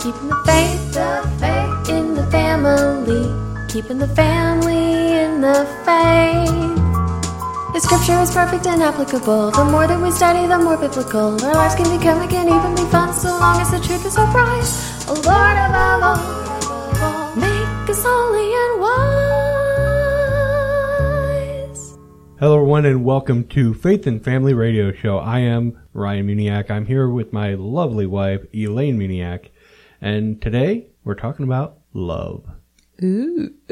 Keeping 0.00 0.28
the 0.28 0.42
faith, 0.46 0.94
the 0.94 1.22
faith 1.38 1.90
in 1.90 2.14
the 2.14 2.24
family. 2.30 3.28
Keeping 3.68 3.98
the 3.98 4.08
family 4.08 5.12
in 5.12 5.42
the 5.42 5.66
faith. 5.84 6.48
The 7.74 7.80
scripture 7.80 8.18
is 8.22 8.30
perfect 8.32 8.66
and 8.66 8.82
applicable, 8.82 9.50
the 9.50 9.64
more 9.66 9.86
that 9.86 10.00
we 10.00 10.10
study, 10.10 10.46
the 10.46 10.58
more 10.58 10.78
biblical. 10.78 11.38
Our 11.44 11.52
lives 11.52 11.74
can 11.74 11.84
become, 11.98 12.22
it 12.22 12.30
can 12.30 12.48
even 12.48 12.74
be 12.74 12.90
fun, 12.90 13.12
so 13.12 13.28
long 13.28 13.60
as 13.60 13.70
the 13.72 13.80
truth 13.80 14.06
is 14.06 14.16
our 14.16 14.26
prize. 14.32 15.04
Oh 15.06 15.20
Lord 15.20 15.58
above 15.68 16.02
all, 16.02 17.36
make 17.36 17.90
us 17.90 18.02
holy 18.02 18.54
and 18.56 18.80
wise. 21.70 21.98
Hello, 22.38 22.56
everyone, 22.56 22.86
and 22.86 23.04
welcome 23.04 23.44
to 23.48 23.74
Faith 23.74 24.06
and 24.06 24.24
Family 24.24 24.54
Radio 24.54 24.92
Show. 24.92 25.18
I 25.18 25.40
am 25.40 25.78
Ryan 25.92 26.26
Muniak. 26.26 26.70
I'm 26.70 26.86
here 26.86 27.06
with 27.06 27.34
my 27.34 27.52
lovely 27.52 28.06
wife, 28.06 28.46
Elaine 28.54 28.98
Muniak, 28.98 29.50
and 30.00 30.40
today 30.40 30.88
we're 31.04 31.14
talking 31.14 31.44
about 31.44 31.78
love. 31.92 32.44
Ooh. 33.02 33.54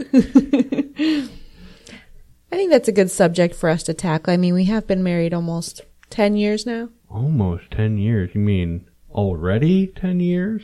I 2.51 2.57
think 2.57 2.71
that's 2.71 2.89
a 2.89 2.93
good 2.93 3.11
subject 3.11 3.55
for 3.55 3.69
us 3.69 3.83
to 3.85 3.95
tackle. 3.95 4.33
I 4.33 4.37
mean, 4.37 4.55
we 4.55 4.65
have 4.65 4.87
been 4.87 5.03
married 5.03 5.35
almost 5.35 5.83
10 6.11 6.37
years 6.37 6.65
now. 6.65 6.89
Almost 7.11 7.71
10 7.71 7.99
years. 7.99 8.31
You 8.35 8.41
mean 8.41 8.89
already 9.11 9.87
10 9.89 10.21
years? 10.21 10.63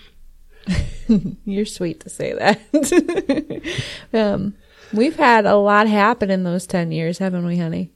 You're 1.45 1.67
sweet 1.67 2.01
to 2.01 2.09
say 2.09 2.33
that. 2.33 3.73
um, 4.15 4.55
we've 4.93 5.17
had 5.17 5.45
a 5.45 5.57
lot 5.57 5.87
happen 5.89 6.31
in 6.31 6.45
those 6.45 6.67
10 6.67 6.91
years, 6.91 7.19
haven't 7.19 7.45
we, 7.45 7.59
honey? 7.59 7.91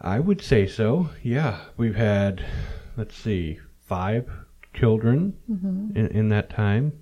I 0.00 0.18
would 0.18 0.42
say 0.42 0.66
so. 0.66 1.10
Yeah. 1.22 1.60
We've 1.76 1.94
had, 1.94 2.44
let's 2.96 3.16
see, 3.16 3.60
five 3.86 4.28
children 4.74 5.34
in, 5.48 6.06
in 6.08 6.28
that 6.30 6.50
time. 6.50 6.92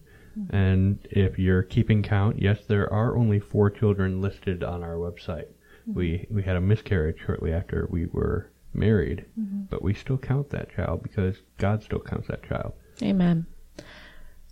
And 0.50 0.98
if 1.10 1.36
you're 1.38 1.64
keeping 1.64 2.02
count, 2.02 2.40
yes, 2.40 2.60
there 2.68 2.92
are 2.92 3.16
only 3.16 3.40
four 3.40 3.70
children 3.70 4.20
listed 4.20 4.62
on 4.62 4.84
our 4.84 4.94
website. 4.94 5.46
We 5.86 6.26
we 6.30 6.42
had 6.44 6.54
a 6.54 6.60
miscarriage 6.60 7.16
shortly 7.26 7.52
after 7.52 7.88
we 7.90 8.06
were 8.06 8.50
married, 8.74 9.24
but 9.70 9.82
we 9.82 9.94
still 9.94 10.18
count 10.18 10.50
that 10.50 10.70
child 10.76 11.02
because 11.02 11.36
God 11.56 11.82
still 11.82 11.98
counts 11.98 12.28
that 12.28 12.44
child. 12.44 12.74
Amen. 13.02 13.46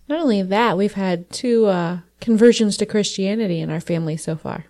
Not 0.08 0.20
only 0.20 0.42
that, 0.42 0.76
we've 0.76 0.94
had 0.94 1.30
two 1.30 1.66
uh, 1.66 1.98
conversions 2.20 2.76
to 2.78 2.86
Christianity 2.86 3.60
in 3.60 3.70
our 3.70 3.80
family 3.80 4.16
so 4.16 4.34
far. 4.36 4.64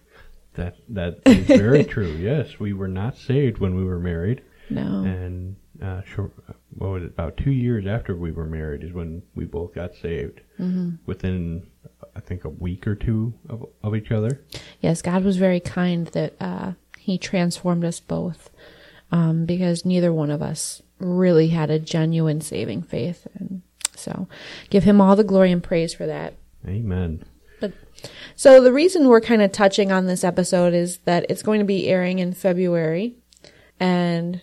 That 0.54 0.76
that 0.88 1.20
is 1.24 1.46
very 1.46 1.84
true. 1.94 2.12
Yes, 2.12 2.58
we 2.58 2.72
were 2.74 2.88
not 2.88 3.16
saved 3.16 3.58
when 3.58 3.74
we 3.74 3.84
were 3.84 4.00
married, 4.00 4.42
No. 4.68 4.82
and 5.04 5.56
uh, 5.82 6.02
short, 6.02 6.32
what 6.78 6.90
was 6.90 7.02
it? 7.04 7.08
About 7.08 7.36
two 7.36 7.52
years 7.52 7.86
after 7.86 8.14
we 8.14 8.30
were 8.32 8.46
married 8.46 8.82
is 8.84 8.92
when 8.92 9.22
we 9.34 9.44
both 9.44 9.74
got 9.74 9.94
saved. 9.94 10.40
Within, 11.06 11.66
I 12.14 12.20
think, 12.20 12.44
a 12.44 12.48
week 12.48 12.86
or 12.86 12.94
two 12.94 13.34
of 13.48 13.66
of 13.82 13.94
each 13.94 14.10
other. 14.10 14.40
Yes, 14.80 15.02
God 15.02 15.24
was 15.24 15.36
very 15.36 15.60
kind 15.60 16.06
that 16.08 16.34
uh, 16.40 16.72
He 16.98 17.18
transformed 17.18 17.84
us 17.84 18.00
both 18.00 18.50
um, 19.12 19.44
because 19.46 19.84
neither 19.84 20.12
one 20.12 20.30
of 20.30 20.42
us 20.42 20.82
really 20.98 21.48
had 21.48 21.70
a 21.70 21.78
genuine 21.78 22.40
saving 22.40 22.82
faith. 22.82 23.26
And 23.34 23.62
so 23.94 24.28
give 24.70 24.84
Him 24.84 25.00
all 25.00 25.16
the 25.16 25.24
glory 25.24 25.52
and 25.52 25.62
praise 25.62 25.94
for 25.94 26.06
that. 26.06 26.34
Amen. 26.66 27.24
But 27.60 27.72
So 28.34 28.62
the 28.62 28.72
reason 28.72 29.08
we're 29.08 29.20
kind 29.20 29.42
of 29.42 29.52
touching 29.52 29.92
on 29.92 30.06
this 30.06 30.24
episode 30.24 30.74
is 30.74 30.98
that 31.04 31.26
it's 31.28 31.42
going 31.42 31.60
to 31.60 31.66
be 31.66 31.88
airing 31.88 32.18
in 32.18 32.32
February. 32.32 33.14
And 33.78 34.40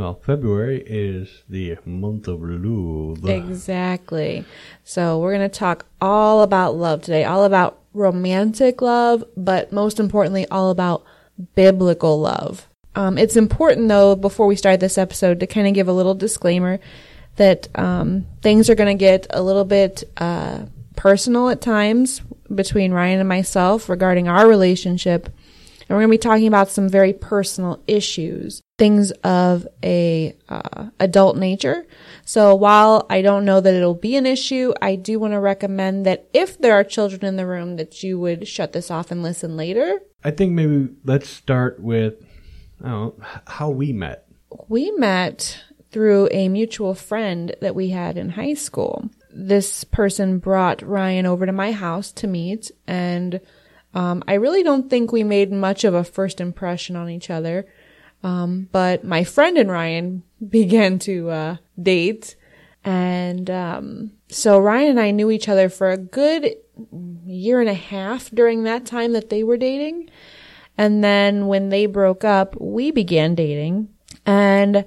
Well, 0.00 0.14
February 0.14 0.82
is 0.86 1.42
the 1.46 1.76
month 1.84 2.26
of 2.26 2.40
love. 2.40 3.28
exactly. 3.28 4.46
So 4.82 5.18
we're 5.18 5.36
going 5.36 5.50
to 5.50 5.58
talk 5.58 5.84
all 6.00 6.42
about 6.42 6.74
love 6.74 7.02
today, 7.02 7.24
all 7.24 7.44
about 7.44 7.80
romantic 7.92 8.80
love, 8.80 9.22
but 9.36 9.74
most 9.74 10.00
importantly, 10.00 10.46
all 10.46 10.70
about 10.70 11.04
biblical 11.54 12.18
love. 12.18 12.66
Um, 12.94 13.18
it's 13.18 13.36
important 13.36 13.88
though, 13.88 14.16
before 14.16 14.46
we 14.46 14.56
start 14.56 14.80
this 14.80 14.96
episode, 14.96 15.38
to 15.40 15.46
kind 15.46 15.68
of 15.68 15.74
give 15.74 15.86
a 15.86 15.92
little 15.92 16.14
disclaimer 16.14 16.80
that 17.36 17.68
um, 17.78 18.24
things 18.40 18.70
are 18.70 18.74
going 18.74 18.96
to 18.96 18.98
get 18.98 19.26
a 19.28 19.42
little 19.42 19.66
bit 19.66 20.04
uh, 20.16 20.64
personal 20.96 21.50
at 21.50 21.60
times 21.60 22.22
between 22.54 22.92
Ryan 22.92 23.20
and 23.20 23.28
myself 23.28 23.90
regarding 23.90 24.28
our 24.28 24.48
relationship. 24.48 25.26
And 25.26 25.90
we're 25.90 26.06
going 26.06 26.08
to 26.08 26.24
be 26.24 26.28
talking 26.28 26.46
about 26.46 26.70
some 26.70 26.88
very 26.88 27.12
personal 27.12 27.82
issues, 27.86 28.62
things 28.80 29.10
of 29.22 29.68
a 29.84 30.34
uh, 30.48 30.86
adult 30.98 31.36
nature. 31.36 31.86
So 32.24 32.54
while 32.54 33.06
I 33.10 33.20
don't 33.20 33.44
know 33.44 33.60
that 33.60 33.74
it'll 33.74 33.92
be 33.92 34.16
an 34.16 34.24
issue, 34.24 34.72
I 34.80 34.96
do 34.96 35.18
want 35.18 35.34
to 35.34 35.38
recommend 35.38 36.06
that 36.06 36.30
if 36.32 36.58
there 36.58 36.72
are 36.72 36.82
children 36.82 37.26
in 37.26 37.36
the 37.36 37.46
room, 37.46 37.76
that 37.76 38.02
you 38.02 38.18
would 38.18 38.48
shut 38.48 38.72
this 38.72 38.90
off 38.90 39.10
and 39.10 39.22
listen 39.22 39.54
later. 39.54 40.00
I 40.24 40.30
think 40.30 40.52
maybe 40.52 40.88
let's 41.04 41.28
start 41.28 41.78
with 41.78 42.24
I 42.82 42.88
don't 42.88 43.18
know, 43.18 43.24
how 43.46 43.68
we 43.68 43.92
met. 43.92 44.26
We 44.68 44.90
met 44.92 45.62
through 45.92 46.30
a 46.30 46.48
mutual 46.48 46.94
friend 46.94 47.54
that 47.60 47.74
we 47.74 47.90
had 47.90 48.16
in 48.16 48.30
high 48.30 48.54
school. 48.54 49.10
This 49.30 49.84
person 49.84 50.38
brought 50.38 50.80
Ryan 50.80 51.26
over 51.26 51.44
to 51.44 51.52
my 51.52 51.72
house 51.72 52.12
to 52.12 52.26
meet, 52.26 52.70
and 52.86 53.42
um, 53.92 54.24
I 54.26 54.34
really 54.34 54.62
don't 54.62 54.88
think 54.88 55.12
we 55.12 55.22
made 55.22 55.52
much 55.52 55.84
of 55.84 55.92
a 55.92 56.02
first 56.02 56.40
impression 56.40 56.96
on 56.96 57.10
each 57.10 57.28
other. 57.28 57.66
Um, 58.22 58.68
but 58.72 59.04
my 59.04 59.24
friend 59.24 59.56
and 59.56 59.70
Ryan 59.70 60.22
began 60.48 60.98
to 61.00 61.30
uh, 61.30 61.56
date, 61.80 62.36
and 62.84 63.50
um, 63.50 64.12
so 64.28 64.58
Ryan 64.58 64.90
and 64.90 65.00
I 65.00 65.10
knew 65.10 65.30
each 65.30 65.48
other 65.48 65.68
for 65.68 65.90
a 65.90 65.98
good 65.98 66.54
year 67.26 67.60
and 67.60 67.68
a 67.68 67.74
half 67.74 68.30
during 68.30 68.64
that 68.64 68.86
time 68.86 69.12
that 69.12 69.30
they 69.30 69.42
were 69.42 69.56
dating. 69.56 70.10
And 70.78 71.04
then 71.04 71.46
when 71.46 71.68
they 71.68 71.86
broke 71.86 72.24
up, 72.24 72.58
we 72.58 72.90
began 72.90 73.34
dating. 73.34 73.88
And 74.24 74.84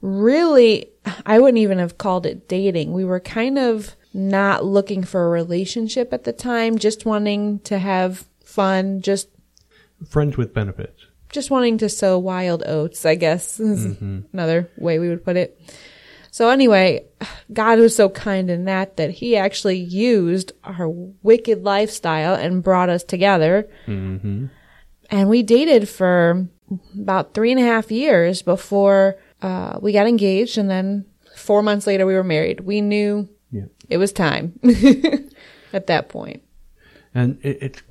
really, 0.00 0.90
I 1.26 1.38
wouldn't 1.38 1.58
even 1.58 1.78
have 1.78 1.98
called 1.98 2.26
it 2.26 2.48
dating. 2.48 2.92
We 2.92 3.04
were 3.04 3.20
kind 3.20 3.58
of 3.58 3.96
not 4.14 4.64
looking 4.64 5.04
for 5.04 5.26
a 5.26 5.30
relationship 5.30 6.12
at 6.12 6.24
the 6.24 6.32
time, 6.32 6.78
just 6.78 7.04
wanting 7.04 7.58
to 7.60 7.78
have 7.78 8.26
fun, 8.42 9.02
just 9.02 9.28
Friends 10.08 10.36
with 10.36 10.52
benefits. 10.52 11.05
Just 11.30 11.50
wanting 11.50 11.78
to 11.78 11.88
sow 11.88 12.18
wild 12.18 12.62
oats, 12.66 13.04
I 13.06 13.14
guess 13.14 13.58
is 13.60 13.84
another 14.32 14.70
way 14.78 14.98
we 14.98 15.08
would 15.08 15.24
put 15.24 15.36
it. 15.36 15.60
So 16.30 16.50
anyway, 16.50 17.06
God 17.52 17.78
was 17.78 17.96
so 17.96 18.10
kind 18.10 18.50
in 18.50 18.66
that 18.66 18.98
that 18.98 19.10
he 19.10 19.36
actually 19.36 19.78
used 19.78 20.52
our 20.64 20.86
wicked 21.22 21.62
lifestyle 21.64 22.34
and 22.34 22.62
brought 22.62 22.90
us 22.90 23.02
together. 23.04 23.68
Mm-hmm. 23.86 24.46
And 25.10 25.28
we 25.30 25.42
dated 25.42 25.88
for 25.88 26.46
about 26.94 27.32
three 27.32 27.52
and 27.52 27.60
a 27.60 27.64
half 27.64 27.90
years 27.90 28.42
before 28.42 29.16
uh, 29.40 29.78
we 29.80 29.92
got 29.92 30.06
engaged. 30.06 30.58
And 30.58 30.68
then 30.68 31.06
four 31.36 31.62
months 31.62 31.86
later, 31.86 32.04
we 32.04 32.14
were 32.14 32.24
married. 32.24 32.60
We 32.60 32.80
knew 32.82 33.28
Yeah. 33.50 33.66
it 33.88 33.96
was 33.96 34.12
time 34.12 34.58
at 35.72 35.86
that 35.86 36.08
point. 36.10 36.42
And 37.14 37.38
it, 37.42 37.58
it's, 37.62 37.82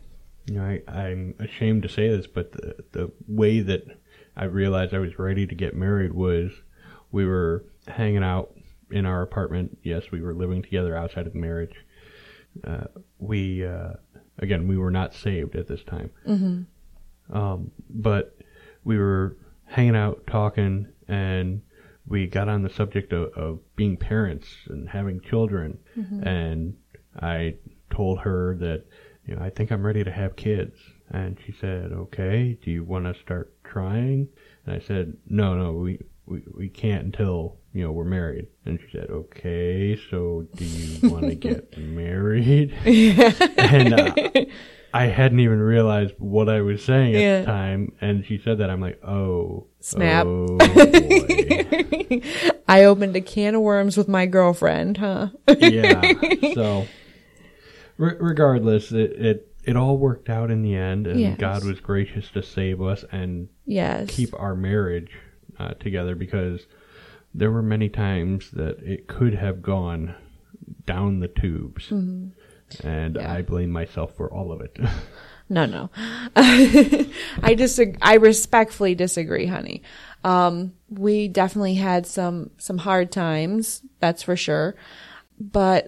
you 0.48 0.56
know, 0.56 0.64
I, 0.64 0.82
I'm 0.92 1.36
ashamed 1.40 1.84
to 1.84 1.90
say 1.90 2.10
this, 2.10 2.28
but 2.28 2.52
the, 2.52 2.76
the 2.92 3.12
way 3.28 3.62
that 3.62 3.84
I 4.38 4.46
realized 4.46 4.94
I 4.94 5.00
was 5.00 5.18
ready 5.18 5.48
to 5.48 5.56
get 5.56 5.76
married 5.76 6.14
was 6.14 6.52
we 7.12 7.26
were 7.26 7.66
hanging 7.88 8.24
out 8.24 8.56
in 8.92 9.06
our 9.06 9.22
apartment. 9.22 9.78
Yes, 9.84 10.12
we 10.12 10.22
were 10.22 10.34
living 10.34 10.62
together 10.62 10.96
outside 10.96 11.28
of 11.28 11.36
marriage. 11.36 11.76
Uh, 12.64 12.86
we, 13.18 13.66
uh, 13.66 13.94
again, 14.40 14.68
we 14.68 14.78
were 14.78 14.92
not 14.92 15.14
saved 15.14 15.56
at 15.56 15.68
this 15.68 15.84
time. 15.84 16.12
Mm-hmm. 16.28 17.36
Um, 17.36 17.72
but 17.90 18.38
we 18.84 18.98
were 18.98 19.38
hanging 19.66 19.96
out, 19.96 20.28
talking, 20.28 20.88
and 21.08 21.62
we 22.08 22.28
got 22.28 22.50
on 22.50 22.62
the 22.62 22.70
subject 22.70 23.14
of, 23.14 23.34
of 23.34 23.60
being 23.76 23.98
parents 23.98 24.48
and 24.68 24.88
having 24.88 25.22
children. 25.22 25.80
And 26.24 26.78
I 27.20 27.56
told 27.90 28.20
her 28.20 28.56
that, 28.58 28.86
you 29.26 29.36
know, 29.36 29.42
I 29.42 29.50
think 29.50 29.72
I'm 29.72 29.86
ready 29.86 30.04
to 30.04 30.12
have 30.12 30.36
kids. 30.36 30.76
And 31.12 31.38
she 31.46 31.54
said, 31.62 31.92
okay, 31.92 32.58
do 32.64 32.72
you 32.72 32.84
want 32.84 33.06
to 33.06 33.20
start 33.22 33.54
trying? 33.64 34.28
And 34.66 34.76
I 34.76 34.80
said, 34.80 35.16
no, 35.28 35.56
no, 35.56 35.72
we, 35.74 36.00
we, 36.26 36.42
we 36.54 36.68
can't 36.70 37.06
until, 37.06 37.58
you 37.74 37.84
know, 37.84 37.92
we're 37.92 38.04
married. 38.06 38.48
And 38.66 38.80
she 38.80 38.88
said, 38.98 39.10
okay, 39.12 40.00
so 40.10 40.48
do 40.56 40.66
you 40.66 41.10
want 41.12 41.26
to 41.30 41.36
get 41.36 41.78
married? 41.78 42.74
and 42.86 43.94
uh, 43.94 44.14
I 44.96 45.06
hadn't 45.06 45.40
even 45.42 45.60
realized 45.60 46.16
what 46.18 46.50
I 46.50 46.62
was 46.62 46.84
saying 46.84 47.16
at 47.16 47.22
Yeah. 47.22 47.40
the 47.42 47.46
time. 47.46 47.92
And 48.02 48.26
she 48.26 48.40
said 48.44 48.58
that. 48.60 48.70
I'm 48.72 48.82
like, 48.82 49.00
oh, 49.06 49.68
Snap. 49.82 50.26
Oh, 50.26 50.58
boy. 50.58 52.22
I 52.68 52.86
opened 52.86 53.16
a 53.16 53.22
can 53.22 53.54
of 53.56 53.62
worms 53.62 53.96
with 53.98 54.08
my 54.08 54.26
girlfriend, 54.26 54.98
huh? 54.98 55.28
yeah. 55.60 56.02
So, 56.56 56.88
re- 57.98 58.16
regardless, 58.20 58.92
it, 58.92 59.12
it 59.14 59.52
it 59.64 59.76
all 59.76 59.98
worked 59.98 60.30
out 60.30 60.52
in 60.52 60.62
the 60.62 60.76
end, 60.76 61.08
and 61.08 61.20
Yes. 61.20 61.38
God 61.40 61.64
was 61.64 61.80
gracious 61.80 62.30
to 62.32 62.44
save 62.44 62.82
us 62.82 63.04
and 63.12 63.50
yes. 63.66 64.10
keep 64.10 64.34
our 64.40 64.56
marriage 64.56 65.12
uh, 65.60 65.74
together 65.76 66.14
because 66.16 66.68
there 67.34 67.52
were 67.52 67.64
many 67.64 67.90
times 67.90 68.52
that 68.52 68.78
it 68.84 69.08
could 69.08 69.34
have 69.34 69.62
gone 69.64 70.14
down 70.86 71.20
the 71.20 71.28
tubes. 71.28 71.90
and 71.92 72.34
Yeah. 72.84 73.34
I 73.34 73.42
blame 73.42 73.72
myself 73.72 74.16
for 74.16 74.32
all 74.32 74.52
of 74.52 74.62
it. 74.62 74.78
No, 75.48 75.68
no. 75.68 75.92
I 76.36 77.54
disagree. 77.56 77.96
I 78.02 78.16
respectfully 78.16 78.96
disagree, 78.96 79.46
honey. 79.46 79.84
Um, 80.24 80.74
we 80.90 81.28
definitely 81.28 81.76
had 81.76 82.08
some 82.08 82.50
some 82.58 82.80
hard 82.80 83.12
times, 83.12 83.84
that's 84.00 84.24
for 84.24 84.36
sure. 84.36 84.76
But 85.40 85.88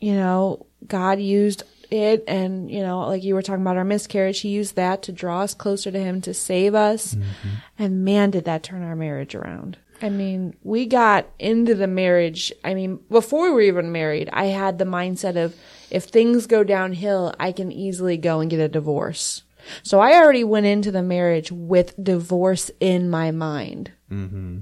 you 0.00 0.14
know, 0.14 0.66
God 0.86 1.20
used 1.20 1.62
it, 1.90 2.24
and 2.28 2.70
you 2.70 2.82
know, 2.82 3.00
like 3.00 3.24
you 3.24 3.34
were 3.34 3.42
talking 3.42 3.62
about 3.62 3.76
our 3.76 3.84
miscarriage, 3.84 4.40
He 4.40 4.50
used 4.50 4.76
that 4.76 5.02
to 5.02 5.12
draw 5.12 5.42
us 5.42 5.54
closer 5.54 5.90
to 5.90 5.98
Him, 5.98 6.20
to 6.22 6.34
save 6.34 6.74
us. 6.74 7.14
Mm-hmm. 7.14 7.48
And 7.78 8.04
man, 8.04 8.30
did 8.30 8.44
that 8.44 8.62
turn 8.62 8.82
our 8.82 8.96
marriage 8.96 9.34
around. 9.34 9.78
I 10.02 10.08
mean, 10.08 10.56
we 10.62 10.86
got 10.86 11.26
into 11.38 11.74
the 11.74 11.86
marriage. 11.86 12.52
I 12.64 12.74
mean, 12.74 13.00
before 13.10 13.44
we 13.44 13.50
were 13.50 13.60
even 13.60 13.92
married, 13.92 14.30
I 14.32 14.46
had 14.46 14.78
the 14.78 14.84
mindset 14.84 15.36
of 15.36 15.54
if 15.90 16.04
things 16.04 16.46
go 16.46 16.64
downhill, 16.64 17.34
I 17.38 17.52
can 17.52 17.70
easily 17.70 18.16
go 18.16 18.40
and 18.40 18.50
get 18.50 18.60
a 18.60 18.68
divorce. 18.68 19.42
So 19.82 20.00
I 20.00 20.14
already 20.14 20.44
went 20.44 20.66
into 20.66 20.90
the 20.90 21.02
marriage 21.02 21.52
with 21.52 22.02
divorce 22.02 22.70
in 22.80 23.10
my 23.10 23.30
mind. 23.30 23.92
Mm-hmm. 24.10 24.58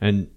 and 0.00 0.30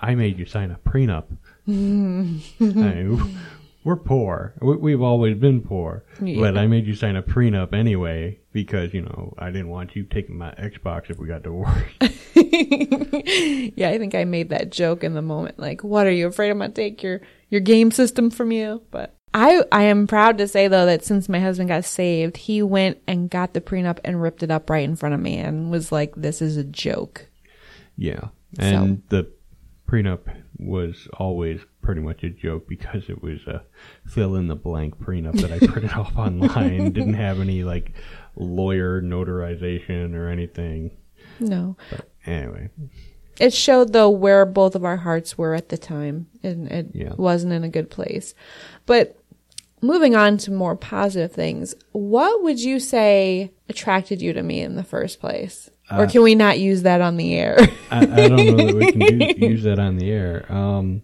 I 0.00 0.14
made 0.14 0.38
you 0.38 0.46
sign 0.46 0.70
a 0.70 0.78
prenup. 0.88 1.24
I 1.68 1.72
mean, 1.72 3.38
we're 3.86 3.94
poor. 3.94 4.52
We, 4.60 4.76
we've 4.76 5.00
always 5.00 5.36
been 5.36 5.60
poor, 5.60 6.04
but 6.18 6.58
I 6.58 6.66
made 6.66 6.88
you 6.88 6.96
sign 6.96 7.14
a 7.14 7.22
prenup 7.22 7.72
anyway 7.72 8.40
because 8.52 8.92
you 8.92 9.02
know 9.02 9.32
I 9.38 9.52
didn't 9.52 9.68
want 9.68 9.94
you 9.94 10.02
taking 10.02 10.36
my 10.36 10.50
Xbox 10.54 11.08
if 11.08 11.18
we 11.18 11.28
got 11.28 11.44
divorced. 11.44 11.94
Yeah, 13.76 13.90
I 13.90 13.98
think 13.98 14.14
I 14.14 14.24
made 14.24 14.50
that 14.50 14.70
joke 14.70 15.04
in 15.04 15.14
the 15.14 15.22
moment. 15.22 15.58
Like, 15.58 15.82
what 15.84 16.06
are 16.06 16.12
you 16.12 16.26
afraid 16.26 16.50
I'm 16.50 16.58
gonna 16.58 16.72
take 16.72 17.02
your 17.02 17.20
your 17.48 17.60
game 17.60 17.90
system 17.90 18.30
from 18.30 18.52
you? 18.52 18.82
But 18.90 19.16
I 19.34 19.62
I 19.70 19.82
am 19.84 20.06
proud 20.06 20.38
to 20.38 20.48
say 20.48 20.68
though 20.68 20.86
that 20.86 21.04
since 21.04 21.28
my 21.28 21.40
husband 21.40 21.68
got 21.68 21.84
saved, 21.84 22.36
he 22.36 22.62
went 22.62 22.98
and 23.06 23.30
got 23.30 23.52
the 23.52 23.60
prenup 23.60 23.98
and 24.04 24.22
ripped 24.22 24.42
it 24.42 24.50
up 24.50 24.70
right 24.70 24.84
in 24.84 24.96
front 24.96 25.14
of 25.14 25.20
me 25.20 25.36
and 25.36 25.70
was 25.70 25.92
like, 25.92 26.14
"This 26.16 26.40
is 26.40 26.56
a 26.56 26.64
joke." 26.64 27.26
Yeah, 27.96 28.28
and 28.58 29.02
the 29.08 29.30
prenup 29.88 30.20
was 30.58 31.08
always 31.14 31.60
pretty 31.86 32.00
much 32.00 32.24
a 32.24 32.28
joke 32.30 32.66
because 32.68 33.08
it 33.08 33.22
was 33.22 33.38
a 33.46 33.62
fill 34.06 34.34
in 34.34 34.48
the 34.48 34.56
blank 34.56 34.98
prenup 34.98 35.40
that 35.40 35.52
I 35.52 35.58
printed 35.64 35.92
off 35.96 36.16
online. 36.18 36.90
Didn't 36.92 37.14
have 37.14 37.38
any 37.40 37.62
like 37.62 37.92
lawyer 38.34 39.00
notarization 39.00 40.14
or 40.14 40.28
anything. 40.28 40.90
No, 41.38 41.76
Anyway, 42.26 42.70
it 43.38 43.52
showed 43.54 43.92
though 43.92 44.10
where 44.10 44.44
both 44.44 44.74
of 44.74 44.84
our 44.84 44.96
hearts 44.96 45.38
were 45.38 45.54
at 45.54 45.68
the 45.68 45.78
time, 45.78 46.26
and 46.42 46.66
it 46.66 46.86
Yeah. 46.92 47.12
wasn't 47.16 47.52
in 47.52 47.62
a 47.62 47.68
good 47.68 47.88
place. 47.88 48.34
But 48.84 49.16
moving 49.80 50.16
on 50.16 50.38
to 50.38 50.50
more 50.50 50.74
positive 50.74 51.30
things, 51.32 51.74
what 51.92 52.42
would 52.42 52.58
you 52.60 52.80
say 52.80 53.52
attracted 53.68 54.20
you 54.20 54.32
to 54.32 54.42
me 54.42 54.60
in 54.60 54.74
the 54.74 54.82
first 54.84 55.20
place? 55.20 55.70
or 55.96 56.08
can 56.08 56.22
we 56.22 56.34
not 56.34 56.58
use 56.58 56.82
that 56.82 57.00
on 57.00 57.16
the 57.16 57.34
air? 57.36 57.56
I, 57.92 57.98
I 58.00 58.28
don't 58.28 58.56
know 58.56 58.66
that 58.66 58.74
we 58.74 58.90
can 58.90 58.98
do, 59.18 59.24
use 59.46 59.62
that 59.62 59.78
on 59.78 59.98
the 59.98 60.10
air. 60.10 60.44
Um, 60.52 61.02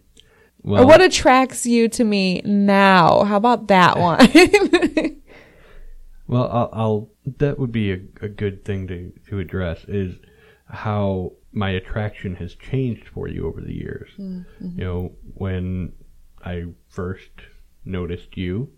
well, 0.63 0.83
or 0.83 0.87
what 0.87 1.01
attracts 1.01 1.67
you 1.67 1.89
to 1.89 2.05
me 2.05 2.41
now? 2.45 3.25
How 3.25 3.37
about 3.37 3.69
that 3.69 3.99
one? 3.99 5.23
Well, 6.27 6.49
I'll, 6.51 6.71
I'll 6.73 7.11
that 7.39 7.59
would 7.59 7.73
be 7.73 7.93
a, 7.93 8.01
a 8.23 8.29
good 8.29 8.65
thing 8.65 8.89
to, 8.89 9.13
to 9.29 9.39
address 9.39 9.85
is 9.87 10.17
how 10.67 11.33
my 11.53 11.71
attraction 11.71 12.37
has 12.37 12.55
changed 12.55 13.09
for 13.09 13.29
you 13.29 13.47
over 13.47 13.61
the 13.61 13.75
years. 13.75 14.09
Mm, 14.19 14.47
mm-hmm. 14.63 14.81
You 14.81 14.85
know, 14.85 15.13
when 15.35 15.93
I 16.43 16.69
first 16.89 17.31
noticed 17.85 18.37
you, 18.37 18.73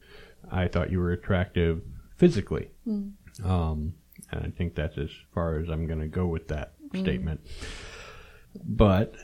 I 0.51 0.69
thought 0.69 0.91
you 0.91 0.99
were 0.99 1.13
attractive 1.13 1.83
physically. 2.17 2.71
Mm. 2.87 3.13
Um, 3.45 3.95
and 4.31 4.45
I 4.45 4.51
think 4.51 4.75
that's 4.75 4.99
as 4.99 5.11
far 5.33 5.59
as 5.59 5.69
I'm 5.69 5.87
going 5.87 6.01
to 6.01 6.09
go 6.09 6.27
with 6.27 6.49
that 6.49 6.73
mm. 6.93 7.01
statement. 7.01 7.41
But 8.65 9.15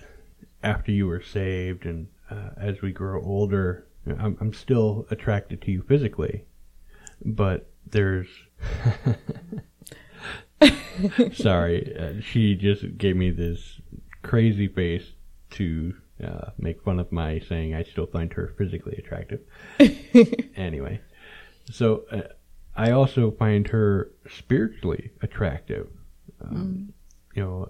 after 0.62 0.92
you 0.92 1.06
were 1.06 1.22
saved 1.22 1.84
and 1.84 2.08
uh, 2.30 2.50
as 2.56 2.80
we 2.82 2.92
grow 2.92 3.22
older, 3.22 3.86
I'm, 4.06 4.36
I'm 4.40 4.52
still 4.52 5.06
attracted 5.10 5.62
to 5.62 5.70
you 5.70 5.82
physically 5.82 6.44
but 7.24 7.70
there's 7.86 8.28
sorry 11.32 11.96
uh, 11.98 12.20
she 12.20 12.54
just 12.54 12.98
gave 12.98 13.16
me 13.16 13.30
this 13.30 13.80
crazy 14.22 14.68
face 14.68 15.04
to 15.50 15.94
uh, 16.22 16.50
make 16.58 16.82
fun 16.82 16.98
of 16.98 17.10
my 17.10 17.38
saying 17.38 17.74
i 17.74 17.82
still 17.82 18.06
find 18.06 18.32
her 18.32 18.54
physically 18.58 18.94
attractive. 18.98 19.40
Anyway 20.56 21.00
so 21.70 22.04
uh, 22.10 22.22
i 22.76 22.90
also 22.90 23.30
find 23.30 23.68
her 23.68 24.10
spiritually 24.28 25.10
attractive. 25.22 25.88
Um, 26.42 26.92
you 27.34 27.42
know 27.42 27.68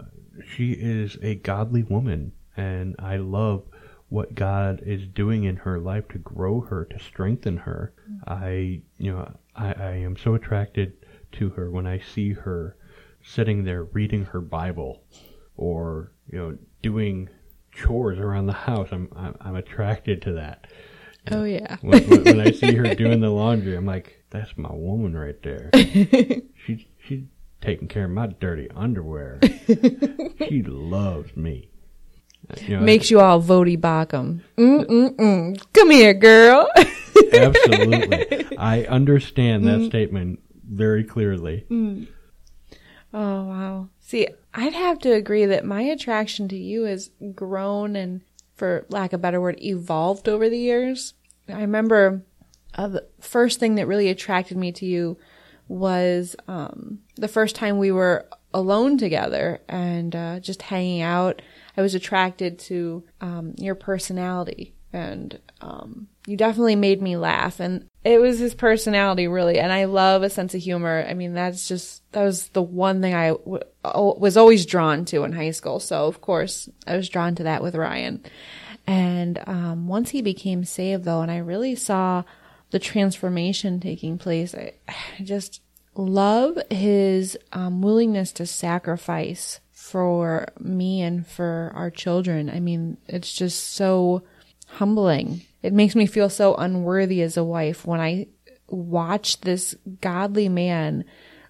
she 0.55 0.73
is 0.73 1.19
a 1.23 1.37
godly 1.37 1.83
woman 1.83 2.33
and 2.57 2.97
i 2.99 3.17
love 3.17 3.65
what 4.11 4.35
god 4.35 4.83
is 4.85 5.07
doing 5.07 5.45
in 5.45 5.57
her 5.57 5.79
life 5.79 6.07
to 6.09 6.19
grow 6.19 6.61
her 6.61 6.85
to 6.85 6.99
strengthen 6.99 7.57
her 7.57 7.93
mm-hmm. 8.09 8.33
i 8.33 8.81
you 8.99 9.13
know 9.13 9.33
I, 9.57 9.73
I 9.73 9.91
am 9.97 10.17
so 10.17 10.35
attracted 10.35 10.93
to 11.33 11.51
her 11.51 11.71
when 11.71 11.87
i 11.87 11.99
see 11.99 12.33
her 12.33 12.77
sitting 13.23 13.65
there 13.65 13.85
reading 13.85 14.27
her 14.27 14.41
bible 14.41 15.03
or 15.57 16.13
you 16.31 16.39
know 16.39 16.59
doing 16.83 17.29
chores 17.73 18.19
around 18.19 18.47
the 18.47 18.53
house 18.53 18.89
i'm 18.93 19.09
i'm, 19.17 19.35
I'm 19.41 19.57
attracted 19.57 20.23
to 20.23 20.33
that 20.35 20.67
oh 21.31 21.45
yeah. 21.45 21.77
when, 21.81 22.03
when, 22.09 22.25
when 22.25 22.41
I 22.41 22.51
see 22.53 22.75
her 22.75 22.95
doing 22.95 23.21
the 23.21 23.31
laundry, 23.31 23.77
I'm 23.77 23.87
like, 23.87 24.25
that's 24.31 24.57
my 24.57 24.73
woman 24.73 25.17
right 25.17 25.41
there. 25.43 25.71
she's 25.75 26.85
she's 27.07 27.25
taking 27.61 27.89
care 27.89 28.05
of 28.05 28.11
my 28.11 28.29
dirty 28.29 28.69
underwear. 28.75 29.41
she 30.49 30.63
loves 30.63 31.37
me. 31.37 31.69
You 32.67 32.77
know, 32.77 32.83
Makes 32.83 33.11
you 33.11 33.21
all 33.21 33.43
votey 33.43 33.81
bottom. 33.81 34.43
Mm 34.57 34.85
mm 34.87 35.17
mm. 35.17 35.73
Come 35.73 35.91
here, 35.91 36.15
girl. 36.15 36.69
absolutely. 37.33 38.57
I 38.57 38.85
understand 38.85 39.67
that 39.67 39.87
statement 39.87 40.41
very 40.69 41.05
clearly. 41.05 41.67
Oh 41.71 43.45
wow. 43.45 43.89
See, 44.01 44.29
I'd 44.55 44.73
have 44.73 44.99
to 45.01 45.13
agree 45.13 45.47
that 45.47 45.65
my 45.65 45.83
attraction 45.83 46.49
to 46.49 46.57
you 46.57 46.85
has 46.85 47.11
grown 47.35 47.97
and 47.97 48.23
for 48.61 48.85
lack 48.91 49.15
of 49.15 49.21
a 49.21 49.23
better 49.23 49.41
word, 49.41 49.59
evolved 49.63 50.29
over 50.29 50.51
the 50.51 50.59
years. 50.59 51.15
I 51.49 51.63
remember 51.63 52.23
uh, 52.75 52.89
the 52.89 53.07
first 53.19 53.59
thing 53.59 53.77
that 53.77 53.87
really 53.87 54.11
attracted 54.11 54.59
me 54.59 54.71
to 54.73 54.85
you 54.85 55.17
was 55.67 56.37
um, 56.47 56.99
the 57.17 57.27
first 57.27 57.57
time 57.57 57.79
we 57.79 57.91
were 57.91 58.27
alone 58.53 58.99
together 58.99 59.63
and 59.67 60.15
uh, 60.15 60.41
just 60.41 60.61
hanging 60.61 61.01
out. 61.01 61.41
I 61.77 61.83
was 61.83 61.95
attracted 61.95 62.59
to 62.61 63.05
um, 63.21 63.55
your 63.59 63.75
personality, 63.75 64.75
and 64.93 65.39
um, 65.61 66.09
you 66.27 66.37
definitely 66.37 66.77
made 66.77 67.01
me 67.01 67.17
laugh. 67.17 67.61
And 67.61 67.87
it 68.05 68.21
was 68.21 68.39
his 68.39 68.55
personality, 68.55 69.29
really. 69.29 69.59
And 69.59 69.73
I 69.73 69.85
love 69.85 70.23
a 70.23 70.31
sense 70.31 70.55
of 70.55 70.61
humor. 70.61 71.05
I 71.09 71.15
mean, 71.15 71.35
that's 71.35 71.69
just 71.69 72.03
that 72.13 72.25
was 72.25 72.49
the 72.49 72.63
one 72.63 73.01
thing 73.01 73.15
I 73.15 73.29
w- 73.29 73.63
was 73.83 74.37
always 74.37 74.67
drawn 74.67 75.05
to 75.07 75.25
in 75.25 75.33
high 75.33 75.51
school. 75.51 75.81
So 75.81 76.07
of 76.07 76.21
course, 76.21 76.69
I 76.87 76.97
was 76.97 77.09
drawn 77.09 77.35
to 77.37 77.45
that 77.45 77.63
with 77.63 77.75
Ryan. 77.75 78.25
And 78.87 79.41
um, 79.47 79.87
once 79.89 80.11
he 80.11 80.23
became 80.23 80.65
saved, 80.65 81.05
though, 81.05 81.21
and 81.21 81.31
I 81.31 81.39
really 81.39 81.77
saw 81.77 82.25
the 82.71 82.79
transformation 82.79 83.81
taking 83.81 84.19
place, 84.19 84.55
I, 84.55 84.73
I 84.89 85.23
just 85.23 85.61
love 85.95 86.59
his 86.71 87.39
um, 87.53 87.83
willingness 87.83 88.33
to 88.33 88.47
sacrifice 88.47 89.61
for 89.91 90.47
me 90.61 91.03
and 91.03 91.27
for 91.27 91.73
our 91.75 91.91
children. 91.91 92.49
I 92.49 92.61
mean, 92.61 92.97
it's 93.09 93.33
just 93.33 93.75
so 93.75 94.23
humbling. 94.67 95.43
It 95.63 95.73
makes 95.73 95.97
me 95.97 96.07
feel 96.07 96.31
so 96.31 96.55
unworthy 96.55 97.23
as 97.23 97.37
a 97.37 97.45
wife 97.45 97.85
when 97.85 98.01
I 98.01 98.29
watch 98.69 99.41
this 99.41 99.75
godly 100.01 100.49
man 100.49 101.05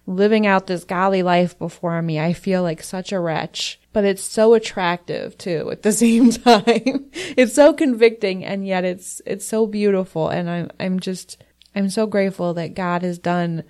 living 0.07 0.47
out 0.47 0.65
this 0.65 0.83
godly 0.83 1.21
life 1.21 1.57
before 1.59 2.01
me. 2.01 2.19
I 2.19 2.33
feel 2.33 2.63
like 2.63 2.81
such 2.81 3.11
a 3.11 3.19
wretch, 3.19 3.79
but 3.93 4.03
it's 4.03 4.23
so 4.23 4.55
attractive 4.55 5.37
too 5.37 5.69
at 5.71 5.83
the 5.83 5.91
same 6.03 6.31
time. 6.31 7.11
it's 7.13 7.53
so 7.53 7.73
convicting 7.73 8.43
and 8.43 8.65
yet 8.65 8.83
it's 8.83 9.21
it's 9.25 9.45
so 9.45 9.67
beautiful 9.67 10.29
and 10.29 10.49
I'm 10.49 10.71
I'm 10.79 10.99
just 10.99 11.41
I'm 11.75 11.89
so 11.89 12.07
grateful 12.07 12.55
that 12.55 12.73
God 12.73 13.03
has 13.03 13.19
done 13.19 13.63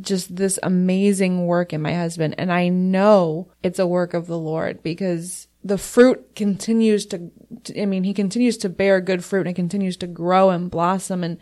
just 0.00 0.36
this 0.36 0.58
amazing 0.62 1.46
work 1.46 1.72
in 1.72 1.82
my 1.82 1.94
husband 1.94 2.34
and 2.38 2.52
I 2.52 2.68
know 2.68 3.50
it's 3.62 3.78
a 3.78 3.86
work 3.86 4.14
of 4.14 4.26
the 4.26 4.38
Lord 4.38 4.82
because 4.82 5.48
the 5.64 5.78
fruit 5.78 6.34
continues 6.34 7.06
to 7.06 7.30
I 7.78 7.86
mean 7.86 8.04
he 8.04 8.14
continues 8.14 8.56
to 8.58 8.68
bear 8.68 9.00
good 9.00 9.24
fruit 9.24 9.46
and 9.46 9.50
it 9.50 9.54
continues 9.54 9.96
to 9.98 10.06
grow 10.06 10.50
and 10.50 10.70
blossom 10.70 11.24
and 11.24 11.38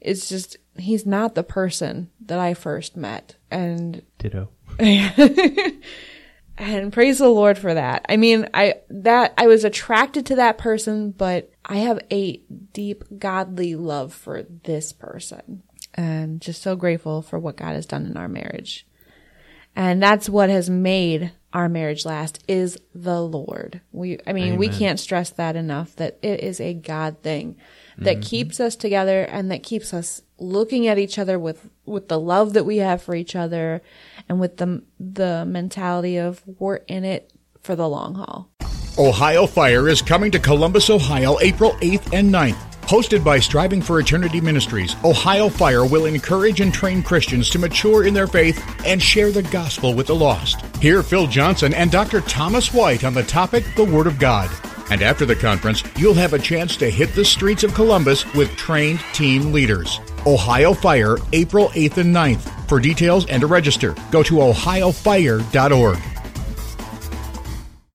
it's 0.00 0.28
just 0.28 0.56
he's 0.78 1.06
not 1.06 1.34
the 1.34 1.42
person 1.42 2.10
that 2.20 2.38
I 2.38 2.54
first 2.54 2.96
met 2.96 3.36
and 3.50 4.02
Ditto. 4.18 4.50
And 6.58 6.92
praise 6.92 7.18
the 7.18 7.28
Lord 7.28 7.58
for 7.58 7.74
that. 7.74 8.06
I 8.08 8.16
mean, 8.16 8.48
I, 8.54 8.76
that, 8.88 9.34
I 9.36 9.46
was 9.46 9.64
attracted 9.64 10.26
to 10.26 10.36
that 10.36 10.56
person, 10.56 11.10
but 11.10 11.50
I 11.64 11.76
have 11.78 12.00
a 12.10 12.38
deep 12.72 13.04
godly 13.18 13.74
love 13.74 14.14
for 14.14 14.42
this 14.42 14.92
person 14.92 15.62
and 15.96 16.40
just 16.40 16.62
so 16.62 16.76
grateful 16.76 17.22
for 17.22 17.38
what 17.38 17.56
God 17.56 17.74
has 17.74 17.86
done 17.86 18.06
in 18.06 18.16
our 18.16 18.28
marriage. 18.28 18.86
And 19.74 20.02
that's 20.02 20.28
what 20.28 20.48
has 20.48 20.70
made 20.70 21.32
our 21.52 21.68
marriage 21.68 22.04
last 22.04 22.42
is 22.48 22.78
the 22.94 23.22
Lord. 23.22 23.80
We, 23.92 24.18
I 24.26 24.32
mean, 24.32 24.56
we 24.56 24.68
can't 24.68 25.00
stress 25.00 25.30
that 25.30 25.56
enough 25.56 25.96
that 25.96 26.18
it 26.22 26.40
is 26.40 26.60
a 26.60 26.74
God 26.74 27.22
thing 27.22 27.56
that 27.98 28.16
mm-hmm. 28.16 28.22
keeps 28.22 28.60
us 28.60 28.76
together 28.76 29.22
and 29.22 29.50
that 29.50 29.62
keeps 29.62 29.94
us 29.94 30.22
looking 30.38 30.86
at 30.86 30.98
each 30.98 31.18
other 31.18 31.38
with, 31.38 31.70
with 31.84 32.08
the 32.08 32.20
love 32.20 32.54
that 32.54 32.64
we 32.64 32.78
have 32.78 33.02
for 33.02 33.14
each 33.14 33.34
other 33.36 33.80
and 34.28 34.38
with 34.40 34.58
the, 34.58 34.82
the 34.98 35.44
mentality 35.46 36.18
of 36.18 36.42
we're 36.58 36.76
in 36.76 37.04
it 37.04 37.32
for 37.60 37.76
the 37.76 37.88
long 37.88 38.14
haul. 38.14 38.50
Ohio 38.98 39.46
Fire 39.46 39.88
is 39.88 40.00
coming 40.00 40.30
to 40.30 40.38
Columbus, 40.38 40.88
Ohio, 40.88 41.38
April 41.40 41.72
8th 41.82 42.12
and 42.12 42.32
9th. 42.32 42.75
Hosted 42.86 43.24
by 43.24 43.40
Striving 43.40 43.82
for 43.82 43.98
Eternity 43.98 44.40
Ministries, 44.40 44.94
Ohio 45.02 45.48
Fire 45.48 45.84
will 45.84 46.04
encourage 46.04 46.60
and 46.60 46.72
train 46.72 47.02
Christians 47.02 47.50
to 47.50 47.58
mature 47.58 48.06
in 48.06 48.14
their 48.14 48.28
faith 48.28 48.62
and 48.86 49.02
share 49.02 49.32
the 49.32 49.42
gospel 49.42 49.92
with 49.92 50.06
the 50.06 50.14
lost. 50.14 50.64
Hear 50.76 51.02
Phil 51.02 51.26
Johnson 51.26 51.74
and 51.74 51.90
Dr. 51.90 52.20
Thomas 52.20 52.72
White 52.72 53.02
on 53.02 53.12
the 53.12 53.24
topic 53.24 53.64
The 53.74 53.84
Word 53.84 54.06
of 54.06 54.20
God. 54.20 54.48
And 54.88 55.02
after 55.02 55.26
the 55.26 55.34
conference, 55.34 55.82
you'll 55.96 56.14
have 56.14 56.32
a 56.32 56.38
chance 56.38 56.76
to 56.76 56.88
hit 56.88 57.12
the 57.12 57.24
streets 57.24 57.64
of 57.64 57.74
Columbus 57.74 58.24
with 58.34 58.54
trained 58.54 59.00
team 59.12 59.52
leaders. 59.52 59.98
Ohio 60.24 60.72
Fire, 60.72 61.16
April 61.32 61.70
8th 61.70 61.96
and 61.96 62.14
9th. 62.14 62.68
For 62.68 62.78
details 62.78 63.26
and 63.26 63.40
to 63.40 63.48
register, 63.48 63.96
go 64.12 64.22
to 64.22 64.34
ohiofire.org. 64.34 65.98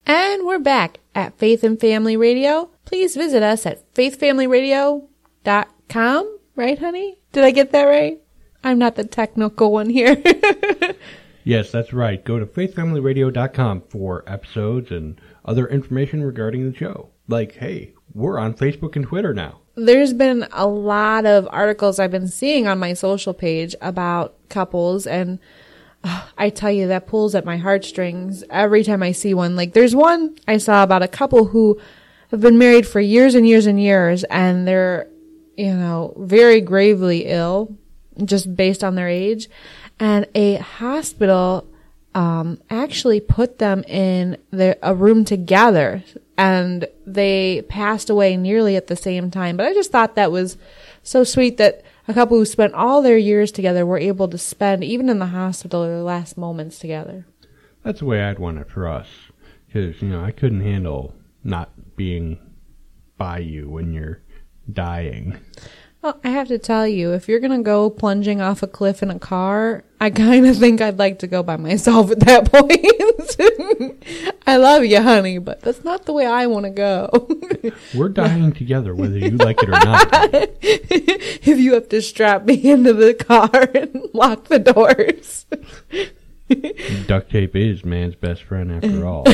And 0.05 0.45
we're 0.45 0.59
back 0.59 1.00
at 1.15 1.37
Faith 1.37 1.63
and 1.63 1.79
Family 1.79 2.17
Radio. 2.17 2.69
Please 2.85 3.15
visit 3.15 3.43
us 3.43 3.65
at 3.65 3.93
faithfamilyradio.com. 3.93 6.37
Right, 6.55 6.79
honey? 6.79 7.19
Did 7.31 7.43
I 7.43 7.51
get 7.51 7.71
that 7.71 7.83
right? 7.83 8.19
I'm 8.63 8.77
not 8.77 8.95
the 8.95 9.03
technical 9.03 9.71
one 9.71 9.89
here. 9.89 10.21
Yes, 11.43 11.71
that's 11.71 11.93
right. 11.93 12.23
Go 12.23 12.39
to 12.39 12.45
faithfamilyradio.com 12.45 13.83
for 13.89 14.23
episodes 14.27 14.91
and 14.91 15.19
other 15.45 15.67
information 15.67 16.23
regarding 16.23 16.69
the 16.69 16.77
show. 16.77 17.09
Like, 17.27 17.55
hey, 17.55 17.93
we're 18.13 18.37
on 18.37 18.53
Facebook 18.53 18.95
and 18.95 19.05
Twitter 19.05 19.33
now. 19.33 19.59
There's 19.75 20.13
been 20.13 20.45
a 20.51 20.67
lot 20.67 21.25
of 21.25 21.47
articles 21.49 21.97
I've 21.97 22.11
been 22.11 22.27
seeing 22.27 22.67
on 22.67 22.77
my 22.77 22.93
social 22.93 23.33
page 23.33 23.75
about 23.81 24.35
couples 24.49 25.07
and 25.07 25.39
I 26.37 26.49
tell 26.49 26.71
you 26.71 26.87
that 26.87 27.07
pulls 27.07 27.35
at 27.35 27.45
my 27.45 27.57
heartstrings 27.57 28.43
every 28.49 28.83
time 28.83 29.03
I 29.03 29.11
see 29.11 29.33
one. 29.33 29.55
Like 29.55 29.73
there's 29.73 29.95
one 29.95 30.35
I 30.47 30.57
saw 30.57 30.83
about 30.83 31.03
a 31.03 31.07
couple 31.07 31.45
who 31.45 31.79
have 32.31 32.41
been 32.41 32.57
married 32.57 32.87
for 32.87 32.99
years 32.99 33.35
and 33.35 33.47
years 33.47 33.65
and 33.65 33.79
years 33.79 34.23
and 34.25 34.67
they're, 34.67 35.07
you 35.57 35.73
know, 35.73 36.13
very 36.17 36.61
gravely 36.61 37.25
ill 37.25 37.77
just 38.23 38.55
based 38.55 38.83
on 38.83 38.95
their 38.95 39.07
age. 39.07 39.49
And 39.99 40.27
a 40.33 40.55
hospital 40.55 41.67
um, 42.15 42.59
actually 42.69 43.19
put 43.19 43.59
them 43.59 43.83
in 43.83 44.37
the, 44.49 44.77
a 44.81 44.95
room 44.95 45.23
together 45.23 46.03
and 46.37 46.87
they 47.05 47.61
passed 47.69 48.09
away 48.09 48.35
nearly 48.35 48.75
at 48.75 48.87
the 48.87 48.95
same 48.95 49.29
time. 49.29 49.57
But 49.57 49.67
I 49.67 49.73
just 49.73 49.91
thought 49.91 50.15
that 50.15 50.31
was 50.31 50.57
so 51.03 51.23
sweet 51.23 51.57
that 51.57 51.83
a 52.11 52.13
couple 52.13 52.37
who 52.37 52.45
spent 52.45 52.73
all 52.73 53.01
their 53.01 53.17
years 53.17 53.51
together 53.51 53.85
were 53.85 53.97
able 53.97 54.27
to 54.27 54.37
spend, 54.37 54.83
even 54.83 55.09
in 55.09 55.19
the 55.19 55.27
hospital, 55.27 55.83
their 55.83 56.01
last 56.01 56.37
moments 56.37 56.77
together. 56.79 57.25
That's 57.83 57.99
the 57.99 58.05
way 58.05 58.21
I'd 58.21 58.39
want 58.39 58.59
it 58.59 58.69
for 58.69 58.87
us. 58.87 59.07
Because, 59.65 60.01
you 60.01 60.09
know, 60.09 60.23
I 60.23 60.31
couldn't 60.31 60.61
handle 60.61 61.15
not 61.43 61.95
being 61.95 62.37
by 63.17 63.39
you 63.39 63.69
when 63.69 63.93
you're 63.93 64.21
dying. 64.71 65.39
Well, 66.01 66.19
I 66.23 66.29
have 66.29 66.47
to 66.47 66.57
tell 66.57 66.87
you, 66.87 67.13
if 67.13 67.29
you're 67.29 67.39
going 67.39 67.55
to 67.55 67.63
go 67.63 67.91
plunging 67.91 68.41
off 68.41 68.63
a 68.63 68.67
cliff 68.67 69.03
in 69.03 69.11
a 69.11 69.19
car, 69.19 69.83
I 69.99 70.09
kind 70.09 70.47
of 70.47 70.57
think 70.57 70.81
I'd 70.81 70.97
like 70.97 71.19
to 71.19 71.27
go 71.27 71.43
by 71.43 71.57
myself 71.57 72.09
at 72.09 72.21
that 72.21 72.51
point. 72.51 74.03
I 74.47 74.57
love 74.57 74.83
you, 74.83 74.99
honey, 74.99 75.37
but 75.37 75.61
that's 75.61 75.83
not 75.83 76.05
the 76.05 76.13
way 76.13 76.25
I 76.25 76.47
want 76.47 76.65
to 76.65 76.71
go. 76.71 77.29
We're 77.95 78.09
dying 78.09 78.51
together, 78.51 78.95
whether 78.95 79.15
you 79.15 79.37
like 79.37 79.61
it 79.61 79.69
or 79.69 79.73
not. 79.73 80.09
if 80.63 81.59
you 81.59 81.75
have 81.75 81.89
to 81.89 82.01
strap 82.01 82.45
me 82.45 82.55
into 82.71 82.93
the 82.93 83.13
car 83.13 83.69
and 83.75 84.09
lock 84.11 84.45
the 84.45 84.57
doors. 84.57 85.45
Duct 87.05 87.29
tape 87.29 87.55
is 87.55 87.85
man's 87.85 88.15
best 88.15 88.41
friend 88.41 88.71
after 88.71 89.05
all. 89.05 89.25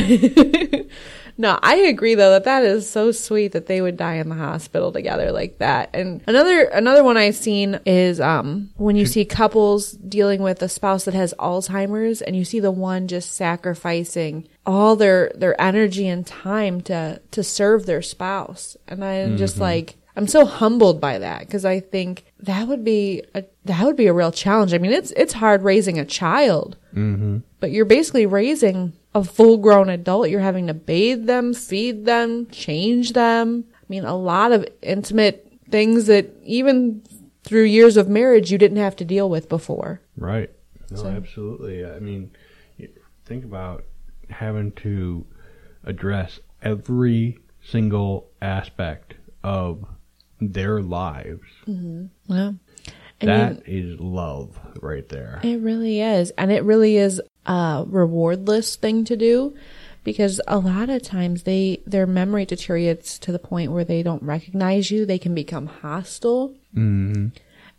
No, 1.40 1.56
I 1.62 1.76
agree 1.76 2.16
though 2.16 2.32
that 2.32 2.44
that 2.44 2.64
is 2.64 2.90
so 2.90 3.12
sweet 3.12 3.52
that 3.52 3.66
they 3.66 3.80
would 3.80 3.96
die 3.96 4.16
in 4.16 4.28
the 4.28 4.34
hospital 4.34 4.90
together 4.90 5.30
like 5.30 5.58
that. 5.58 5.90
And 5.94 6.20
another 6.26 6.64
another 6.64 7.04
one 7.04 7.16
I've 7.16 7.36
seen 7.36 7.78
is 7.86 8.20
um 8.20 8.70
when 8.76 8.96
you 8.96 9.06
see 9.06 9.24
couples 9.24 9.92
dealing 9.92 10.42
with 10.42 10.60
a 10.62 10.68
spouse 10.68 11.04
that 11.04 11.14
has 11.14 11.32
Alzheimer's 11.38 12.20
and 12.20 12.34
you 12.34 12.44
see 12.44 12.58
the 12.58 12.72
one 12.72 13.06
just 13.06 13.36
sacrificing 13.36 14.48
all 14.66 14.96
their 14.96 15.30
their 15.36 15.58
energy 15.60 16.08
and 16.08 16.26
time 16.26 16.80
to 16.82 17.22
to 17.30 17.42
serve 17.44 17.86
their 17.86 18.02
spouse. 18.02 18.76
And 18.88 19.04
I'm 19.04 19.36
just 19.36 19.58
like 19.58 19.94
I'm 20.18 20.26
so 20.26 20.44
humbled 20.44 21.00
by 21.00 21.20
that 21.20 21.40
because 21.40 21.64
I 21.64 21.78
think 21.78 22.24
that 22.40 22.66
would 22.66 22.82
be 22.82 23.22
a 23.36 23.44
that 23.66 23.84
would 23.84 23.94
be 23.94 24.08
a 24.08 24.12
real 24.12 24.32
challenge. 24.32 24.74
I 24.74 24.78
mean, 24.78 24.92
it's 24.92 25.12
it's 25.12 25.32
hard 25.32 25.62
raising 25.62 26.00
a 26.00 26.04
child, 26.04 26.76
mm-hmm. 26.92 27.38
but 27.60 27.70
you're 27.70 27.84
basically 27.84 28.26
raising 28.26 28.94
a 29.18 29.24
full 29.24 29.58
grown 29.58 29.88
adult. 29.88 30.30
You're 30.30 30.40
having 30.40 30.66
to 30.68 30.74
bathe 30.74 31.26
them, 31.26 31.52
feed 31.54 32.04
them, 32.04 32.46
change 32.46 33.12
them. 33.12 33.64
I 33.74 33.84
mean, 33.88 34.04
a 34.04 34.16
lot 34.16 34.52
of 34.52 34.66
intimate 34.82 35.52
things 35.70 36.06
that 36.06 36.34
even 36.42 37.02
through 37.44 37.64
years 37.64 37.96
of 37.96 38.08
marriage 38.08 38.50
you 38.50 38.58
didn't 38.58 38.78
have 38.78 38.96
to 38.96 39.04
deal 39.04 39.28
with 39.28 39.48
before. 39.48 40.00
Right. 40.16 40.50
No, 40.90 41.06
absolutely. 41.06 41.84
I 41.84 41.98
mean, 41.98 42.30
think 43.26 43.44
about 43.44 43.84
having 44.30 44.72
to 44.72 45.26
address 45.84 46.40
every 46.62 47.38
single 47.62 48.30
aspect 48.40 49.14
of 49.42 49.84
their 50.40 50.80
lives. 50.80 51.46
Mm-hmm. 51.66 52.06
Yeah. 52.32 52.52
That 53.20 53.62
is 53.66 53.98
love 53.98 54.58
right 54.80 55.08
there. 55.08 55.40
It 55.42 55.60
really 55.60 56.00
is. 56.00 56.30
And 56.38 56.52
it 56.52 56.62
really 56.62 56.96
is 56.96 57.20
a 57.48 57.84
rewardless 57.86 58.76
thing 58.76 59.04
to 59.04 59.16
do 59.16 59.56
because 60.04 60.40
a 60.46 60.58
lot 60.58 60.88
of 60.90 61.02
times 61.02 61.42
they 61.42 61.82
their 61.86 62.06
memory 62.06 62.44
deteriorates 62.44 63.18
to 63.18 63.32
the 63.32 63.38
point 63.38 63.72
where 63.72 63.84
they 63.84 64.02
don't 64.02 64.22
recognize 64.22 64.90
you. 64.90 65.04
They 65.04 65.18
can 65.18 65.34
become 65.34 65.66
hostile. 65.66 66.54
hmm 66.72 67.28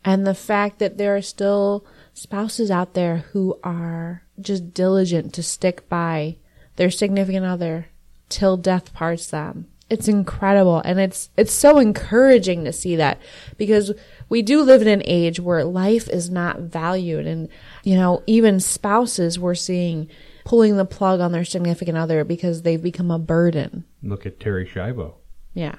And 0.04 0.26
the 0.26 0.36
fact 0.36 0.80
that 0.80 0.98
there 0.98 1.16
are 1.16 1.22
still 1.22 1.86
spouses 2.14 2.70
out 2.70 2.94
there 2.94 3.18
who 3.32 3.60
are 3.64 4.24
just 4.42 4.74
diligent 4.74 5.34
to 5.36 5.44
stick 5.44 5.88
by 5.88 6.38
their 6.76 6.92
significant 6.92 7.46
other 7.46 7.88
till 8.28 8.58
death 8.58 8.94
parts 8.94 9.28
them. 9.30 9.68
It's 9.89 10.08
incredible 10.08 10.81
and 10.86 11.00
it's 11.00 11.29
it's 11.36 11.53
so 11.53 11.79
encouraging 11.79 12.63
to 12.65 12.74
see 12.74 12.96
that 12.98 13.19
because 13.58 13.91
we 14.29 14.41
do 14.41 14.62
live 14.62 14.81
in 14.81 14.88
an 14.88 15.01
age 15.05 15.39
where 15.39 15.63
life 15.63 16.08
is 16.10 16.29
not 16.29 16.60
valued 16.60 17.25
and 17.25 17.50
you 17.84 17.96
know 17.96 18.22
even 18.27 18.60
spouses 18.60 19.39
we're 19.39 19.55
seeing 19.55 20.08
pulling 20.46 20.77
the 20.77 20.86
plug 20.86 21.19
on 21.19 21.31
their 21.31 21.46
significant 21.46 21.98
other 21.98 22.24
because 22.24 22.62
they've 22.62 22.81
become 22.81 23.12
a 23.12 23.19
burden. 23.19 23.86
Look 24.03 24.25
at 24.25 24.39
Terri 24.39 24.67
Schiavo. 24.67 25.15
Yeah. 25.53 25.75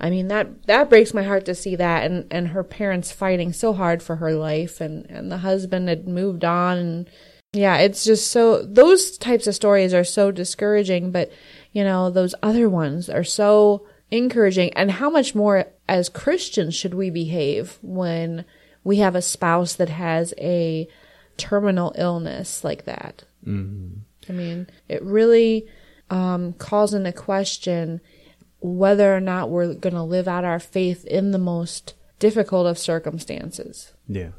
I 0.00 0.10
mean 0.10 0.28
that 0.28 0.66
that 0.66 0.88
breaks 0.88 1.12
my 1.14 1.22
heart 1.22 1.44
to 1.44 1.54
see 1.54 1.76
that 1.76 2.10
and 2.10 2.26
and 2.30 2.48
her 2.48 2.64
parents 2.64 3.12
fighting 3.12 3.52
so 3.52 3.72
hard 3.72 4.02
for 4.02 4.16
her 4.16 4.34
life 4.34 4.80
and 4.80 5.06
and 5.06 5.30
the 5.30 5.38
husband 5.38 5.88
had 5.88 6.08
moved 6.08 6.44
on 6.44 6.78
and 6.78 7.10
yeah, 7.54 7.76
it's 7.78 8.04
just 8.04 8.30
so 8.30 8.62
those 8.62 9.18
types 9.18 9.46
of 9.46 9.54
stories 9.54 9.92
are 9.92 10.04
so 10.04 10.30
discouraging, 10.30 11.10
but 11.10 11.30
you 11.72 11.84
know, 11.84 12.10
those 12.10 12.34
other 12.42 12.68
ones 12.68 13.08
are 13.08 13.24
so 13.24 13.86
encouraging 14.10 14.72
and 14.74 14.90
how 14.90 15.10
much 15.10 15.34
more 15.34 15.66
as 15.88 16.08
Christians 16.08 16.74
should 16.74 16.94
we 16.94 17.10
behave 17.10 17.78
when 17.82 18.44
we 18.84 18.98
have 18.98 19.14
a 19.14 19.22
spouse 19.22 19.74
that 19.74 19.88
has 19.88 20.34
a 20.38 20.86
terminal 21.36 21.94
illness 21.96 22.62
like 22.62 22.84
that? 22.84 23.24
I 24.28 24.32
mean, 24.32 24.68
it 24.88 25.02
really 25.02 25.66
um, 26.10 26.52
calls 26.52 26.94
into 26.94 27.12
question 27.12 28.00
whether 28.60 29.14
or 29.14 29.20
not 29.20 29.50
we're 29.50 29.74
going 29.74 29.94
to 29.94 30.02
live 30.02 30.28
out 30.28 30.44
our 30.44 30.60
faith 30.60 31.04
in 31.06 31.32
the 31.32 31.38
most 31.38 31.94
difficult 32.18 32.66
of 32.66 32.78
circumstances. 32.78 33.92
Yeah. 34.06 34.30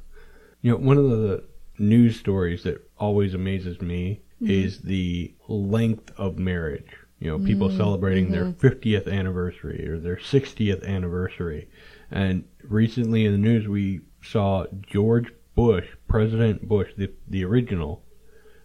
You 0.61 0.71
know, 0.71 0.77
one 0.77 0.97
of 0.97 1.09
the 1.09 1.43
news 1.77 2.17
stories 2.17 2.63
that 2.63 2.81
always 2.97 3.33
amazes 3.33 3.81
me 3.81 4.21
is 4.39 4.81
the 4.81 5.33
length 5.47 6.11
of 6.17 6.37
marriage. 6.37 6.95
You 7.23 7.29
know, 7.31 7.39
people 7.39 7.69
mm, 7.69 7.77
celebrating 7.77 8.31
their 8.31 8.47
mm-hmm. 8.47 8.67
50th 8.67 9.09
anniversary 9.09 9.87
or 9.87 9.97
their 9.97 10.17
60th 10.17 10.85
anniversary. 10.85 11.69
And 12.11 12.43
recently 12.61 13.23
in 13.23 13.31
the 13.31 13.37
news, 13.37 13.65
we 13.65 14.01
saw 14.21 14.65
George 14.81 15.31
Bush, 15.55 15.87
President 16.09 16.67
Bush, 16.67 16.89
the, 16.97 17.13
the 17.29 17.45
original, 17.45 18.03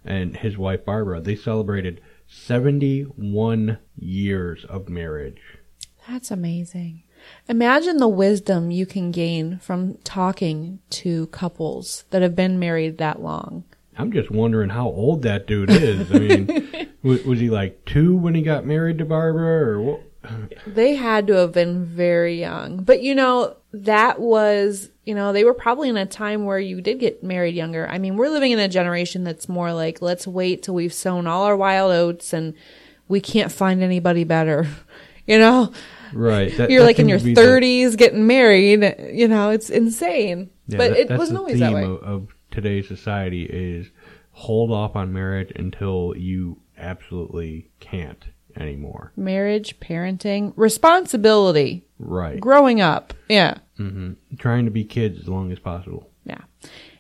and 0.05 0.37
his 0.37 0.59
wife 0.59 0.85
Barbara, 0.85 1.21
they 1.21 1.37
celebrated 1.37 2.01
71 2.27 3.79
years 3.97 4.65
of 4.65 4.89
marriage. 4.89 5.41
That's 6.09 6.33
amazing. 6.33 7.05
Imagine 7.49 7.99
the 7.99 8.09
wisdom 8.09 8.73
you 8.73 8.87
can 8.87 9.13
gain 9.13 9.59
from 9.59 9.99
talking 9.99 10.81
to 10.91 11.29
couples 11.29 12.07
that 12.11 12.23
have 12.23 12.35
been 12.35 12.59
married 12.59 12.99
that 12.99 13.23
long. 13.23 13.63
I'm 13.99 14.13
just 14.13 14.31
wondering 14.31 14.71
how 14.71 14.87
old 14.87 15.23
that 15.23 15.47
dude 15.47 15.71
is. 15.71 16.11
I 16.13 16.19
mean, 16.19 16.89
was, 17.03 17.25
was 17.25 17.41
he 17.41 17.51
like 17.51 17.85
two 17.85 18.17
when 18.17 18.35
he 18.35 18.43
got 18.43 18.65
married 18.65 18.99
to 18.99 19.05
Barbara, 19.05 19.71
or 19.73 19.81
what? 19.81 20.01
They 20.67 20.95
had 20.95 21.27
to 21.29 21.35
have 21.35 21.53
been 21.53 21.85
very 21.85 22.39
young. 22.39 22.83
But 22.85 23.03
you 23.03 23.15
know, 23.15 23.57
that 23.73 24.21
was, 24.21 24.91
you 25.05 25.15
know, 25.15 25.33
they 25.33 25.45
were 25.45 25.55
probably 25.55 25.89
in 25.89 25.97
a 25.97 26.07
time 26.07 26.45
where 26.45 26.59
you 26.59 26.81
did 26.81 26.99
get 27.01 27.23
married 27.23 27.55
younger. 27.55 27.89
I 27.89 27.99
mean, 27.99 28.17
we're 28.17 28.29
living 28.29 28.53
in 28.53 28.59
a 28.59 28.69
generation 28.69 29.25
that's 29.25 29.49
more 29.49 29.73
like, 29.73 30.03
let's 30.03 30.27
wait 30.27 30.63
till 30.63 30.75
we've 30.75 30.93
sown 30.93 31.27
all 31.27 31.45
our 31.45 31.57
wild 31.57 31.93
oats 31.93 32.33
and 32.33 32.55
we 33.09 33.21
can't 33.21 33.51
find 33.53 33.83
anybody 33.83 34.25
better. 34.25 34.67
You 35.27 35.39
know, 35.39 35.75
Right. 36.15 36.57
That, 36.57 36.71
you're 36.71 36.81
that 36.81 36.87
like 36.87 36.99
in 36.99 37.07
your 37.07 37.19
seems 37.19 37.37
to 37.37 37.43
be 37.43 37.47
the- 37.51 37.61
30s 37.91 37.97
getting 37.99 38.27
married, 38.27 38.95
you 39.13 39.29
know, 39.29 39.51
it's 39.51 39.69
insane. 39.69 40.49
Yeah, 40.67 40.79
but 40.79 40.91
that- 40.93 41.13
it 41.13 41.19
wasn't 41.19 41.39
always 41.39 41.59
that 41.61 41.75
way. 41.75 41.85
Of, 41.85 42.03
of 42.03 42.29
today's 42.63 42.89
society 42.89 43.45
is 43.45 43.89
hold 44.33 44.71
off 44.73 44.97
on 44.97 45.13
marriage 45.13 45.53
until 45.57 46.15
you 46.17 46.59
absolutely 46.77 47.71
can't 47.81 48.25
anymore. 48.57 49.13
Marriage, 49.17 49.79
parenting, 49.81 50.53
responsibility, 50.57 51.85
Right. 51.99 52.41
growing 52.41 52.81
up. 52.81 53.15
Yeah. 53.29 53.59
hmm 53.77 54.13
Trying 54.39 54.65
to 54.65 54.71
be 54.71 54.85
kids 54.85 55.21
as 55.21 55.29
long 55.29 55.53
as 55.53 55.59
possible. 55.59 56.11
Yeah. 56.25 56.41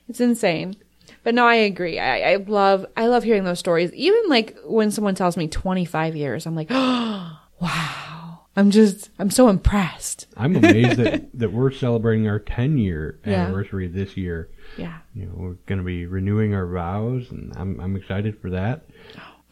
It's 0.09 0.21
insane. 0.21 0.77
But 1.25 1.35
no, 1.35 1.45
I 1.47 1.57
agree. 1.57 1.99
I, 1.99 2.33
I 2.33 2.37
love 2.37 2.87
I 2.97 3.09
love 3.09 3.25
hearing 3.25 3.45
those 3.45 3.59
stories. 3.59 3.93
Even 3.93 4.23
like 4.29 4.57
when 4.65 4.91
someone 4.91 5.15
tells 5.15 5.37
me 5.37 5.49
25 5.49 6.15
years, 6.17 6.47
I'm 6.47 6.55
like, 6.55 6.69
oh, 6.71 7.39
wow. 7.61 8.41
I'm 8.57 8.71
just 8.71 9.11
I'm 9.19 9.31
so 9.31 9.49
impressed. 9.49 10.27
I'm 10.37 10.57
amazed 10.57 10.99
that, 10.99 11.37
that 11.39 11.53
we're 11.53 11.71
celebrating 11.73 12.29
our 12.29 12.39
10 12.39 12.79
year 12.79 13.19
Yeah. 13.27 13.45
anniversary 13.47 13.89
this 13.89 14.17
year. 14.17 14.49
Yeah. 14.79 14.99
You 15.15 15.27
know, 15.27 15.33
we're 15.37 15.57
going 15.67 15.79
to 15.79 15.85
be 15.85 16.07
renewing 16.07 16.55
our 16.55 16.67
vows, 16.67 17.31
and 17.31 17.53
I'm 17.57 17.81
I'm 17.81 17.97
excited 17.97 18.41
for 18.41 18.51
that. 18.51 18.87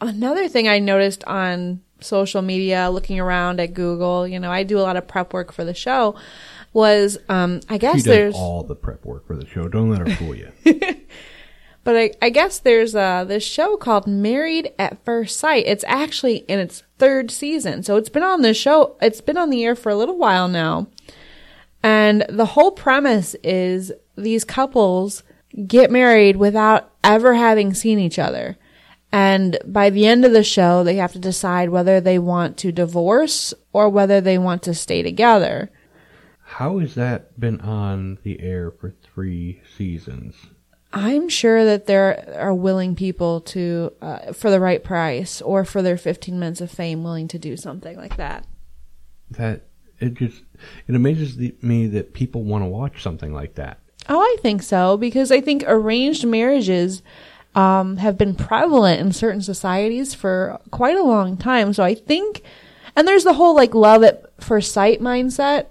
Another 0.01 0.47
thing 0.47 0.67
I 0.67 0.79
noticed 0.79 1.23
on 1.25 1.81
social 1.99 2.41
media, 2.41 2.89
looking 2.89 3.19
around 3.19 3.59
at 3.59 3.73
Google, 3.73 4.27
you 4.27 4.39
know, 4.39 4.51
I 4.51 4.63
do 4.63 4.79
a 4.79 4.81
lot 4.81 4.95
of 4.95 5.07
prep 5.07 5.33
work 5.33 5.51
for 5.51 5.65
the 5.65 5.73
show, 5.73 6.15
was 6.73 7.17
um 7.29 7.61
I 7.69 7.77
guess 7.77 8.03
there's 8.03 8.35
all 8.35 8.63
the 8.63 8.75
prep 8.75 9.05
work 9.05 9.27
for 9.27 9.35
the 9.35 9.47
show. 9.47 9.67
Don't 9.67 9.89
let 9.89 10.07
her 10.07 10.15
fool 10.15 10.35
you. 10.35 10.51
But 11.87 11.95
I, 11.95 12.11
I 12.21 12.31
guess 12.31 12.59
there's 12.59 12.95
uh, 12.95 13.23
this 13.23 13.45
show 13.45 13.77
called 13.77 14.07
Married 14.07 14.73
at 14.77 15.01
First 15.05 15.39
Sight. 15.39 15.63
It's 15.65 15.85
actually 15.87 16.39
in 16.39 16.59
its 16.59 16.83
third 16.97 17.31
season. 17.31 17.81
So 17.81 17.95
it's 17.95 18.09
been 18.09 18.23
on 18.23 18.41
the 18.41 18.53
show, 18.53 18.97
it's 19.01 19.21
been 19.21 19.37
on 19.37 19.49
the 19.49 19.63
air 19.63 19.73
for 19.73 19.89
a 19.89 19.95
little 19.95 20.17
while 20.17 20.49
now. 20.49 20.87
And 21.81 22.25
the 22.27 22.47
whole 22.47 22.71
premise 22.71 23.37
is 23.41 23.93
these 24.17 24.43
couples 24.43 25.23
get 25.65 25.91
married 25.91 26.35
without 26.35 26.91
ever 27.03 27.35
having 27.35 27.73
seen 27.73 27.99
each 27.99 28.19
other. 28.19 28.57
And 29.11 29.57
by 29.65 29.89
the 29.89 30.05
end 30.05 30.25
of 30.25 30.33
the 30.33 30.43
show, 30.43 30.83
they 30.83 30.95
have 30.95 31.13
to 31.13 31.19
decide 31.19 31.69
whether 31.69 32.01
they 32.01 32.19
want 32.19 32.57
to 32.57 32.71
divorce 32.71 33.53
or 33.71 33.89
whether 33.89 34.19
they 34.19 34.37
want 34.37 34.63
to 34.63 34.73
stay 34.73 35.01
together. 35.01 35.71
How 36.43 36.79
has 36.79 36.95
that 36.95 37.39
been 37.39 37.61
on 37.61 38.19
the 38.23 38.41
air 38.41 38.71
for 38.71 38.91
three 38.91 39.61
seasons? 39.77 40.35
I'm 40.93 41.29
sure 41.29 41.65
that 41.65 41.85
there 41.85 42.33
are 42.37 42.53
willing 42.53 42.95
people 42.95 43.41
to, 43.41 43.93
uh, 44.01 44.33
for 44.33 44.49
the 44.49 44.59
right 44.59 44.83
price 44.83 45.41
or 45.41 45.65
for 45.65 45.81
their 45.81 45.97
15 45.97 46.39
minutes 46.39 46.61
of 46.61 46.71
fame, 46.71 47.03
willing 47.03 47.27
to 47.29 47.39
do 47.39 47.57
something 47.57 47.97
like 47.97 48.17
that. 48.17 48.45
That 49.31 49.63
it 49.99 50.13
just 50.13 50.43
it 50.87 50.95
amazes 50.95 51.35
the, 51.35 51.55
me 51.61 51.87
that 51.87 52.13
people 52.13 52.43
want 52.43 52.63
to 52.63 52.67
watch 52.67 53.03
something 53.03 53.33
like 53.33 53.55
that. 53.55 53.79
Oh, 54.09 54.19
I 54.19 54.37
think 54.41 54.63
so 54.63 54.97
because 54.97 55.31
I 55.31 55.41
think 55.41 55.63
arranged 55.67 56.25
marriages 56.25 57.01
um, 57.55 57.97
have 57.97 58.17
been 58.17 58.35
prevalent 58.35 59.01
in 59.01 59.11
certain 59.11 59.41
societies 59.41 60.13
for 60.13 60.59
quite 60.71 60.95
a 60.97 61.03
long 61.03 61.37
time. 61.37 61.73
So 61.73 61.83
I 61.83 61.95
think, 61.95 62.43
and 62.95 63.07
there's 63.07 63.23
the 63.23 63.33
whole 63.33 63.55
like 63.55 63.73
love 63.73 64.03
at 64.03 64.31
first 64.41 64.71
sight 64.71 65.01
mindset. 65.01 65.67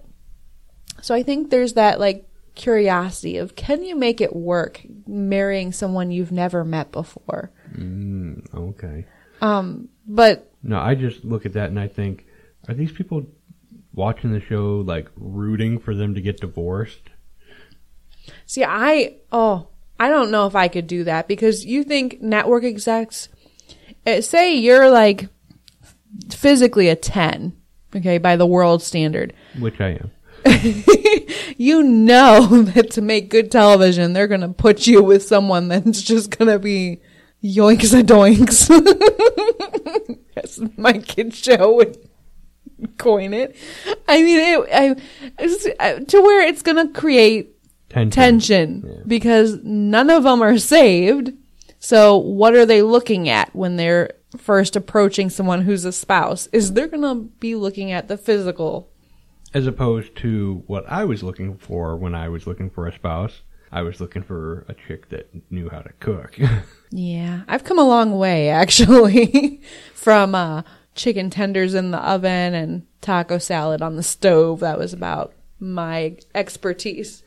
So 1.00 1.14
I 1.14 1.22
think 1.22 1.50
there's 1.50 1.74
that 1.74 2.00
like 2.00 2.28
curiosity 2.56 3.36
of 3.36 3.54
can 3.54 3.84
you 3.84 3.94
make 3.94 4.20
it 4.20 4.34
work 4.34 4.80
marrying 5.06 5.72
someone 5.72 6.10
you've 6.10 6.32
never 6.32 6.64
met 6.64 6.90
before? 6.90 7.50
Mm, 7.74 8.54
okay. 8.54 9.06
But 10.06 10.50
No, 10.62 10.78
I 10.78 10.94
just 10.94 11.24
look 11.24 11.46
at 11.46 11.52
that 11.52 11.68
and 11.68 11.78
I 11.78 11.88
think, 11.88 12.26
are 12.68 12.74
these 12.74 12.92
people 12.92 13.24
watching 13.94 14.32
the 14.32 14.40
show 14.40 14.82
like 14.84 15.08
rooting 15.16 15.78
for 15.78 15.94
them 15.94 16.14
to 16.14 16.20
get 16.20 16.40
divorced? 16.40 17.10
See, 18.46 18.64
I 18.64 19.16
oh, 19.32 19.68
I 19.98 20.08
don't 20.08 20.30
know 20.30 20.46
if 20.46 20.54
I 20.54 20.68
could 20.68 20.86
do 20.86 21.04
that 21.04 21.28
because 21.28 21.64
you 21.64 21.84
think 21.84 22.20
network 22.20 22.64
execs 22.64 23.28
eh, 24.04 24.20
say 24.20 24.54
you're 24.54 24.90
like 24.90 25.28
physically 26.30 26.88
a 26.88 26.96
10, 26.96 27.56
okay, 27.94 28.18
by 28.18 28.36
the 28.36 28.46
world 28.46 28.82
standard. 28.82 29.32
Which 29.58 29.80
I 29.80 29.98
am. 30.00 30.10
You 31.56 31.82
know 31.82 32.62
that 32.62 32.90
to 32.92 33.02
make 33.02 33.30
good 33.30 33.50
television, 33.50 34.12
they're 34.12 34.28
going 34.28 34.42
to 34.42 34.48
put 34.48 34.86
you 34.86 35.02
with 35.02 35.22
someone 35.22 35.68
that's 35.68 36.02
just 36.02 36.36
going 36.36 36.50
to 36.50 36.58
be 36.58 37.00
yoinks 37.42 37.98
a 37.98 38.02
doinks. 38.02 38.70
As 40.36 40.60
my 40.76 40.92
kid 40.94 41.34
show 41.34 41.76
would 41.76 41.96
coin 42.98 43.32
it. 43.32 43.56
I 44.06 44.22
mean, 44.22 44.38
it, 44.38 44.68
I, 44.72 44.96
it's, 45.38 45.66
uh, 45.80 46.00
to 46.00 46.20
where 46.20 46.46
it's 46.46 46.62
going 46.62 46.86
to 46.86 46.92
create 46.92 47.55
Tension. 47.88 48.10
tension 48.10 48.84
Yeah. 48.86 49.02
because 49.06 49.58
none 49.62 50.10
of 50.10 50.24
them 50.24 50.42
are 50.42 50.58
saved. 50.58 51.32
So 51.78 52.16
what 52.16 52.54
are 52.54 52.66
they 52.66 52.82
looking 52.82 53.28
at 53.28 53.54
when 53.54 53.76
they're 53.76 54.12
first 54.36 54.74
approaching 54.76 55.30
someone 55.30 55.62
who's 55.62 55.84
a 55.84 55.92
spouse? 55.92 56.48
Is 56.52 56.72
they're 56.72 56.88
going 56.88 57.02
to 57.02 57.28
be 57.38 57.54
looking 57.54 57.92
at 57.92 58.08
the 58.08 58.16
physical. 58.16 58.88
As 59.54 59.66
opposed 59.66 60.16
to 60.16 60.62
what 60.66 60.84
I 60.88 61.04
was 61.04 61.22
looking 61.22 61.56
for 61.56 61.96
when 61.96 62.14
I 62.14 62.28
was 62.28 62.46
looking 62.46 62.68
for 62.70 62.86
a 62.86 62.92
spouse. 62.92 63.42
I 63.72 63.82
was 63.82 64.00
looking 64.00 64.22
for 64.22 64.64
a 64.68 64.74
chick 64.74 65.08
that 65.10 65.28
knew 65.50 65.68
how 65.68 65.80
to 65.80 65.92
cook. 66.00 66.38
Yeah, 66.92 67.40
I've 67.48 67.64
come 67.64 67.80
a 67.80 67.84
long 67.84 68.16
way 68.16 68.48
actually 68.62 69.60
from 69.92 70.36
uh, 70.36 70.62
chicken 70.94 71.30
tenders 71.30 71.74
in 71.74 71.90
the 71.90 71.98
oven 71.98 72.54
and 72.54 72.86
taco 73.00 73.38
salad 73.38 73.82
on 73.82 73.96
the 73.96 74.04
stove. 74.04 74.60
That 74.60 74.78
was 74.78 74.92
about 74.92 75.34
my 75.58 76.16
expertise. 76.32 77.24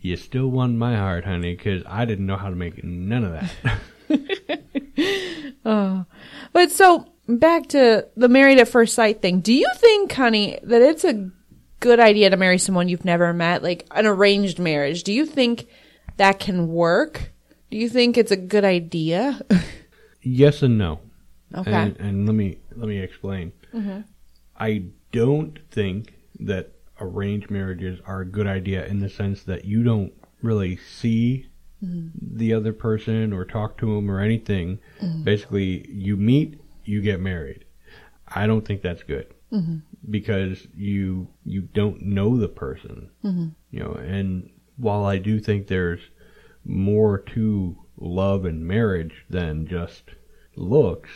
You 0.00 0.16
still 0.16 0.48
won 0.48 0.78
my 0.78 0.96
heart, 0.96 1.24
honey, 1.24 1.54
because 1.54 1.82
I 1.86 2.04
didn't 2.04 2.26
know 2.26 2.36
how 2.36 2.50
to 2.50 2.56
make 2.56 2.82
none 2.82 3.24
of 3.24 3.32
that. 3.32 3.78
oh, 5.64 6.04
But 6.52 6.70
so 6.70 7.06
back 7.28 7.68
to 7.68 8.06
the 8.16 8.28
married 8.28 8.58
at 8.58 8.68
first 8.68 8.94
sight 8.94 9.22
thing. 9.22 9.40
Do 9.40 9.52
you 9.52 9.68
think, 9.76 10.12
honey, 10.12 10.58
that 10.62 10.82
it's 10.82 11.04
a 11.04 11.30
good 11.80 12.00
idea 12.00 12.30
to 12.30 12.36
marry 12.36 12.58
someone 12.58 12.88
you've 12.88 13.04
never 13.04 13.32
met, 13.32 13.62
like 13.62 13.86
an 13.92 14.06
arranged 14.06 14.58
marriage? 14.58 15.02
Do 15.04 15.12
you 15.12 15.26
think 15.26 15.66
that 16.16 16.38
can 16.40 16.68
work? 16.68 17.32
Do 17.70 17.76
you 17.76 17.88
think 17.88 18.18
it's 18.18 18.32
a 18.32 18.36
good 18.36 18.64
idea? 18.64 19.40
yes 20.22 20.62
and 20.62 20.78
no. 20.78 21.00
Okay. 21.54 21.72
And, 21.72 21.96
and 21.98 22.26
let 22.26 22.34
me 22.34 22.58
let 22.76 22.88
me 22.88 22.98
explain. 22.98 23.52
Mm-hmm. 23.74 24.00
I 24.56 24.84
don't 25.12 25.58
think 25.70 26.14
that 26.40 26.72
arranged 27.00 27.50
marriages 27.50 28.00
are 28.06 28.20
a 28.20 28.26
good 28.26 28.46
idea 28.46 28.86
in 28.86 29.00
the 29.00 29.08
sense 29.08 29.42
that 29.44 29.64
you 29.64 29.82
don't 29.82 30.12
really 30.42 30.76
see 30.76 31.46
mm-hmm. 31.82 32.08
the 32.36 32.52
other 32.52 32.72
person 32.72 33.32
or 33.32 33.44
talk 33.44 33.78
to 33.78 33.94
them 33.94 34.10
or 34.10 34.20
anything. 34.20 34.78
Mm-hmm. 35.00 35.24
Basically, 35.24 35.88
you 35.90 36.16
meet, 36.16 36.60
you 36.84 37.00
get 37.00 37.20
married. 37.20 37.64
I 38.28 38.46
don't 38.46 38.66
think 38.66 38.82
that's 38.82 39.02
good 39.02 39.34
mm-hmm. 39.52 39.78
because 40.08 40.66
you 40.74 41.28
you 41.44 41.62
don't 41.62 42.02
know 42.02 42.36
the 42.36 42.48
person, 42.48 43.10
you 43.70 43.80
know. 43.80 43.92
And 43.92 44.50
while 44.76 45.04
I 45.04 45.18
do 45.18 45.40
think 45.40 45.66
there's 45.66 46.00
more 46.64 47.18
to 47.18 47.76
love 47.96 48.44
and 48.44 48.66
marriage 48.66 49.24
than 49.28 49.66
just 49.66 50.04
looks 50.56 51.10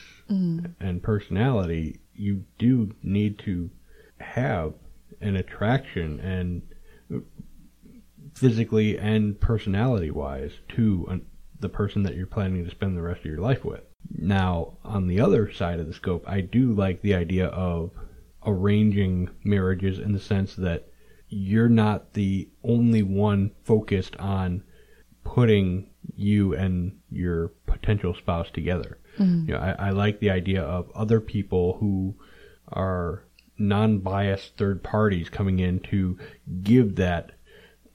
and 0.80 1.02
personality, 1.02 2.00
you 2.14 2.44
do 2.58 2.94
need 3.02 3.38
to 3.40 3.70
have 4.18 4.74
an 5.20 5.36
attraction 5.36 6.20
and 6.20 6.62
physically 8.34 8.98
and 8.98 9.40
personality 9.40 10.10
wise 10.10 10.52
to 10.68 11.06
an, 11.08 11.26
the 11.60 11.68
person 11.68 12.02
that 12.02 12.16
you're 12.16 12.26
planning 12.26 12.64
to 12.64 12.70
spend 12.70 12.96
the 12.96 13.02
rest 13.02 13.20
of 13.20 13.26
your 13.26 13.38
life 13.38 13.64
with. 13.64 13.82
Now, 14.10 14.78
on 14.84 15.06
the 15.06 15.20
other 15.20 15.50
side 15.52 15.80
of 15.80 15.86
the 15.86 15.94
scope, 15.94 16.24
I 16.26 16.40
do 16.40 16.72
like 16.72 17.00
the 17.00 17.14
idea 17.14 17.46
of 17.46 17.90
arranging 18.46 19.30
marriages 19.44 19.98
in 19.98 20.12
the 20.12 20.20
sense 20.20 20.54
that 20.56 20.88
you're 21.28 21.68
not 21.68 22.12
the 22.12 22.48
only 22.62 23.02
one 23.02 23.52
focused 23.64 24.16
on 24.16 24.62
putting 25.24 25.90
you 26.14 26.54
and 26.54 26.98
your 27.10 27.48
potential 27.66 28.14
spouse 28.14 28.50
together. 28.52 28.98
Mm-hmm. 29.18 29.48
You 29.48 29.54
know, 29.54 29.60
I, 29.60 29.88
I 29.88 29.90
like 29.90 30.20
the 30.20 30.30
idea 30.30 30.62
of 30.62 30.90
other 30.94 31.20
people 31.20 31.78
who 31.80 32.14
are 32.68 33.24
non-biased 33.58 34.56
third 34.56 34.82
parties 34.82 35.28
coming 35.28 35.58
in 35.58 35.80
to 35.80 36.18
give 36.62 36.96
that 36.96 37.32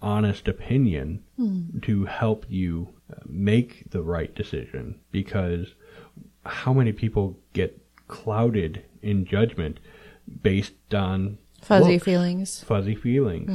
honest 0.01 0.47
opinion 0.47 1.23
to 1.81 2.05
help 2.05 2.45
you 2.47 2.93
uh, 3.11 3.19
make 3.25 3.83
the 3.91 4.01
right 4.01 4.33
decision. 4.35 4.99
Because 5.11 5.73
how 6.45 6.73
many 6.73 6.91
people 6.93 7.37
get 7.53 7.79
clouded 8.07 8.83
in 9.01 9.25
judgment 9.25 9.79
based 10.41 10.73
on 10.93 11.37
Fuzzy 11.61 11.93
looks, 11.93 12.05
feelings. 12.05 12.63
fuzzy 12.63 12.95
feelings. 12.95 13.49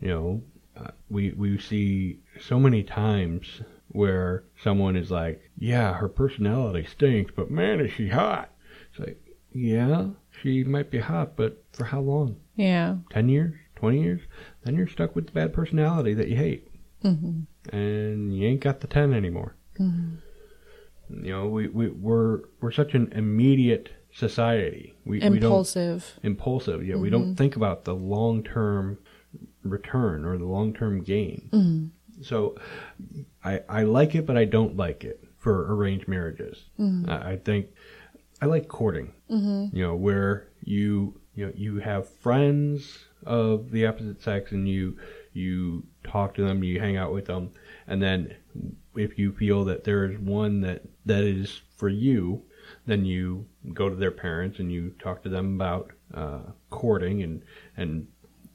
You 0.00 0.08
know 0.08 0.42
uh, 0.76 0.90
we 1.08 1.30
we 1.32 1.58
see 1.58 2.20
so 2.40 2.58
many 2.58 2.82
times 2.82 3.62
where 3.88 4.44
someone 4.62 4.96
is 4.96 5.10
like 5.10 5.40
yeah 5.58 5.94
her 5.94 6.08
personality 6.08 6.86
stinks 6.86 7.32
but 7.34 7.50
man 7.50 7.80
is 7.80 7.92
she 7.92 8.08
hot. 8.08 8.50
It's 8.90 9.00
like 9.00 9.22
yeah 9.52 10.08
she 10.42 10.64
might 10.64 10.90
be 10.90 10.98
hot 10.98 11.36
but 11.36 11.62
for 11.72 11.84
how 11.84 12.00
long 12.00 12.36
Yeah. 12.56 12.96
10 13.10 13.28
years, 13.28 13.54
20 13.76 14.02
years, 14.02 14.20
then 14.64 14.76
you're 14.76 14.86
stuck 14.88 15.14
with 15.14 15.26
the 15.26 15.32
bad 15.32 15.52
personality 15.52 16.14
that 16.14 16.28
you 16.28 16.36
hate. 16.36 16.68
Mm-hmm. 17.04 17.74
And 17.76 18.36
you 18.36 18.46
ain't 18.48 18.60
got 18.60 18.80
the 18.80 18.86
10 18.86 19.12
anymore. 19.14 19.56
Mm-hmm. 19.78 21.24
You 21.24 21.32
know, 21.32 21.46
we, 21.46 21.68
we, 21.68 21.88
we're, 21.88 22.40
we're 22.60 22.70
such 22.70 22.94
an 22.94 23.10
immediate 23.12 23.88
society. 24.12 24.94
We, 25.04 25.12
we 25.12 25.20
don't, 25.20 25.34
Impulsive. 25.36 26.18
impulsive. 26.22 26.86
Yeah, 26.86 26.96
we 26.96 27.10
don't 27.10 27.34
think 27.36 27.56
about 27.56 27.84
the 27.84 27.94
long 27.94 28.42
term 28.42 28.98
return 29.62 30.24
or 30.24 30.38
the 30.38 30.44
long 30.46 30.72
term 30.74 31.02
gain. 31.02 31.90
So 32.22 32.56
I, 33.42 33.60
I 33.68 33.82
like 33.84 34.14
it, 34.14 34.26
but 34.26 34.36
I 34.36 34.44
don't 34.44 34.76
like 34.76 35.04
it 35.04 35.24
for 35.38 35.74
arranged 35.74 36.06
marriages. 36.06 36.64
I, 36.78 37.32
I 37.32 37.36
think 37.42 37.68
I 38.40 38.46
like 38.46 38.68
courting. 38.68 39.12
You 39.72 39.82
know, 39.82 39.94
where 39.94 40.48
you 40.62 41.20
you 41.34 41.46
know 41.46 41.52
you 41.54 41.78
have 41.78 42.08
friends 42.08 43.06
of 43.24 43.70
the 43.70 43.86
opposite 43.86 44.22
sex 44.22 44.52
and 44.52 44.68
you 44.68 44.96
you 45.32 45.84
talk 46.04 46.34
to 46.34 46.44
them, 46.44 46.64
you 46.64 46.80
hang 46.80 46.96
out 46.96 47.12
with 47.12 47.26
them, 47.26 47.50
and 47.86 48.02
then 48.02 48.34
if 48.96 49.18
you 49.18 49.32
feel 49.32 49.64
that 49.64 49.84
there 49.84 50.04
is 50.10 50.18
one 50.18 50.60
that 50.62 50.82
that 51.06 51.22
is 51.22 51.60
for 51.76 51.88
you, 51.88 52.42
then 52.86 53.04
you 53.04 53.46
go 53.72 53.88
to 53.88 53.96
their 53.96 54.10
parents 54.10 54.58
and 54.58 54.72
you 54.72 54.94
talk 54.98 55.22
to 55.22 55.28
them 55.28 55.54
about 55.54 55.92
uh, 56.14 56.40
courting 56.70 57.22
and 57.22 57.42
and 57.76 58.06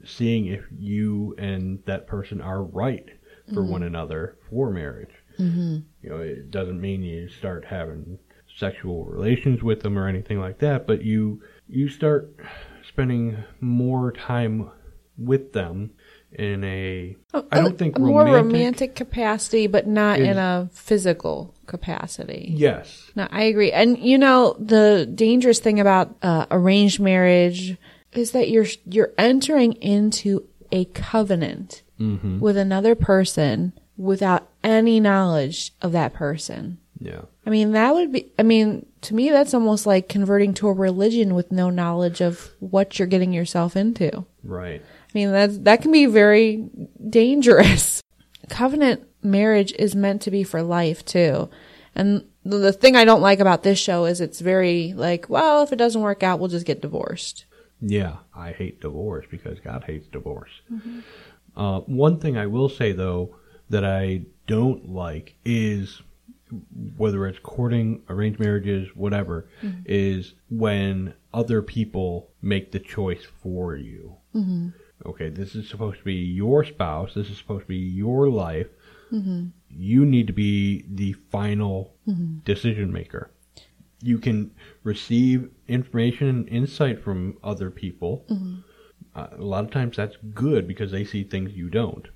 seeing 0.04 0.48
if 0.48 0.66
you 0.78 1.36
and 1.38 1.82
that 1.86 2.08
person 2.08 2.42
are 2.42 2.64
right 2.64 3.10
for 3.54 3.64
one 3.64 3.84
another 3.84 4.38
for 4.50 4.72
marriage. 4.72 5.14
Mm-hmm. 5.38 5.78
You 6.02 6.10
know, 6.10 6.18
it 6.18 6.50
doesn't 6.50 6.82
mean 6.82 7.04
you 7.04 7.30
start 7.30 7.66
having 7.66 8.18
sexual 8.56 9.06
relations 9.06 9.62
with 9.62 9.82
them 9.82 9.98
or 9.98 10.08
anything 10.08 10.40
like 10.40 10.60
that, 10.60 10.88
but 10.88 11.04
you 11.04 11.42
you 11.68 11.90
start 11.90 12.34
spending 12.88 13.38
more 13.60 14.12
time 14.12 14.70
with 15.18 15.54
them 15.54 15.92
in 16.32 16.64
a 16.64 17.16
I 17.34 17.60
don't 17.60 17.78
think 17.78 17.98
a 17.98 18.00
more 18.00 18.26
romantic, 18.26 18.96
capacity, 18.96 19.68
but 19.68 19.88
not 19.88 20.20
is- 20.20 20.28
in 20.28 20.38
a 20.38 20.70
physical 20.74 21.54
capacity. 21.66 22.54
Yes. 22.56 23.12
No, 23.16 23.28
I 23.32 23.44
agree. 23.44 23.72
And 23.72 23.98
you 23.98 24.18
know, 24.18 24.56
the 24.60 25.10
dangerous 25.14 25.60
thing 25.60 25.80
about 25.80 26.16
uh, 26.22 26.46
arranged 26.52 27.00
marriage 27.00 27.78
is 28.14 28.32
that 28.32 28.50
you're 28.50 28.68
you're 28.86 29.14
entering 29.18 29.74
into 29.74 30.48
a 30.72 30.86
covenant 30.86 31.84
with 31.98 32.58
another 32.58 32.94
person 32.94 33.72
without 33.96 34.50
any 34.64 35.00
knowledge 35.00 35.72
of 35.82 35.94
that 35.94 36.14
person. 36.14 36.78
Yeah. 37.00 37.22
I 37.46 37.50
mean, 37.50 37.74
that 37.74 37.94
would 37.94 38.12
be, 38.12 38.32
I 38.40 38.44
mean, 38.44 38.86
to 39.02 39.16
me, 39.16 39.30
that's 39.30 39.54
almost 39.54 39.86
like 39.86 40.10
converting 40.10 40.54
to 40.56 40.68
a 40.68 40.74
religion 40.74 41.36
with 41.36 41.52
no 41.52 41.70
knowledge 41.70 42.22
of 42.22 42.52
what 42.60 42.98
you're 42.98 43.08
getting 43.08 43.34
yourself 43.34 43.76
into. 43.76 44.26
Right. 44.44 44.82
I 44.82 45.12
mean, 45.14 45.32
that's, 45.32 45.58
that 45.60 45.82
can 45.82 45.92
be 45.92 46.06
very 46.06 46.70
dangerous. 47.10 48.02
Covenant 48.50 49.08
marriage 49.22 49.74
is 49.74 49.96
meant 49.96 50.22
to 50.24 50.32
be 50.32 50.44
for 50.44 50.62
life 50.62 51.04
too. 51.04 51.50
And 51.96 52.26
the, 52.44 52.58
the 52.58 52.74
thing 52.74 52.96
I 52.96 53.06
don't 53.06 53.22
like 53.22 53.40
about 53.40 53.64
this 53.64 53.80
show 53.80 54.06
is 54.06 54.22
it's 54.22 54.40
very 54.40 54.94
like, 54.96 55.30
well, 55.30 55.64
if 55.64 55.72
it 55.72 55.78
doesn't 55.78 56.02
work 56.02 56.24
out, 56.24 56.40
we'll 56.40 56.50
just 56.50 56.66
get 56.66 56.82
divorced. 56.82 57.46
Yeah, 57.82 58.18
I 58.36 58.52
hate 58.52 58.82
divorce 58.82 59.26
because 59.30 59.60
God 59.60 59.84
hates 59.86 60.08
divorce. 60.08 60.52
Uh, 61.56 61.82
one 61.82 62.20
thing 62.20 62.38
I 62.38 62.48
will 62.48 62.70
say 62.70 62.92
though 62.92 63.36
that 63.70 63.84
I 63.84 64.26
don't 64.48 64.90
like 64.90 65.36
is 65.44 66.02
whether 66.98 67.26
it's 67.28 67.40
courting, 67.40 68.04
arranged 68.10 68.40
marriages, 68.40 68.90
whatever, 68.96 69.50
mm-hmm. 69.62 69.82
is 69.86 70.34
when 70.50 71.14
other 71.34 71.62
people 71.62 72.30
make 72.42 72.72
the 72.72 72.80
choice 72.80 73.26
for 73.42 73.76
you. 73.76 74.16
Mm-hmm. 74.34 74.70
Okay, 75.06 75.30
this 75.30 75.56
is 75.56 75.68
supposed 75.70 76.00
to 76.00 76.06
be 76.06 76.14
your 76.14 76.64
spouse. 76.64 77.14
This 77.14 77.30
is 77.30 77.38
supposed 77.38 77.64
to 77.64 77.68
be 77.68 77.78
your 77.78 78.30
life. 78.30 78.68
Mm-hmm. 79.12 79.48
You 79.70 80.06
need 80.06 80.28
to 80.28 80.34
be 80.34 80.86
the 80.90 81.14
final 81.32 81.96
decision 82.44 82.92
maker. 82.94 83.32
You 84.02 84.20
can 84.20 84.52
receive 84.84 85.50
information 85.68 86.28
and 86.30 86.50
insight 86.50 87.04
from 87.04 87.38
other 87.44 87.70
people. 87.72 88.26
Uh, 89.16 89.28
a 89.38 89.44
lot 89.44 89.64
of 89.64 89.72
times 89.72 89.98
that's 89.98 90.18
good 90.34 90.68
because 90.68 90.92
they 90.92 91.04
see 91.04 91.24
things 91.24 91.54
you 91.54 91.70
don't. 91.70 92.08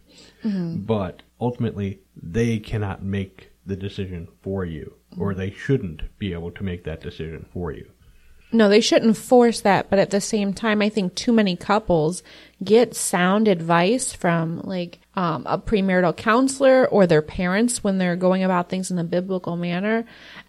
But 0.85 1.23
ultimately, 1.39 2.01
they 2.15 2.59
cannot 2.59 3.03
make 3.03 3.51
the 3.69 3.77
decision 3.77 4.27
for 4.41 4.65
you, 4.65 4.93
or 5.17 5.33
they 5.33 5.51
shouldn't 5.51 6.01
be 6.19 6.33
able 6.33 6.51
to 6.51 6.63
make 6.63 6.83
that 6.83 7.01
decision 7.01 7.45
for 7.53 7.71
you. 7.71 7.89
No, 8.51 8.67
they 8.67 8.81
shouldn't 8.81 9.15
force 9.15 9.61
that, 9.61 9.91
but 9.91 9.99
at 9.99 10.09
the 10.09 10.19
same 10.19 10.53
time, 10.53 10.81
I 10.81 10.89
think 10.89 11.13
too 11.13 11.31
many 11.31 11.55
couples 11.55 12.23
get 12.63 12.95
sound 12.95 13.47
advice 13.47 14.11
from 14.11 14.61
like 14.61 14.99
um, 15.13 15.43
a 15.45 15.59
premarital 15.59 16.17
counselor 16.17 16.87
or 16.87 17.05
their 17.05 17.21
parents 17.21 17.83
when 17.83 17.99
they're 17.99 18.15
going 18.15 18.43
about 18.43 18.67
things 18.67 18.89
in 18.89 18.97
a 18.97 19.03
biblical 19.03 19.55
manner, 19.55 20.03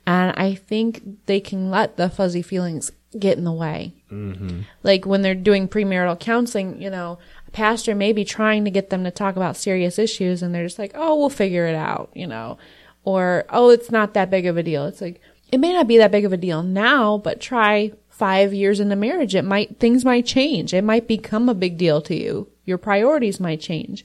and 0.07 0.33
I 0.37 0.55
think 0.55 1.27
they 1.27 1.41
can 1.41 1.71
let 1.71 1.99
the 1.99 2.09
fuzzy 2.09 2.41
feelings 2.41 2.91
get 3.19 3.37
in 3.37 3.45
the 3.45 3.53
way. 3.53 3.93
Mm-hmm. 4.11 4.61
Like 4.83 5.05
when 5.05 5.21
they're 5.21 5.35
doing 5.35 5.69
premarital 5.69 6.21
counseling, 6.21 6.81
you 6.81 6.89
know, 6.89 7.19
a 7.47 7.51
pastor 7.51 7.95
may 7.95 8.13
be 8.13 8.25
trying 8.25 8.65
to 8.65 8.71
get 8.71 8.91
them 8.91 9.05
to 9.05 9.11
talk 9.11 9.37
about 9.37 9.59
serious 9.59 9.99
issues, 9.99 10.43
and 10.43 10.55
they're 10.55 10.65
just 10.65 10.79
like, 10.79 10.93
"Oh, 10.95 11.17
we'll 11.17 11.29
figure 11.29 11.67
it 11.67 11.75
out," 11.75 12.11
you 12.15 12.27
know, 12.27 12.57
or 13.05 13.45
"Oh, 13.51 13.71
it's 13.71 13.91
not 13.91 14.15
that 14.15 14.31
big 14.31 14.47
of 14.47 14.57
a 14.57 14.63
deal." 14.63 14.87
It's 14.87 15.01
like 15.01 15.21
it 15.53 15.59
may 15.59 15.73
not 15.73 15.89
be 15.89 15.99
that 15.99 16.13
big 16.13 16.25
of 16.25 16.33
a 16.33 16.37
deal 16.37 16.63
now, 16.63 17.19
but 17.19 17.41
try 17.41 17.93
five 18.09 18.53
years 18.53 18.81
into 18.81 18.97
marriage. 18.97 19.35
It 19.35 19.45
might, 19.45 19.81
things 19.81 20.05
might 20.05 20.27
change. 20.27 20.75
It 20.75 20.85
might 20.85 21.09
become 21.09 21.49
a 21.49 21.55
big 21.55 21.79
deal 21.79 22.01
to 22.03 22.15
you. 22.15 22.49
Your 22.67 22.79
priorities 22.79 23.41
might 23.41 23.61
change. 23.61 24.05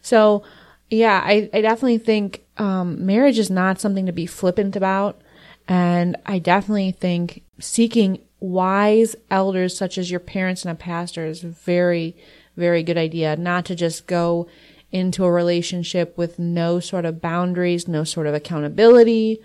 So 0.00 0.44
yeah, 0.88 1.20
I, 1.24 1.50
I 1.52 1.62
definitely 1.62 1.98
think, 1.98 2.44
um, 2.58 3.04
marriage 3.04 3.38
is 3.38 3.50
not 3.50 3.80
something 3.80 4.06
to 4.06 4.12
be 4.12 4.24
flippant 4.26 4.76
about. 4.76 5.20
And 5.66 6.16
I 6.24 6.38
definitely 6.38 6.92
think 6.92 7.42
seeking 7.58 8.20
wise 8.38 9.16
elders 9.32 9.76
such 9.76 9.98
as 9.98 10.10
your 10.12 10.20
parents 10.20 10.64
and 10.64 10.70
a 10.70 10.76
pastor 10.76 11.26
is 11.26 11.40
very, 11.40 12.16
very 12.56 12.84
good 12.84 12.96
idea. 12.96 13.34
Not 13.34 13.64
to 13.66 13.74
just 13.74 14.06
go 14.06 14.46
into 14.92 15.24
a 15.24 15.30
relationship 15.30 16.16
with 16.16 16.38
no 16.38 16.80
sort 16.80 17.04
of 17.04 17.20
boundaries, 17.20 17.88
no 17.88 18.04
sort 18.04 18.26
of 18.26 18.34
accountability 18.34 19.40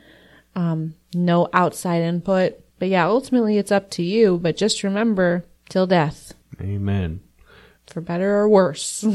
um, 0.55 0.95
no 1.13 1.49
outside 1.53 2.01
input. 2.01 2.59
But 2.79 2.89
yeah, 2.89 3.05
ultimately 3.07 3.57
it's 3.57 3.71
up 3.71 3.89
to 3.91 4.03
you. 4.03 4.39
But 4.41 4.57
just 4.57 4.83
remember, 4.83 5.45
till 5.69 5.87
death, 5.87 6.33
Amen. 6.59 7.21
for 7.87 8.01
better 8.01 8.35
or 8.35 8.49
worse. 8.49 9.03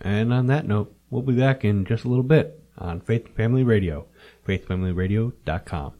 And 0.00 0.34
on 0.34 0.48
that 0.48 0.68
note, 0.68 0.94
we'll 1.08 1.22
be 1.22 1.32
back 1.32 1.64
in 1.64 1.86
just 1.86 2.04
a 2.04 2.08
little 2.08 2.24
bit 2.24 2.62
on 2.76 3.00
Faith 3.00 3.24
and 3.24 3.34
Family 3.34 3.64
Radio, 3.64 4.06
faithfamilyradio.com. 4.46 5.94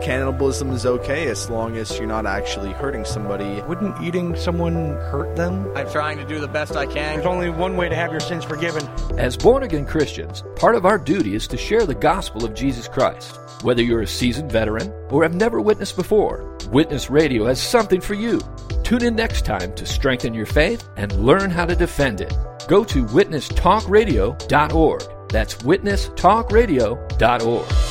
Cannibalism 0.00 0.70
is 0.70 0.86
okay 0.86 1.28
as 1.28 1.50
long 1.50 1.76
as 1.76 1.96
you're 1.98 2.06
not 2.06 2.26
actually 2.26 2.72
hurting 2.72 3.04
somebody. 3.04 3.60
Wouldn't 3.62 4.00
eating 4.02 4.36
someone 4.36 4.74
hurt 4.74 5.36
them? 5.36 5.70
I'm 5.76 5.90
trying 5.90 6.18
to 6.18 6.24
do 6.24 6.40
the 6.40 6.48
best 6.48 6.76
I 6.76 6.86
can. 6.86 7.16
There's 7.16 7.26
only 7.26 7.50
one 7.50 7.76
way 7.76 7.88
to 7.88 7.94
have 7.94 8.10
your 8.10 8.20
sins 8.20 8.44
forgiven. 8.44 8.86
As 9.18 9.36
born 9.36 9.62
again 9.62 9.86
Christians, 9.86 10.42
part 10.56 10.74
of 10.74 10.86
our 10.86 10.98
duty 10.98 11.34
is 11.34 11.46
to 11.48 11.56
share 11.56 11.86
the 11.86 11.94
gospel 11.94 12.44
of 12.44 12.54
Jesus 12.54 12.88
Christ. 12.88 13.38
Whether 13.62 13.82
you're 13.82 14.02
a 14.02 14.06
seasoned 14.06 14.50
veteran 14.50 14.92
or 15.10 15.22
have 15.22 15.34
never 15.34 15.60
witnessed 15.60 15.96
before, 15.96 16.56
Witness 16.70 17.10
Radio 17.10 17.46
has 17.46 17.60
something 17.60 18.00
for 18.00 18.14
you. 18.14 18.40
Tune 18.84 19.02
in 19.02 19.16
next 19.16 19.44
time 19.44 19.74
to 19.74 19.84
strengthen 19.84 20.32
your 20.34 20.46
faith 20.46 20.88
and 20.96 21.12
learn 21.14 21.50
how 21.50 21.66
to 21.66 21.74
defend 21.74 22.20
it. 22.20 22.32
Go 22.68 22.84
to 22.84 23.04
witnesstalkradio.org. 23.06 25.02
That's 25.30 25.56
witnesstalkradio.org. 25.56 27.89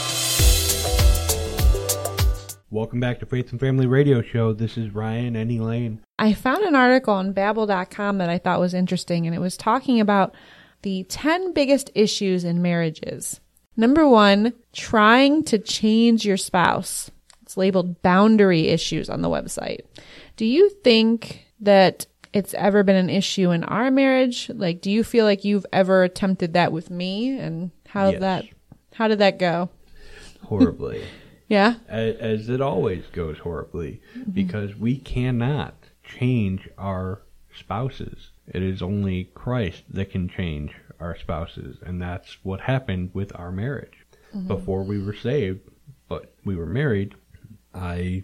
Welcome 2.71 2.99
back 2.99 3.19
to 3.19 3.25
Faith 3.25 3.49
and 3.51 3.59
Family 3.59 3.87
Radio 3.87 4.21
Show. 4.21 4.53
This 4.53 4.77
is 4.77 4.93
Ryan 4.93 5.35
and 5.35 5.51
Elaine. 5.51 6.01
I 6.19 6.33
found 6.33 6.63
an 6.63 6.75
article 6.75 7.15
on 7.15 7.33
Babble.com 7.33 8.19
that 8.19 8.29
I 8.29 8.37
thought 8.37 8.59
was 8.59 8.75
interesting, 8.75 9.25
and 9.25 9.35
it 9.35 9.39
was 9.39 9.57
talking 9.57 9.99
about 9.99 10.35
the 10.83 11.03
10 11.05 11.53
biggest 11.53 11.89
issues 11.95 12.43
in 12.43 12.61
marriages. 12.61 13.39
Number 13.75 14.07
one, 14.07 14.53
trying 14.71 15.43
to 15.45 15.57
change 15.57 16.25
your 16.25 16.37
spouse. 16.37 17.09
It's 17.41 17.57
labeled 17.57 18.03
boundary 18.03 18.67
issues 18.67 19.09
on 19.09 19.23
the 19.23 19.29
website. 19.29 19.79
Do 20.35 20.45
you 20.45 20.69
think 20.69 21.47
that 21.61 22.05
it's 22.33 22.53
ever 22.53 22.83
been 22.83 22.95
an 22.97 23.09
issue 23.09 23.49
in 23.49 23.63
our 23.63 23.89
marriage? 23.89 24.51
Like, 24.53 24.81
do 24.81 24.91
you 24.91 25.03
feel 25.03 25.25
like 25.25 25.43
you've 25.43 25.65
ever 25.73 26.03
attempted 26.03 26.53
that 26.53 26.71
with 26.71 26.91
me? 26.91 27.35
And 27.39 27.71
how 27.87 28.09
Yes. 28.11 28.19
that, 28.19 28.45
how 28.93 29.07
did 29.07 29.17
that 29.19 29.39
go? 29.39 29.69
Horribly. 30.43 31.03
Yeah. 31.49 31.75
as, 31.87 32.15
as 32.15 32.49
it 32.49 32.61
always 32.61 33.05
goes 33.07 33.39
horribly, 33.39 34.01
mm-hmm. 34.15 34.31
because 34.31 34.75
we 34.75 34.97
cannot 34.97 35.73
change 36.03 36.69
our 36.77 37.23
spouses. 37.53 38.31
It 38.47 38.63
is 38.63 38.81
only 38.81 39.25
Christ 39.33 39.83
that 39.89 40.11
can 40.11 40.29
change 40.29 40.73
our 40.99 41.17
spouses, 41.17 41.77
and 41.85 42.01
that's 42.01 42.37
what 42.43 42.61
happened 42.61 43.11
with 43.13 43.37
our 43.37 43.51
marriage. 43.51 44.05
Mm-hmm. 44.33 44.47
Before 44.47 44.83
we 44.83 45.03
were 45.03 45.15
saved, 45.15 45.61
but 46.07 46.33
we 46.45 46.55
were 46.55 46.65
married, 46.65 47.15
I 47.73 48.23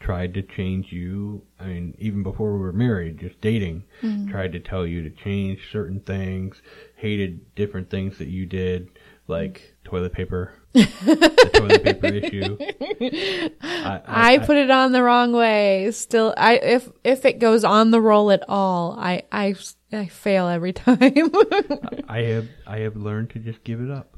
tried 0.00 0.34
to 0.34 0.42
change 0.42 0.92
you. 0.92 1.42
I 1.58 1.66
mean, 1.66 1.94
even 1.98 2.22
before 2.22 2.52
we 2.52 2.60
were 2.60 2.72
married, 2.72 3.18
just 3.18 3.40
dating, 3.40 3.84
mm-hmm. 4.02 4.30
tried 4.30 4.52
to 4.52 4.60
tell 4.60 4.86
you 4.86 5.02
to 5.02 5.10
change 5.10 5.70
certain 5.72 6.00
things, 6.00 6.60
hated 6.96 7.54
different 7.54 7.90
things 7.90 8.18
that 8.18 8.28
you 8.28 8.44
did, 8.46 8.90
like 9.28 9.74
toilet 9.84 10.12
paper, 10.12 10.52
the 10.76 11.50
toilet 11.54 11.84
paper 11.84 12.06
issue. 12.06 12.56
I, 13.62 14.00
I 14.06 14.38
put 14.38 14.56
it 14.56 14.70
on 14.70 14.92
the 14.92 15.02
wrong 15.02 15.32
way. 15.32 15.90
Still, 15.90 16.34
I 16.36 16.56
if 16.56 16.88
if 17.04 17.24
it 17.24 17.38
goes 17.38 17.64
on 17.64 17.90
the 17.90 18.00
roll 18.00 18.30
at 18.30 18.44
all, 18.48 18.96
I 18.98 19.22
I 19.32 19.54
I 19.92 20.06
fail 20.06 20.48
every 20.48 20.72
time. 20.74 21.30
I 22.08 22.22
have 22.22 22.48
I 22.66 22.78
have 22.80 22.96
learned 22.96 23.30
to 23.30 23.38
just 23.38 23.64
give 23.64 23.80
it 23.80 23.90
up. 23.90 24.12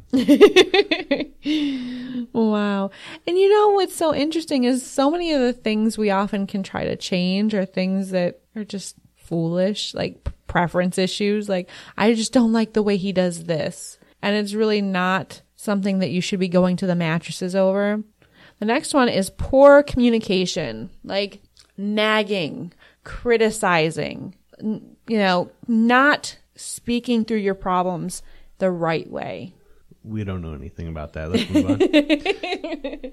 wow. 2.32 2.90
And 3.26 3.38
you 3.38 3.50
know 3.50 3.72
what's 3.74 3.94
so 3.94 4.14
interesting 4.14 4.64
is 4.64 4.84
so 4.84 5.10
many 5.10 5.32
of 5.32 5.40
the 5.40 5.52
things 5.52 5.98
we 5.98 6.10
often 6.10 6.46
can 6.46 6.62
try 6.62 6.84
to 6.84 6.96
change 6.96 7.54
are 7.54 7.66
things 7.66 8.10
that 8.10 8.40
are 8.56 8.64
just 8.64 8.96
foolish, 9.16 9.92
like 9.94 10.26
preference 10.46 10.98
issues. 10.98 11.48
Like 11.48 11.68
I 11.96 12.14
just 12.14 12.32
don't 12.32 12.52
like 12.52 12.72
the 12.72 12.82
way 12.82 12.96
he 12.96 13.12
does 13.12 13.44
this, 13.44 13.98
and 14.22 14.34
it's 14.34 14.54
really 14.54 14.80
not 14.80 15.42
something 15.58 15.98
that 15.98 16.10
you 16.10 16.20
should 16.20 16.38
be 16.38 16.48
going 16.48 16.76
to 16.76 16.86
the 16.86 16.94
mattresses 16.94 17.54
over. 17.56 18.00
The 18.60 18.64
next 18.64 18.94
one 18.94 19.08
is 19.08 19.28
poor 19.36 19.82
communication, 19.82 20.88
like 21.02 21.42
nagging, 21.76 22.72
criticizing, 23.02 24.36
n- 24.60 24.96
you 25.08 25.18
know, 25.18 25.50
not 25.66 26.38
speaking 26.54 27.24
through 27.24 27.38
your 27.38 27.56
problems 27.56 28.22
the 28.58 28.70
right 28.70 29.10
way. 29.10 29.52
We 30.04 30.22
don't 30.22 30.42
know 30.42 30.54
anything 30.54 30.86
about 30.86 31.14
that. 31.14 31.30
Let's 31.30 31.50
move 31.50 33.02
on. 33.02 33.12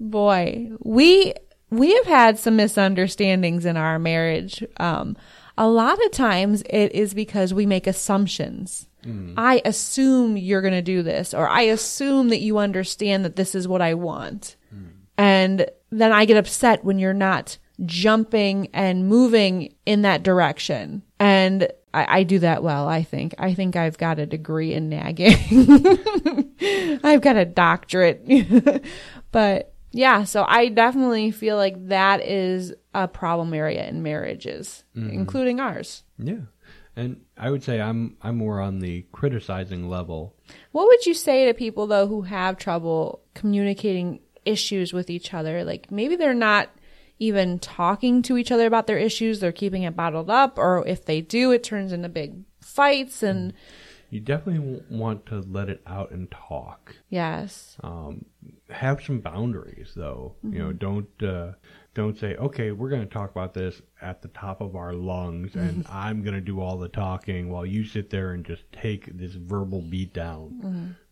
Boy, 0.10 0.70
we 0.80 1.32
we 1.70 1.94
have 1.94 2.06
had 2.06 2.38
some 2.38 2.56
misunderstandings 2.56 3.64
in 3.64 3.76
our 3.78 3.98
marriage. 3.98 4.62
Um, 4.78 5.16
a 5.56 5.68
lot 5.68 6.04
of 6.04 6.10
times 6.10 6.62
it 6.68 6.92
is 6.92 7.14
because 7.14 7.54
we 7.54 7.66
make 7.66 7.86
assumptions. 7.86 8.88
Hmm. 9.02 9.34
I 9.36 9.60
assume 9.64 10.36
you're 10.36 10.62
going 10.62 10.74
to 10.74 10.82
do 10.82 11.02
this, 11.02 11.34
or 11.34 11.48
I 11.48 11.62
assume 11.62 12.28
that 12.30 12.40
you 12.40 12.58
understand 12.58 13.24
that 13.24 13.36
this 13.36 13.54
is 13.54 13.68
what 13.68 13.82
I 13.82 13.94
want. 13.94 14.56
Hmm. 14.70 14.86
And 15.16 15.66
then 15.90 16.12
I 16.12 16.24
get 16.24 16.36
upset 16.36 16.84
when 16.84 16.98
you're 16.98 17.14
not 17.14 17.58
jumping 17.84 18.68
and 18.72 19.08
moving 19.08 19.74
in 19.84 20.02
that 20.02 20.22
direction. 20.22 21.02
And 21.18 21.68
I, 21.92 22.20
I 22.20 22.22
do 22.22 22.38
that 22.40 22.62
well, 22.62 22.88
I 22.88 23.02
think. 23.02 23.34
I 23.38 23.54
think 23.54 23.76
I've 23.76 23.98
got 23.98 24.18
a 24.18 24.26
degree 24.26 24.72
in 24.72 24.88
nagging. 24.88 25.36
I've 27.04 27.20
got 27.20 27.36
a 27.36 27.44
doctorate. 27.44 28.84
but 29.32 29.73
yeah, 29.94 30.24
so 30.24 30.44
I 30.46 30.68
definitely 30.68 31.30
feel 31.30 31.56
like 31.56 31.88
that 31.88 32.20
is 32.22 32.74
a 32.92 33.06
problem 33.08 33.54
area 33.54 33.86
in 33.88 34.02
marriages, 34.02 34.82
including 34.94 35.60
ours. 35.60 36.02
yeah, 36.18 36.40
and 36.96 37.20
I 37.36 37.50
would 37.50 37.62
say 37.62 37.80
I'm 37.80 38.16
I'm 38.22 38.36
more 38.36 38.60
on 38.60 38.80
the 38.80 39.06
criticizing 39.12 39.88
level. 39.88 40.34
What 40.72 40.86
would 40.88 41.06
you 41.06 41.14
say 41.14 41.46
to 41.46 41.54
people 41.54 41.86
though 41.86 42.06
who 42.06 42.22
have 42.22 42.56
trouble 42.58 43.22
communicating 43.34 44.20
issues 44.44 44.92
with 44.92 45.08
each 45.10 45.32
other? 45.32 45.64
Like 45.64 45.90
maybe 45.90 46.16
they're 46.16 46.34
not 46.34 46.70
even 47.20 47.58
talking 47.60 48.20
to 48.22 48.36
each 48.36 48.50
other 48.52 48.66
about 48.66 48.86
their 48.88 48.98
issues, 48.98 49.38
they're 49.40 49.52
keeping 49.52 49.84
it 49.84 49.94
bottled 49.96 50.28
up, 50.28 50.58
or 50.58 50.84
if 50.86 51.04
they 51.04 51.20
do, 51.20 51.52
it 51.52 51.62
turns 51.62 51.92
into 51.92 52.08
big 52.08 52.34
fights 52.60 53.22
and 53.22 53.52
You 54.10 54.18
definitely 54.20 54.82
want 54.90 55.26
to 55.26 55.40
let 55.40 55.68
it 55.68 55.80
out 55.86 56.10
and 56.10 56.28
talk. 56.30 56.96
yes. 57.08 57.76
Um, 57.84 58.24
have 58.70 59.02
some 59.02 59.20
boundaries, 59.20 59.92
though. 59.94 60.36
You 60.42 60.58
know, 60.58 60.68
mm-hmm. 60.68 60.78
don't 60.78 61.22
uh, 61.22 61.52
don't 61.94 62.18
say, 62.18 62.34
"Okay, 62.36 62.72
we're 62.72 62.88
going 62.88 63.06
to 63.06 63.12
talk 63.12 63.30
about 63.30 63.54
this 63.54 63.82
at 64.00 64.22
the 64.22 64.28
top 64.28 64.60
of 64.60 64.74
our 64.74 64.92
lungs, 64.92 65.54
and 65.54 65.84
mm-hmm. 65.84 65.96
I'm 65.96 66.22
going 66.22 66.34
to 66.34 66.40
do 66.40 66.60
all 66.60 66.78
the 66.78 66.88
talking 66.88 67.50
while 67.50 67.66
you 67.66 67.84
sit 67.84 68.10
there 68.10 68.32
and 68.32 68.44
just 68.44 68.64
take 68.72 69.16
this 69.16 69.34
verbal 69.34 69.82
beat 69.82 70.14
down." 70.14 70.60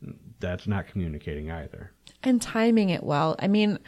Mm-hmm. 0.03 0.11
That's 0.41 0.67
not 0.67 0.89
communicating 0.89 1.51
either. 1.51 1.93
and 2.23 2.41
timing 2.41 2.91
it 2.91 3.03
well. 3.03 3.37
I 3.39 3.49
mean, 3.49 3.79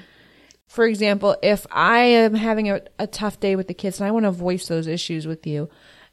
for 0.66 0.86
example, 0.86 1.36
if 1.42 1.66
I 1.70 2.00
am 2.00 2.34
having 2.34 2.70
a, 2.70 2.82
a 2.98 3.06
tough 3.06 3.40
day 3.40 3.56
with 3.56 3.68
the 3.68 3.74
kids 3.74 4.00
and 4.00 4.06
I 4.06 4.10
want 4.10 4.24
to 4.24 4.30
voice 4.30 4.68
those 4.68 4.86
issues 4.86 5.26
with 5.26 5.46
you, 5.46 5.68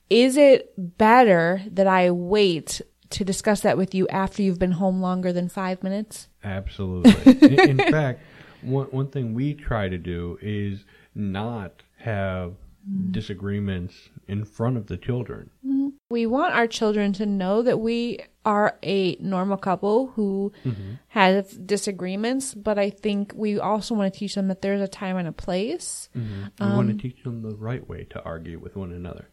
is 0.10 0.38
it 0.38 0.74
better 0.78 1.62
that 1.72 1.88
I 1.88 2.12
wait 2.12 2.82
to 3.12 3.26
discuss 3.26 3.62
that 3.62 3.78
with 3.78 3.94
you 3.94 4.08
after 4.10 4.42
you've 4.42 4.60
been 4.60 4.74
home 4.74 5.02
longer 5.02 5.32
than 5.34 5.50
five 5.50 5.84
minutes? 5.84 6.28
Absolutely. 6.44 7.32
in, 7.42 7.80
in 7.80 7.92
fact, 7.92 8.22
one 8.62 8.88
one 8.88 9.08
thing 9.08 9.34
we 9.34 9.54
try 9.54 9.90
to 9.90 9.98
do 9.98 10.38
is 10.42 10.86
not 11.16 11.84
have 11.98 12.54
mm. 12.90 13.12
disagreements 13.12 14.10
in 14.28 14.46
front 14.46 14.78
of 14.78 14.88
the 14.88 14.98
children. 14.98 15.50
Mm-hmm. 15.66 15.90
We 16.10 16.26
want 16.26 16.54
our 16.54 16.68
children 16.68 17.14
to 17.14 17.26
know 17.26 17.62
that 17.62 17.80
we 17.80 18.20
are 18.44 18.78
a 18.84 19.16
normal 19.16 19.58
couple 19.58 20.08
who 20.08 20.52
mm-hmm. 20.66 20.94
have 21.10 21.66
disagreements, 21.66 22.54
but 22.54 22.78
I 22.78 22.90
think 22.90 23.34
we 23.36 23.60
also 23.60 23.96
want 23.96 24.14
to 24.14 24.20
teach 24.20 24.36
them 24.36 24.48
that 24.48 24.62
there's 24.62 24.82
a 24.82 24.88
time 24.88 25.18
and 25.18 25.28
a 25.28 25.32
place. 25.32 26.10
Mm-hmm. 26.18 26.66
We 26.66 26.76
want 26.76 26.88
to 26.88 26.94
um, 26.94 27.00
teach 27.00 27.24
them 27.24 27.42
the 27.42 27.56
right 27.56 27.88
way 27.88 28.06
to 28.10 28.22
argue 28.24 28.60
with 28.60 28.76
one 28.76 28.92
another. 28.92 29.30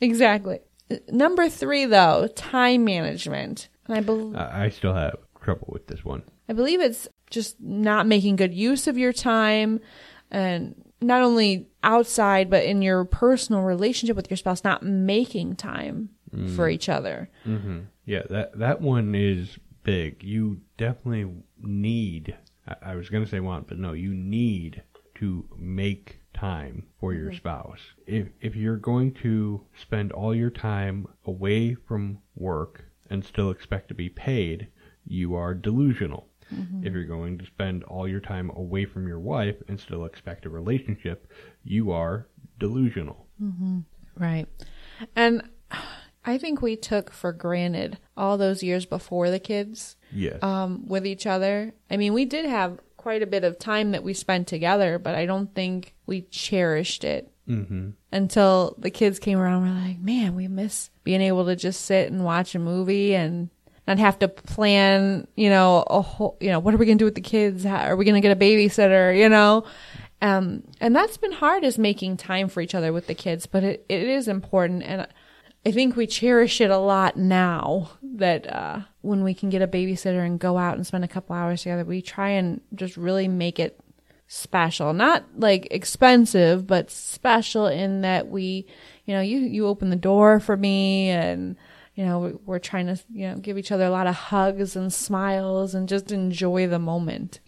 Exactly. 0.00 0.60
Number 1.08 1.48
three, 1.48 1.84
though, 1.84 2.28
time 2.34 2.84
management. 2.84 3.68
And 3.86 3.96
I 3.96 4.00
believe. 4.00 4.36
I, 4.36 4.64
I 4.64 4.68
still 4.70 4.94
have 4.94 5.16
trouble 5.42 5.68
with 5.70 5.86
this 5.86 6.04
one. 6.04 6.22
I 6.48 6.52
believe 6.52 6.80
it's 6.80 7.08
just 7.30 7.60
not 7.60 8.06
making 8.06 8.36
good 8.36 8.54
use 8.54 8.86
of 8.86 8.96
your 8.96 9.12
time 9.12 9.80
and 10.30 10.74
not 11.00 11.22
only 11.22 11.68
outside, 11.82 12.50
but 12.50 12.64
in 12.64 12.82
your 12.82 13.04
personal 13.04 13.62
relationship 13.62 14.16
with 14.16 14.30
your 14.30 14.36
spouse, 14.36 14.64
not 14.64 14.82
making 14.82 15.56
time 15.56 16.10
for 16.56 16.68
each 16.68 16.88
other. 16.90 17.30
hmm 17.44 17.80
Yeah, 18.04 18.22
that 18.28 18.58
that 18.58 18.82
one 18.82 19.14
is 19.14 19.58
big. 19.82 20.22
You 20.22 20.60
definitely 20.76 21.32
need. 21.62 22.36
I, 22.66 22.92
I 22.92 22.94
was 22.96 23.08
going 23.08 23.24
to 23.24 23.30
say 23.30 23.40
want, 23.40 23.66
but 23.66 23.78
no, 23.78 23.92
you 23.94 24.12
need 24.12 24.82
to 25.16 25.48
make 25.56 26.20
time 26.38 26.84
for 27.00 27.12
your 27.12 27.28
mm-hmm. 27.28 27.36
spouse. 27.36 27.80
If 28.06 28.28
if 28.40 28.54
you're 28.54 28.76
going 28.76 29.14
to 29.22 29.62
spend 29.80 30.12
all 30.12 30.34
your 30.34 30.50
time 30.50 31.06
away 31.26 31.74
from 31.74 32.18
work 32.36 32.84
and 33.10 33.24
still 33.24 33.50
expect 33.50 33.88
to 33.88 33.94
be 33.94 34.08
paid, 34.08 34.68
you 35.06 35.34
are 35.34 35.54
delusional. 35.54 36.28
Mm-hmm. 36.54 36.86
If 36.86 36.92
you're 36.92 37.04
going 37.04 37.38
to 37.38 37.46
spend 37.46 37.84
all 37.84 38.08
your 38.08 38.20
time 38.20 38.50
away 38.50 38.84
from 38.86 39.06
your 39.06 39.20
wife 39.20 39.56
and 39.68 39.78
still 39.78 40.04
expect 40.04 40.46
a 40.46 40.50
relationship, 40.50 41.30
you 41.64 41.90
are 41.90 42.28
delusional. 42.58 43.26
Mm-hmm. 43.42 43.80
Right. 44.16 44.46
And 45.14 45.48
I 46.24 46.38
think 46.38 46.60
we 46.62 46.76
took 46.76 47.12
for 47.12 47.32
granted 47.32 47.98
all 48.16 48.38
those 48.38 48.62
years 48.62 48.86
before 48.86 49.30
the 49.30 49.38
kids 49.38 49.96
Yes. 50.12 50.42
um, 50.42 50.86
with 50.86 51.06
each 51.06 51.26
other. 51.26 51.72
I 51.90 51.96
mean, 51.96 52.12
we 52.14 52.24
did 52.24 52.46
have 52.46 52.78
quite 52.98 53.22
a 53.22 53.26
bit 53.26 53.44
of 53.44 53.58
time 53.58 53.92
that 53.92 54.04
we 54.04 54.12
spent 54.12 54.46
together, 54.46 54.98
but 54.98 55.14
I 55.14 55.24
don't 55.24 55.54
think 55.54 55.94
we 56.04 56.22
cherished 56.22 57.04
it 57.04 57.32
hmm 57.46 57.90
until 58.10 58.74
the 58.78 58.90
kids 58.90 59.18
came 59.18 59.38
around. 59.38 59.62
We're 59.62 59.88
like, 59.88 60.00
man, 60.00 60.34
we 60.34 60.48
miss 60.48 60.90
being 61.04 61.20
able 61.22 61.44
to 61.46 61.56
just 61.56 61.82
sit 61.82 62.10
and 62.10 62.24
watch 62.24 62.54
a 62.54 62.58
movie 62.58 63.14
and 63.14 63.50
not 63.86 63.98
have 63.98 64.18
to 64.18 64.28
plan, 64.28 65.26
you 65.34 65.50
know, 65.50 65.84
a 65.88 66.00
whole, 66.00 66.36
you 66.40 66.50
know, 66.50 66.58
what 66.58 66.74
are 66.74 66.76
we 66.78 66.86
going 66.86 66.98
to 66.98 67.02
do 67.02 67.06
with 67.06 67.14
the 67.14 67.20
kids? 67.20 67.64
How, 67.64 67.86
are 67.86 67.96
we 67.96 68.04
going 68.04 68.14
to 68.14 68.26
get 68.26 68.36
a 68.36 68.40
babysitter? 68.40 69.16
You 69.18 69.28
know, 69.28 69.64
um, 70.20 70.64
and 70.80 70.94
that's 70.96 71.16
been 71.16 71.32
hard 71.32 71.64
is 71.64 71.78
making 71.78 72.16
time 72.16 72.48
for 72.48 72.60
each 72.60 72.74
other 72.74 72.92
with 72.92 73.06
the 73.06 73.14
kids, 73.14 73.46
but 73.46 73.62
it, 73.62 73.86
it 73.88 74.02
is 74.02 74.26
important. 74.26 74.82
And 74.82 75.06
I 75.66 75.70
think 75.72 75.96
we 75.96 76.06
cherish 76.06 76.60
it 76.60 76.70
a 76.70 76.78
lot 76.78 77.16
now 77.16 77.90
that, 78.02 78.52
uh, 78.52 78.80
when 79.02 79.22
we 79.24 79.34
can 79.34 79.50
get 79.50 79.62
a 79.62 79.66
babysitter 79.68 80.24
and 80.24 80.38
go 80.38 80.56
out 80.58 80.76
and 80.76 80.86
spend 80.86 81.04
a 81.04 81.08
couple 81.08 81.34
hours 81.36 81.62
together, 81.62 81.84
we 81.84 82.00
try 82.02 82.30
and 82.30 82.60
just 82.74 82.96
really 82.96 83.28
make 83.28 83.58
it 83.58 83.78
special 84.30 84.92
not 84.92 85.24
like 85.38 85.66
expensive 85.70 86.66
but 86.66 86.90
special 86.90 87.66
in 87.66 88.02
that 88.02 88.28
we 88.28 88.66
you 89.06 89.14
know 89.14 89.22
you 89.22 89.38
you 89.38 89.66
open 89.66 89.88
the 89.88 89.96
door 89.96 90.38
for 90.38 90.54
me 90.54 91.08
and 91.08 91.56
you 91.94 92.04
know, 92.04 92.18
we- 92.20 92.32
we're 92.46 92.58
trying 92.60 92.86
to, 92.86 92.96
you 93.12 93.26
know, 93.28 93.34
give 93.38 93.58
each 93.58 93.72
other 93.72 93.84
a 93.86 93.90
lot 93.90 94.06
of 94.06 94.14
hugs 94.14 94.76
and 94.76 94.92
smiles 94.92 95.74
and 95.74 95.88
just 95.88 96.12
enjoy 96.12 96.68
the 96.68 96.78
moment. 96.78 97.40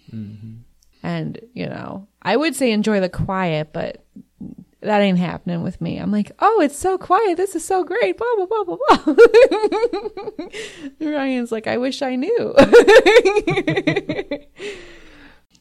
And, 1.05 1.39
you 1.55 1.67
know, 1.67 2.09
I 2.21 2.37
would 2.37 2.57
say 2.57 2.73
enjoy 2.73 2.99
the 2.99 3.09
quiet, 3.09 3.73
but 3.73 4.05
that 4.83 5.01
ain't 5.01 5.19
happening 5.19 5.63
with 5.63 5.81
me. 5.81 5.99
I'm 5.99 6.11
like, 6.11 6.33
oh, 6.39 6.61
it's 6.63 6.79
so 6.79 6.97
quiet. 6.97 7.37
This 7.37 7.55
is 7.55 7.65
so 7.65 7.85
great. 7.85 8.17
Blah, 8.17 8.27
blah, 8.37 8.47
blah, 8.47 8.65
blah, 8.65 8.79
blah. 8.97 9.15
Ryan's 11.01 11.53
like, 11.53 11.67
I 11.67 11.77
wish 11.77 12.01
I 12.03 12.17
knew. 12.17 12.55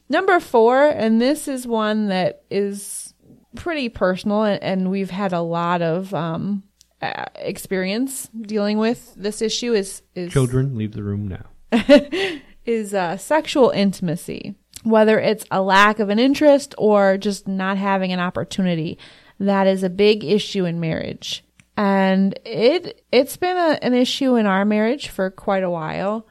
Number 0.08 0.40
four, 0.40 0.88
and 0.88 1.20
this 1.20 1.48
is 1.48 1.66
one 1.66 2.08
that 2.08 2.42
is 2.50 3.14
pretty 3.54 3.88
personal, 3.88 4.44
and, 4.44 4.62
and 4.62 4.90
we've 4.90 5.10
had 5.10 5.32
a 5.32 5.40
lot 5.40 5.82
of 5.82 6.14
um, 6.14 6.62
uh, 7.02 7.26
experience 7.36 8.28
dealing 8.40 8.78
with 8.78 9.14
this 9.16 9.42
issue. 9.42 9.72
Is 9.72 10.02
is 10.14 10.32
Children, 10.32 10.76
leave 10.76 10.92
the 10.92 11.02
room 11.02 11.28
now. 11.28 11.46
is 12.66 12.94
uh, 12.94 13.16
sexual 13.18 13.70
intimacy, 13.70 14.56
whether 14.82 15.18
it's 15.18 15.44
a 15.50 15.62
lack 15.62 15.98
of 15.98 16.08
an 16.08 16.18
interest 16.18 16.74
or 16.78 17.18
just 17.18 17.46
not 17.46 17.76
having 17.76 18.12
an 18.12 18.20
opportunity. 18.20 18.98
That 19.38 19.66
is 19.66 19.82
a 19.82 19.90
big 19.90 20.24
issue 20.24 20.64
in 20.64 20.80
marriage, 20.80 21.44
and 21.76 22.38
it 22.44 23.04
it's 23.10 23.36
been 23.36 23.56
a, 23.56 23.78
an 23.82 23.94
issue 23.94 24.36
in 24.36 24.46
our 24.46 24.64
marriage 24.64 25.08
for 25.08 25.30
quite 25.30 25.62
a 25.62 25.70
while. 25.70 26.26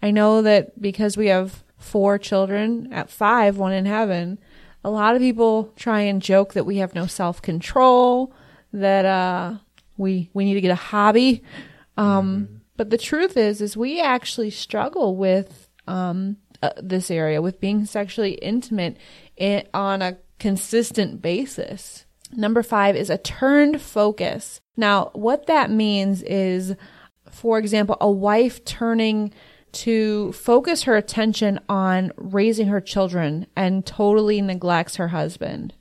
I 0.00 0.10
know 0.10 0.42
that 0.42 0.80
because 0.80 1.16
we 1.16 1.26
have 1.26 1.64
four 1.76 2.18
children 2.18 2.92
at 2.92 3.10
five, 3.10 3.56
one 3.56 3.72
in 3.72 3.86
heaven. 3.86 4.38
A 4.84 4.90
lot 4.90 5.14
of 5.14 5.20
people 5.20 5.72
try 5.76 6.00
and 6.00 6.22
joke 6.22 6.54
that 6.54 6.66
we 6.66 6.76
have 6.78 6.94
no 6.94 7.06
self 7.06 7.42
control, 7.42 8.32
that 8.72 9.04
uh, 9.04 9.54
we 9.96 10.30
we 10.32 10.44
need 10.44 10.54
to 10.54 10.60
get 10.60 10.70
a 10.70 10.76
hobby. 10.76 11.42
Um, 11.96 12.62
But 12.76 12.90
the 12.90 12.98
truth 12.98 13.36
is, 13.36 13.60
is 13.60 13.76
we 13.76 14.00
actually 14.00 14.50
struggle 14.50 15.16
with 15.16 15.68
um, 15.86 16.38
uh, 16.62 16.70
this 16.82 17.10
area, 17.10 17.42
with 17.42 17.60
being 17.60 17.84
sexually 17.84 18.32
intimate 18.34 18.96
in, 19.36 19.66
on 19.74 20.02
a 20.02 20.18
consistent 20.38 21.20
basis. 21.22 22.04
Number 22.32 22.62
five 22.62 22.96
is 22.96 23.10
a 23.10 23.18
turned 23.18 23.80
focus. 23.80 24.60
Now, 24.76 25.10
what 25.12 25.46
that 25.46 25.70
means 25.70 26.22
is, 26.22 26.74
for 27.30 27.58
example, 27.58 27.96
a 28.00 28.10
wife 28.10 28.64
turning 28.64 29.32
to 29.72 30.32
focus 30.32 30.82
her 30.84 30.96
attention 30.96 31.58
on 31.68 32.12
raising 32.16 32.66
her 32.68 32.80
children 32.80 33.46
and 33.56 33.84
totally 33.84 34.40
neglects 34.40 34.96
her 34.96 35.08
husband. 35.08 35.74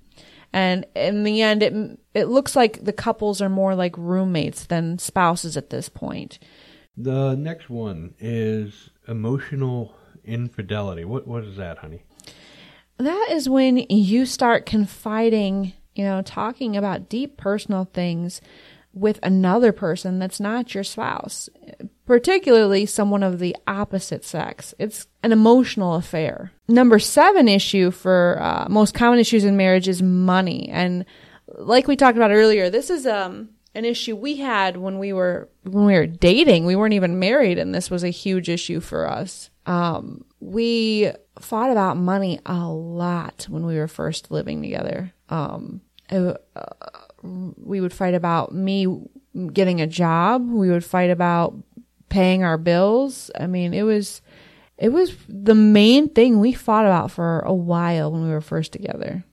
And 0.54 0.86
in 0.96 1.24
the 1.24 1.42
end, 1.42 1.64
it 1.64 2.00
it 2.14 2.26
looks 2.26 2.56
like 2.56 2.84
the 2.84 2.94
couples 2.94 3.42
are 3.42 3.50
more 3.50 3.74
like 3.74 3.98
roommates 3.98 4.66
than 4.66 5.00
spouses 5.00 5.56
at 5.56 5.70
this 5.70 5.88
point. 5.88 6.40
The 6.98 7.36
next 7.36 7.70
one 7.70 8.16
is 8.20 8.90
emotional 9.08 9.96
infidelity. 10.26 11.06
What 11.06 11.28
what 11.28 11.44
is 11.44 11.58
that, 11.58 11.80
honey? 11.80 12.04
That 12.98 13.28
is 13.32 13.50
when 13.50 13.78
you 13.90 14.26
start 14.26 14.66
confiding, 14.66 15.74
you 15.96 16.04
know, 16.04 16.22
talking 16.22 16.78
about 16.78 17.10
deep 17.10 17.38
personal 17.38 17.86
things 17.94 18.42
with 18.94 19.20
another 19.24 19.72
person 19.72 20.20
that's 20.20 20.40
not 20.40 20.76
your 20.76 20.84
spouse, 20.84 21.50
particularly 22.06 22.86
someone 22.86 23.24
of 23.24 23.40
the 23.40 23.56
opposite 23.66 24.26
sex. 24.26 24.74
It's 24.78 25.08
an 25.24 25.32
emotional 25.32 25.96
affair. 25.96 26.52
Number 26.68 27.00
seven 27.00 27.48
issue 27.48 27.92
for 27.92 28.38
uh, 28.42 28.68
most 28.70 28.94
common 28.94 29.20
issues 29.20 29.46
in 29.46 29.56
marriage 29.56 29.88
is 29.88 30.02
money. 30.02 30.68
And 30.70 31.06
like 31.48 31.88
we 31.88 31.96
talked 31.96 32.18
about 32.18 32.32
earlier, 32.32 32.70
this 32.70 32.90
is 32.90 33.08
um, 33.08 33.50
an 33.74 33.86
issue 33.86 34.16
we 34.16 34.38
had 34.38 34.78
when 34.78 35.00
we 35.00 35.14
were 35.14 35.50
when 35.64 35.86
we 35.86 35.94
were 35.94 36.08
dating. 36.08 36.66
We 36.66 36.76
weren't 36.76 36.94
even 36.94 37.20
married, 37.20 37.58
and 37.58 37.74
this 37.74 37.90
was 37.90 38.04
a 38.04 38.10
huge 38.10 38.50
issue 38.50 38.80
for 38.80 39.08
us. 39.08 39.50
Um, 39.66 40.26
we 40.40 41.12
fought 41.40 41.72
about 41.72 41.98
money 41.98 42.40
a 42.46 42.68
lot 42.68 43.46
when 43.50 43.66
we 43.66 43.78
were 43.78 43.88
first 43.88 44.32
living 44.32 44.62
together. 44.62 45.14
Um, 45.30 45.82
it, 46.10 46.38
uh, 46.56 46.66
we 47.24 47.80
would 47.80 47.94
fight 47.94 48.14
about 48.14 48.54
me 48.54 48.88
getting 49.54 49.82
a 49.82 49.88
job. 49.88 50.50
We 50.50 50.70
would 50.70 50.84
fight 50.84 51.10
about 51.10 51.56
paying 52.10 52.44
our 52.44 52.58
bills. 52.58 53.32
I 53.40 53.48
mean, 53.48 53.74
it 53.74 53.84
was 53.84 54.22
it 54.78 54.90
was 54.90 55.16
the 55.30 55.56
main 55.56 56.10
thing 56.10 56.40
we 56.40 56.54
fought 56.54 56.86
about 56.86 57.12
for 57.12 57.42
a 57.42 57.54
while 57.54 58.12
when 58.12 58.24
we 58.24 58.30
were 58.30 58.42
first 58.42 58.72
together. 58.72 59.24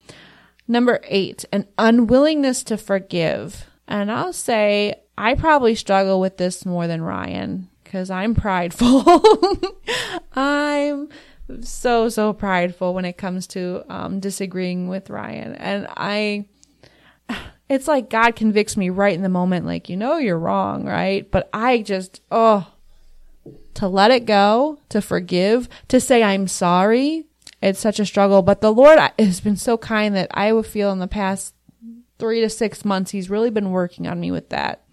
Number 0.71 1.01
8, 1.05 1.47
an 1.51 1.67
unwillingness 1.79 2.63
to 2.65 2.77
forgive. 2.77 3.65
And 3.89 4.13
I'll 4.13 4.35
say 4.35 4.95
I 5.17 5.35
probably 5.35 5.75
struggle 5.75 6.21
with 6.21 6.37
this 6.37 6.67
more 6.67 6.87
than 6.87 7.01
Ryan 7.01 7.71
cuz 7.91 8.11
I'm 8.11 8.35
prideful. 8.35 9.03
I'm 10.33 11.09
so 11.63 12.09
so 12.09 12.33
prideful 12.33 12.95
when 12.95 13.05
it 13.05 13.17
comes 13.17 13.47
to 13.49 13.85
um, 13.89 14.21
disagreeing 14.21 14.89
with 14.89 15.11
Ryan 15.11 15.55
and 15.55 15.87
I 15.97 16.47
it's 17.69 17.89
like 17.89 18.09
God 18.09 18.35
convicts 18.35 18.77
me 18.77 18.91
right 18.91 19.15
in 19.15 19.23
the 19.23 19.29
moment, 19.29 19.67
like, 19.67 19.89
you 19.89 19.97
know, 19.97 20.17
you're 20.17 20.39
wrong, 20.39 20.87
right? 20.87 21.31
But 21.31 21.49
I 21.53 21.83
just, 21.83 22.23
oh, 22.31 22.73
to 23.75 23.89
let 23.89 24.11
it 24.11 24.25
go, 24.25 24.79
to 24.89 25.03
forgive, 25.03 25.69
to 25.89 26.01
say 26.01 26.23
I'm 26.23 26.49
sorry, 26.49 27.27
it's 27.61 27.81
such 27.81 28.01
a 28.01 28.07
struggle. 28.07 28.43
But 28.43 28.61
the 28.61 28.73
Lord 28.73 28.99
has 29.19 29.41
been 29.41 29.57
so 29.57 29.77
kind 29.77 30.15
that 30.17 30.29
I 30.33 30.53
would 30.53 30.67
feel 30.67 30.91
in 30.93 30.99
the 30.99 31.07
past 31.07 31.55
three 32.19 32.41
to 32.41 32.49
six 32.49 32.85
months, 32.85 33.11
He's 33.11 33.31
really 33.31 33.51
been 33.51 33.71
working 33.71 34.07
on 34.07 34.19
me 34.19 34.31
with 34.31 34.49
that. 34.49 34.85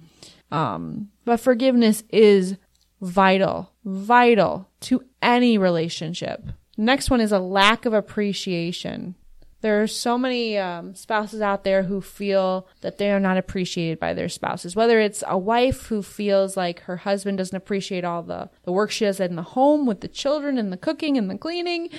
Um, 0.51 1.09
but 1.23 1.39
forgiveness 1.39 2.03
is 2.09 2.57
vital, 3.01 3.71
vital 3.83 4.69
to 4.81 5.03
any 5.21 5.57
relationship. 5.57 6.43
Next 6.77 7.09
one 7.09 7.21
is 7.21 7.31
a 7.31 7.39
lack 7.39 7.85
of 7.85 7.93
appreciation. 7.93 9.15
There 9.61 9.81
are 9.81 9.87
so 9.87 10.17
many 10.17 10.57
um, 10.57 10.93
spouses 10.93 11.41
out 11.41 11.63
there 11.63 11.83
who 11.83 11.99
feel 11.99 12.67
that 12.81 12.99
they 12.99 13.11
are 13.11 13.19
not 13.19 13.37
appreciated 13.37 13.99
by 13.99 14.13
their 14.13 14.29
spouses. 14.29 14.75
Whether 14.75 14.99
it's 14.99 15.23
a 15.25 15.39
wife 15.39 15.87
who 15.87 16.03
feels 16.03 16.55
like 16.55 16.81
her 16.81 16.97
husband 16.97 17.39
doesn't 17.39 17.55
appreciate 17.55 18.03
all 18.03 18.21
the, 18.21 18.49
the 18.63 18.71
work 18.71 18.91
she 18.91 19.05
does 19.05 19.19
in 19.19 19.35
the 19.35 19.41
home 19.41 19.87
with 19.87 20.01
the 20.01 20.07
children 20.07 20.59
and 20.59 20.71
the 20.71 20.77
cooking 20.77 21.17
and 21.17 21.31
the 21.31 21.37
cleaning, 21.37 21.89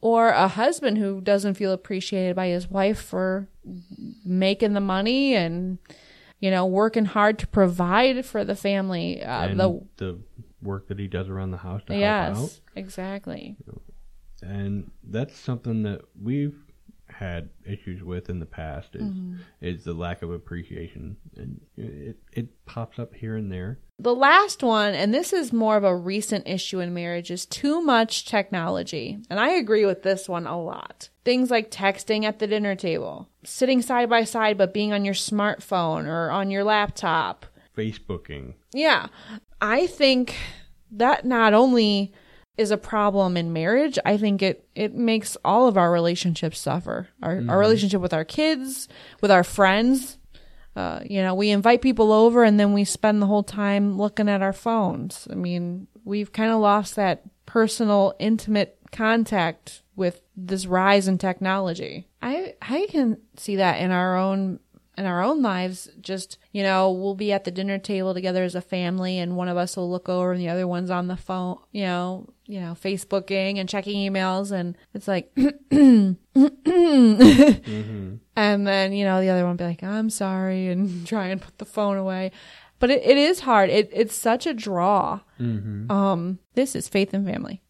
or 0.00 0.30
a 0.30 0.48
husband 0.48 0.98
who 0.98 1.20
doesn't 1.20 1.54
feel 1.54 1.72
appreciated 1.72 2.34
by 2.34 2.48
his 2.48 2.68
wife 2.68 3.00
for 3.00 3.46
making 4.24 4.72
the 4.72 4.80
money 4.80 5.34
and, 5.34 5.78
you 6.44 6.50
know, 6.50 6.66
working 6.66 7.06
hard 7.06 7.38
to 7.38 7.46
provide 7.46 8.26
for 8.26 8.44
the 8.44 8.54
family. 8.54 9.22
Uh, 9.22 9.48
the 9.54 9.86
the 9.96 10.18
work 10.60 10.88
that 10.88 10.98
he 10.98 11.06
does 11.08 11.26
around 11.30 11.52
the 11.52 11.56
house 11.56 11.80
to 11.86 11.94
help 11.94 12.00
yes, 12.00 12.36
out. 12.36 12.60
exactly. 12.76 13.56
and 14.42 14.90
that's 15.04 15.34
something 15.38 15.82
that 15.84 16.02
we've 16.22 16.58
had 17.08 17.48
issues 17.64 18.02
with 18.02 18.28
in 18.28 18.40
the 18.40 18.46
past 18.46 18.88
is 18.94 19.02
Mm-hmm. 19.02 19.36
is 19.62 19.84
the 19.84 19.94
lack 19.94 20.20
of 20.22 20.30
appreciation 20.30 21.16
and 21.36 21.60
it 21.76 22.18
it 22.32 22.64
pops 22.66 22.98
up 22.98 23.14
here 23.14 23.36
and 23.36 23.50
there 23.50 23.78
The 23.98 24.14
last 24.14 24.62
one, 24.62 24.94
and 24.94 25.14
this 25.14 25.32
is 25.32 25.52
more 25.52 25.76
of 25.76 25.84
a 25.84 25.96
recent 25.96 26.48
issue 26.48 26.80
in 26.80 26.92
marriage, 26.92 27.30
is 27.30 27.46
too 27.46 27.80
much 27.80 28.26
technology. 28.26 29.18
And 29.30 29.38
I 29.38 29.50
agree 29.50 29.86
with 29.86 30.02
this 30.02 30.28
one 30.28 30.46
a 30.46 30.60
lot. 30.60 31.10
Things 31.24 31.50
like 31.50 31.70
texting 31.70 32.24
at 32.24 32.40
the 32.40 32.48
dinner 32.48 32.74
table, 32.74 33.28
sitting 33.44 33.80
side 33.80 34.10
by 34.10 34.24
side 34.24 34.58
but 34.58 34.74
being 34.74 34.92
on 34.92 35.04
your 35.04 35.14
smartphone 35.14 36.06
or 36.06 36.30
on 36.30 36.50
your 36.50 36.64
laptop. 36.64 37.46
facebooking 37.76 38.54
Yeah. 38.72 39.06
I 39.60 39.86
think 39.86 40.36
that 40.90 41.24
not 41.24 41.54
only 41.54 42.12
is 42.56 42.70
a 42.70 42.76
problem 42.76 43.36
in 43.36 43.52
marriage, 43.52 43.98
I 44.04 44.16
think 44.16 44.42
it, 44.42 44.68
it 44.74 44.94
makes 44.94 45.36
all 45.44 45.66
of 45.66 45.76
our 45.76 45.90
relationships 45.90 46.58
suffer. 46.58 47.08
Our, 47.22 47.30
our 47.30 47.36
mm-hmm. 47.36 47.50
relationship 47.50 48.00
with 48.00 48.14
our 48.14 48.24
kids, 48.24 48.88
with 49.20 49.30
our 49.30 49.44
friends. 49.44 50.18
Uh, 50.76 51.00
you 51.08 51.22
know, 51.22 51.34
we 51.34 51.50
invite 51.50 51.82
people 51.82 52.12
over 52.12 52.42
and 52.42 52.58
then 52.58 52.72
we 52.72 52.84
spend 52.84 53.22
the 53.22 53.26
whole 53.26 53.44
time 53.44 53.96
looking 53.96 54.28
at 54.28 54.42
our 54.42 54.52
phones. 54.52 55.28
I 55.30 55.34
mean, 55.34 55.86
we've 56.04 56.32
kind 56.32 56.50
of 56.50 56.60
lost 56.60 56.96
that 56.96 57.22
personal, 57.46 58.14
intimate 58.18 58.78
contact 58.90 59.82
with 59.96 60.20
this 60.36 60.66
rise 60.66 61.06
in 61.06 61.18
technology. 61.18 62.08
I 62.22 62.54
I 62.60 62.86
can 62.90 63.18
see 63.36 63.56
that 63.56 63.80
in 63.80 63.90
our 63.90 64.16
own 64.16 64.60
in 64.96 65.06
our 65.06 65.22
own 65.22 65.42
lives 65.42 65.88
just 66.00 66.38
you 66.52 66.62
know 66.62 66.90
we'll 66.90 67.14
be 67.14 67.32
at 67.32 67.44
the 67.44 67.50
dinner 67.50 67.78
table 67.78 68.14
together 68.14 68.44
as 68.44 68.54
a 68.54 68.60
family 68.60 69.18
and 69.18 69.36
one 69.36 69.48
of 69.48 69.56
us 69.56 69.76
will 69.76 69.90
look 69.90 70.08
over 70.08 70.32
and 70.32 70.40
the 70.40 70.48
other 70.48 70.66
one's 70.66 70.90
on 70.90 71.08
the 71.08 71.16
phone 71.16 71.58
you 71.72 71.82
know 71.82 72.28
you 72.46 72.60
know 72.60 72.76
facebooking 72.80 73.58
and 73.58 73.68
checking 73.68 74.10
emails 74.10 74.52
and 74.52 74.76
it's 74.92 75.08
like 75.08 75.30
and 78.36 78.66
then 78.66 78.92
you 78.92 79.04
know 79.04 79.20
the 79.20 79.28
other 79.28 79.42
one 79.42 79.52
will 79.52 79.58
be 79.58 79.64
like 79.64 79.82
i'm 79.82 80.10
sorry 80.10 80.68
and 80.68 81.06
try 81.14 81.26
and 81.26 81.40
put 81.42 81.58
the 81.58 81.64
phone 81.64 81.96
away. 81.96 82.30
But 82.80 82.90
it, 82.90 83.02
it 83.04 83.16
is 83.16 83.40
hard. 83.40 83.70
It, 83.70 83.88
it's 83.92 84.14
such 84.14 84.46
a 84.46 84.52
draw. 84.52 85.20
Um 85.90 86.38
this 86.54 86.74
is 86.74 86.88
faith 86.88 87.14
and 87.14 87.26
family 87.26 87.62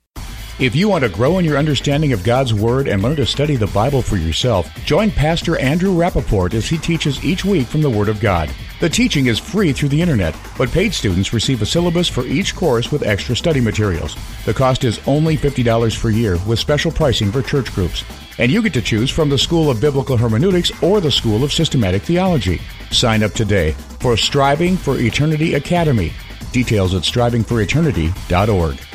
If 0.61 0.77
you 0.77 0.89
want 0.89 1.03
to 1.03 1.11
grow 1.11 1.39
in 1.39 1.45
your 1.45 1.59
understanding 1.59 2.13
of 2.13 2.23
God's 2.23 2.55
Word 2.55 2.87
and 2.87 3.03
learn 3.03 3.17
to 3.17 3.27
study 3.27 3.57
the 3.57 3.67
Bible 3.67 4.01
for 4.01 4.17
yourself, 4.17 4.73
join 4.85 5.11
Pastor 5.11 5.59
Andrew 5.59 5.91
Rappaport 5.91 6.55
as 6.55 6.69
he 6.69 6.79
teaches 6.79 7.25
each 7.25 7.45
week 7.45 7.67
from 7.67 7.83
the 7.83 7.91
Word 7.91 8.09
of 8.09 8.21
God. 8.21 8.49
The 8.79 8.89
teaching 8.89 9.27
is 9.27 9.41
free 9.41 9.73
through 9.73 9.89
the 9.89 10.01
internet, 10.01 10.37
but 10.57 10.71
paid 10.71 10.95
students 10.95 11.33
receive 11.33 11.61
a 11.61 11.67
syllabus 11.67 12.09
for 12.09 12.25
each 12.25 12.55
course 12.55 12.93
with 12.93 13.03
extra 13.03 13.35
study 13.35 13.61
materials. 13.61 14.17
The 14.45 14.55
cost 14.55 14.85
is 14.85 15.01
only 15.09 15.37
$50 15.37 16.01
per 16.01 16.11
year 16.11 16.39
with 16.47 16.61
special 16.61 16.93
pricing 16.93 17.33
for 17.33 17.43
church 17.43 17.75
groups. 17.75 18.05
And 18.39 18.49
you 18.49 18.63
get 18.63 18.75
to 18.75 18.83
choose 18.83 19.11
from 19.11 19.31
the 19.31 19.39
School 19.39 19.73
of 19.73 19.81
Biblical 19.81 20.17
Hermeneutics 20.17 20.71
or 20.85 21.01
the 21.01 21.11
School 21.11 21.43
of 21.43 21.53
Systematic 21.53 22.03
Theology. 22.03 22.61
Sign 22.93 23.25
up 23.25 23.33
today 23.33 23.73
for 23.99 24.17
Striving 24.17 24.77
for 24.77 25.01
Eternity 25.01 25.55
Academy. 25.55 26.13
Details 26.53 26.95
at 26.95 27.03
strivingforeternity.org. 27.03 28.94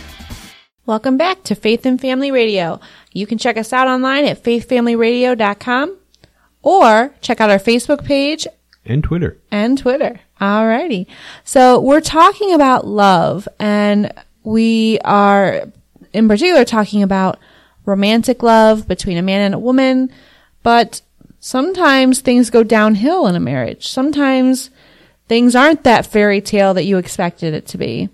Welcome 0.90 1.18
back 1.18 1.44
to 1.44 1.54
Faith 1.54 1.86
and 1.86 2.02
Family 2.02 2.32
Radio. 2.32 2.80
You 3.14 3.28
can 3.28 3.38
check 3.38 3.58
us 3.58 3.72
out 3.72 3.88
online 3.88 4.26
at 4.26 4.44
faithfamilyradio.com 4.44 5.96
or 6.64 7.14
check 7.22 7.40
out 7.40 7.52
our 7.52 7.60
Facebook 7.60 8.04
page 8.04 8.48
And 8.88 9.04
Twitter. 9.04 9.38
and 9.52 9.78
Twitter. 9.78 10.20
Alrighty. 10.42 11.06
So 11.44 11.80
we're 11.80 12.02
talking 12.02 12.56
about 12.56 12.88
love 12.88 13.48
and 13.60 14.12
we 14.44 14.98
are 15.06 15.72
in 16.12 16.28
particular 16.28 16.66
talking 16.66 17.04
about 17.04 17.38
romantic 17.86 18.42
love 18.42 18.88
between 18.88 19.20
a 19.20 19.22
man 19.22 19.42
and 19.42 19.54
a 19.54 19.60
woman, 19.60 20.12
but 20.64 21.04
sometimes 21.40 22.20
things 22.20 22.50
go 22.50 22.64
downhill 22.64 23.28
in 23.28 23.36
a 23.36 23.40
marriage. 23.40 23.88
Sometimes 23.88 24.72
things 25.28 25.56
aren't 25.56 25.84
that 25.84 26.08
fairy 26.08 26.42
tale 26.42 26.74
that 26.74 26.86
you 26.86 26.98
expected 26.98 27.54
it 27.54 27.68
to 27.68 27.78
be. 27.78 28.10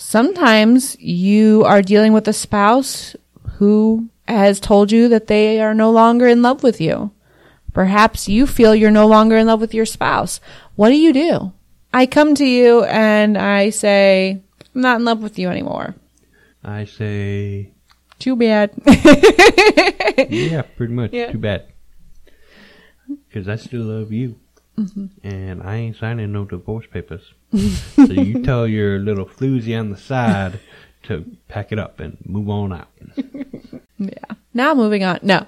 Sometimes 0.00 0.96
you 0.98 1.62
are 1.66 1.82
dealing 1.82 2.14
with 2.14 2.26
a 2.26 2.32
spouse 2.32 3.14
who 3.58 4.08
has 4.26 4.58
told 4.58 4.90
you 4.90 5.08
that 5.10 5.26
they 5.26 5.60
are 5.60 5.74
no 5.74 5.90
longer 5.90 6.26
in 6.26 6.40
love 6.40 6.62
with 6.62 6.80
you. 6.80 7.10
Perhaps 7.74 8.26
you 8.26 8.46
feel 8.46 8.74
you're 8.74 8.90
no 8.90 9.06
longer 9.06 9.36
in 9.36 9.46
love 9.46 9.60
with 9.60 9.74
your 9.74 9.84
spouse. 9.84 10.40
What 10.74 10.88
do 10.88 10.96
you 10.96 11.12
do? 11.12 11.52
I 11.92 12.06
come 12.06 12.34
to 12.36 12.46
you 12.46 12.82
and 12.84 13.36
I 13.36 13.68
say, 13.68 14.40
I'm 14.74 14.80
not 14.80 15.00
in 15.00 15.04
love 15.04 15.22
with 15.22 15.38
you 15.38 15.50
anymore. 15.50 15.94
I 16.64 16.86
say, 16.86 17.72
Too 18.18 18.36
bad. 18.36 18.72
yeah, 18.86 20.62
pretty 20.78 20.94
much. 20.94 21.12
Yeah. 21.12 21.30
Too 21.30 21.38
bad. 21.38 21.66
Because 23.28 23.48
I 23.50 23.56
still 23.56 23.82
love 23.82 24.12
you. 24.12 24.39
Mm-hmm. 24.80 25.06
And 25.22 25.62
I 25.62 25.76
ain't 25.76 25.96
signing 25.96 26.32
no 26.32 26.44
divorce 26.44 26.86
papers. 26.90 27.34
so 27.96 28.04
you 28.04 28.42
tell 28.42 28.66
your 28.66 28.98
little 28.98 29.26
floozy 29.26 29.78
on 29.78 29.90
the 29.90 29.96
side 29.96 30.60
to 31.04 31.24
pack 31.48 31.72
it 31.72 31.78
up 31.78 32.00
and 32.00 32.16
move 32.24 32.48
on 32.48 32.72
out. 32.72 32.88
yeah. 33.98 34.34
Now 34.54 34.74
moving 34.74 35.04
on. 35.04 35.18
No. 35.22 35.46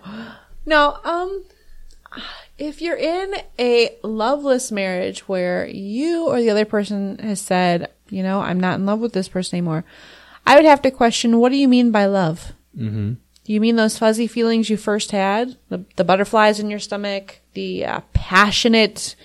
No, 0.67 0.99
um 1.05 1.45
if 2.59 2.83
you're 2.83 2.97
in 2.97 3.35
a 3.59 3.97
loveless 4.03 4.71
marriage 4.71 5.27
where 5.29 5.67
you 5.67 6.27
or 6.27 6.41
the 6.41 6.51
other 6.51 6.65
person 6.65 7.19
has 7.19 7.41
said, 7.41 7.91
you 8.11 8.23
know, 8.23 8.41
I'm 8.41 8.61
not 8.61 8.79
in 8.79 8.87
love 8.87 9.01
with 9.01 9.15
this 9.15 9.29
person 9.29 9.57
anymore, 9.57 9.85
I 10.47 10.57
would 10.57 10.65
have 10.65 10.83
to 10.83 10.91
question 10.91 11.39
what 11.39 11.51
do 11.51 11.57
you 11.57 11.69
mean 11.69 11.91
by 11.91 12.07
love? 12.07 12.53
Mm-hmm. 12.77 13.15
Do 13.45 13.53
you 13.53 13.61
mean 13.61 13.77
those 13.77 13.99
fuzzy 13.99 14.27
feelings 14.27 14.71
you 14.71 14.77
first 14.77 15.11
had? 15.11 15.57
The, 15.69 15.85
the 15.97 16.05
butterflies 16.05 16.61
in 16.61 16.71
your 16.71 16.79
stomach? 16.79 17.41
The 17.55 17.85
uh, 17.85 18.01
passionate, 18.13 19.17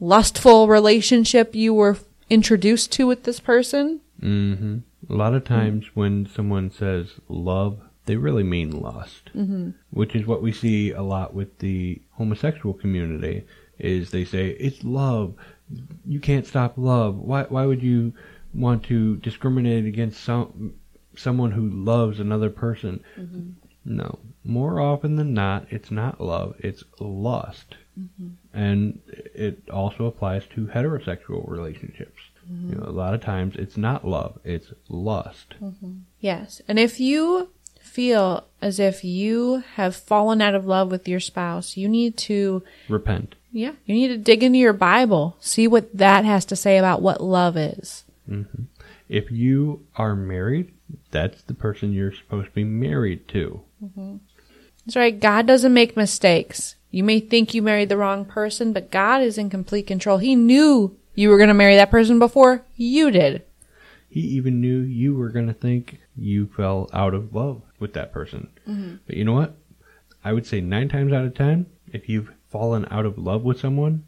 lustful 0.00 0.68
relationship 0.68 1.54
you 1.54 1.72
were 1.72 1.96
introduced 2.28 2.92
to 2.92 3.06
with 3.06 3.24
this 3.24 3.40
person? 3.40 4.00
Mm-hmm. 4.20 4.78
A 5.08 5.16
lot 5.16 5.34
of 5.34 5.44
times 5.44 5.86
when 5.94 6.26
someone 6.26 6.70
says 6.70 7.12
love, 7.28 7.80
they 8.06 8.16
really 8.16 8.42
mean 8.42 8.70
lust, 8.70 9.30
mm-hmm. 9.34 9.70
which 9.90 10.14
is 10.14 10.26
what 10.26 10.42
we 10.42 10.52
see 10.52 10.90
a 10.92 11.02
lot 11.02 11.34
with 11.34 11.58
the 11.58 12.00
homosexual 12.12 12.74
community. 12.74 13.46
Is 13.78 14.10
they 14.10 14.24
say 14.24 14.50
it's 14.50 14.84
love, 14.84 15.34
you 16.06 16.20
can't 16.20 16.46
stop 16.46 16.74
love. 16.76 17.16
Why? 17.16 17.42
Why 17.44 17.66
would 17.66 17.82
you 17.82 18.12
want 18.52 18.84
to 18.84 19.16
discriminate 19.16 19.84
against 19.84 20.22
some 20.22 20.74
someone 21.16 21.52
who 21.52 21.68
loves 21.68 22.20
another 22.20 22.50
person? 22.50 23.02
Mm-hmm. 23.18 23.50
No. 23.84 24.18
More 24.44 24.80
often 24.80 25.16
than 25.16 25.34
not, 25.34 25.66
it's 25.70 25.90
not 25.90 26.20
love; 26.20 26.54
it's 26.58 26.84
lust, 27.00 27.76
mm-hmm. 27.98 28.28
and 28.52 29.00
it 29.34 29.68
also 29.70 30.06
applies 30.06 30.46
to 30.54 30.66
heterosexual 30.66 31.48
relationships. 31.48 32.20
Mm-hmm. 32.50 32.70
You 32.70 32.74
know, 32.76 32.84
a 32.86 32.92
lot 32.92 33.14
of 33.14 33.20
times 33.22 33.56
it's 33.56 33.76
not 33.76 34.06
love; 34.06 34.38
it's 34.44 34.72
lust. 34.88 35.54
Yes. 36.20 36.60
And 36.68 36.78
if 36.78 37.00
you 37.00 37.50
feel 37.80 38.44
as 38.60 38.80
if 38.80 39.04
you 39.04 39.62
have 39.74 39.94
fallen 39.94 40.40
out 40.40 40.54
of 40.54 40.66
love 40.66 40.90
with 40.90 41.06
your 41.06 41.20
spouse, 41.20 41.76
you 41.76 41.88
need 41.88 42.16
to, 42.16 42.62
Repent. 42.88 43.34
yeah, 43.52 43.72
you 43.86 43.94
need 43.94 44.08
to 44.08 44.18
dig 44.18 44.42
into 44.42 44.58
your 44.58 44.72
Bible, 44.72 45.36
see 45.40 45.66
what 45.68 45.96
that 45.96 46.24
has 46.24 46.44
to 46.46 46.56
say 46.56 46.78
about 46.78 47.02
what 47.02 47.22
love 47.22 47.56
is. 47.56 48.04
If 49.08 49.30
you 49.30 49.86
are 49.96 50.14
married, 50.14 50.73
that's 51.10 51.42
the 51.42 51.54
person 51.54 51.92
you're 51.92 52.12
supposed 52.12 52.48
to 52.48 52.54
be 52.54 52.64
married 52.64 53.28
to. 53.28 53.62
Mm-hmm. 53.82 54.16
That's 54.84 54.96
right. 54.96 55.18
God 55.18 55.46
doesn't 55.46 55.72
make 55.72 55.96
mistakes. 55.96 56.76
You 56.90 57.04
may 57.04 57.20
think 57.20 57.54
you 57.54 57.62
married 57.62 57.88
the 57.88 57.96
wrong 57.96 58.24
person, 58.24 58.72
but 58.72 58.90
God 58.90 59.22
is 59.22 59.38
in 59.38 59.50
complete 59.50 59.86
control. 59.86 60.18
He 60.18 60.36
knew 60.36 60.96
you 61.14 61.28
were 61.28 61.38
going 61.38 61.48
to 61.48 61.54
marry 61.54 61.76
that 61.76 61.90
person 61.90 62.18
before 62.18 62.64
you 62.76 63.10
did. 63.10 63.42
He 64.08 64.20
even 64.20 64.60
knew 64.60 64.80
you 64.80 65.14
were 65.14 65.30
going 65.30 65.48
to 65.48 65.54
think 65.54 66.00
you 66.16 66.46
fell 66.46 66.88
out 66.92 67.14
of 67.14 67.34
love 67.34 67.62
with 67.80 67.94
that 67.94 68.12
person. 68.12 68.48
Mm-hmm. 68.68 68.96
But 69.06 69.16
you 69.16 69.24
know 69.24 69.32
what? 69.32 69.56
I 70.22 70.32
would 70.32 70.46
say 70.46 70.60
nine 70.60 70.88
times 70.88 71.12
out 71.12 71.24
of 71.24 71.34
ten, 71.34 71.66
if 71.92 72.08
you've 72.08 72.30
fallen 72.48 72.86
out 72.90 73.06
of 73.06 73.18
love 73.18 73.42
with 73.42 73.58
someone, 73.58 74.04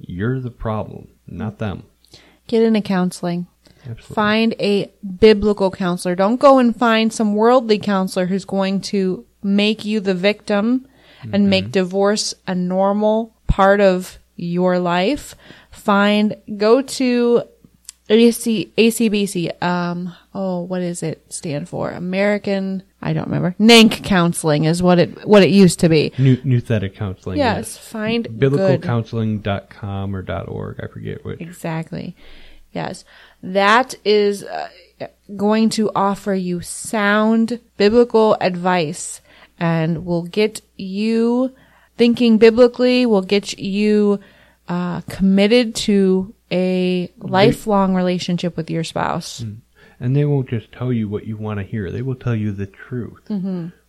you're 0.00 0.40
the 0.40 0.50
problem, 0.50 1.08
not 1.26 1.58
them. 1.58 1.84
Get 2.46 2.62
into 2.62 2.80
counseling. 2.80 3.48
Absolutely. 3.88 4.14
Find 4.14 4.54
a 4.60 4.90
biblical 5.18 5.70
counselor. 5.70 6.14
Don't 6.14 6.38
go 6.40 6.58
and 6.58 6.76
find 6.76 7.12
some 7.12 7.34
worldly 7.34 7.78
counselor 7.78 8.26
who's 8.26 8.44
going 8.44 8.80
to 8.82 9.24
make 9.42 9.84
you 9.84 10.00
the 10.00 10.14
victim 10.14 10.86
and 11.32 11.50
make 11.50 11.72
divorce 11.72 12.34
a 12.46 12.54
normal 12.54 13.34
part 13.46 13.80
of 13.80 14.18
your 14.36 14.78
life. 14.78 15.34
Find, 15.70 16.36
go 16.56 16.80
to 16.82 17.42
AC, 18.08 18.72
ACBC, 18.78 19.62
um, 19.62 20.14
oh, 20.32 20.62
what 20.62 20.78
does 20.78 21.02
it 21.02 21.32
stand 21.32 21.68
for? 21.68 21.90
American, 21.90 22.82
I 23.02 23.12
don't 23.12 23.26
remember. 23.26 23.54
NANC 23.58 24.04
counseling 24.04 24.64
is 24.64 24.82
what 24.82 24.98
it, 24.98 25.26
what 25.26 25.42
it 25.42 25.50
used 25.50 25.80
to 25.80 25.88
be. 25.88 26.12
New, 26.18 26.36
Nouthetic 26.38 26.94
counseling. 26.94 27.38
Yes, 27.38 27.76
find 27.76 28.24
good. 28.38 28.52
Biblicalcounseling.com 28.52 30.14
or 30.14 30.24
.org. 30.48 30.80
I 30.82 30.86
forget 30.86 31.24
which. 31.24 31.40
Exactly. 31.40 32.16
Yes. 32.72 33.04
That 33.42 33.94
is 34.04 34.42
uh, 34.44 34.68
going 35.36 35.70
to 35.70 35.90
offer 35.94 36.34
you 36.34 36.60
sound 36.60 37.60
biblical 37.76 38.36
advice 38.40 39.20
and 39.58 40.04
will 40.04 40.24
get 40.24 40.60
you 40.76 41.54
thinking 41.96 42.38
biblically, 42.38 43.06
will 43.06 43.22
get 43.22 43.58
you 43.58 44.20
uh, 44.68 45.00
committed 45.02 45.74
to 45.74 46.34
a 46.50 47.12
lifelong 47.18 47.94
relationship 47.94 48.56
with 48.56 48.70
your 48.70 48.84
spouse. 48.84 49.44
And 50.00 50.14
they 50.16 50.24
won't 50.24 50.48
just 50.48 50.70
tell 50.72 50.92
you 50.92 51.08
what 51.08 51.26
you 51.26 51.36
want 51.36 51.58
to 51.58 51.64
hear. 51.64 51.90
They 51.90 52.02
will 52.02 52.14
tell 52.14 52.36
you 52.36 52.52
the 52.52 52.66
truth, 52.66 53.28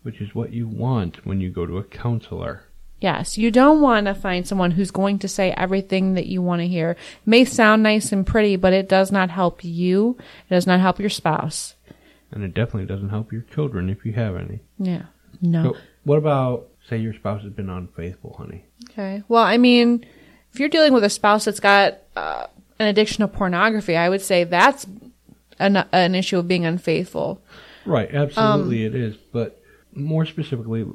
which 0.04 0.20
is 0.22 0.34
what 0.34 0.52
you 0.52 0.68
want 0.68 1.26
when 1.26 1.40
you 1.40 1.52
go 1.52 1.66
to 1.68 1.78
a 1.78 1.84
counselor. 1.84 2.64
Yes, 3.02 3.38
you 3.38 3.50
don't 3.50 3.82
want 3.82 4.08
to 4.08 4.14
find 4.14 4.46
someone 4.46 4.72
who's 4.72 4.92
going 4.92 5.20
to 5.20 5.28
say 5.28 5.52
everything 5.52 6.16
that 6.16 6.26
you 6.26 6.42
want 6.42 6.62
to 6.62 6.68
hear. 6.68 6.92
It 6.92 6.98
may 7.26 7.46
sound 7.46 7.82
nice 7.82 8.12
and 8.12 8.28
pretty, 8.28 8.58
but 8.58 8.74
it 8.74 8.90
does 8.90 9.12
not 9.12 9.30
help 9.30 9.64
you. 9.64 10.18
It 10.50 10.56
does 10.56 10.68
not 10.68 10.82
help 10.82 11.00
your 11.00 11.10
spouse. 11.10 11.76
And 12.32 12.44
it 12.44 12.54
definitely 12.54 12.86
doesn't 12.86 13.10
help 13.10 13.32
your 13.32 13.42
children 13.44 13.90
if 13.90 14.06
you 14.06 14.14
have 14.14 14.36
any. 14.36 14.60
Yeah. 14.78 15.04
No. 15.42 15.64
So, 15.64 15.78
what 16.04 16.18
about, 16.18 16.68
say, 16.90 16.98
your 16.98 17.14
spouse 17.14 17.44
has 17.44 17.54
been 17.54 17.70
unfaithful, 17.70 18.36
honey? 18.38 18.66
Okay. 18.92 19.24
Well, 19.28 19.44
I 19.44 19.58
mean, 19.58 20.06
if 20.52 20.60
you're 20.60 20.70
dealing 20.70 20.94
with 20.94 21.04
a 21.04 21.10
spouse 21.10 21.46
that's 21.46 21.60
got 21.60 22.00
uh, 22.16 22.48
an 22.80 22.88
addiction 22.88 23.22
to 23.22 23.28
pornography, 23.28 23.96
I 23.96 24.10
would 24.10 24.22
say 24.22 24.44
that's 24.44 24.86
an, 25.58 25.78
an 25.92 26.16
issue 26.16 26.38
of 26.38 26.48
being 26.48 26.66
unfaithful. 26.66 27.42
Right, 27.86 28.14
absolutely 28.14 28.84
it 28.84 28.94
is. 28.94 29.16
But 29.32 29.62
more 29.94 30.26
specifically, 30.26 30.86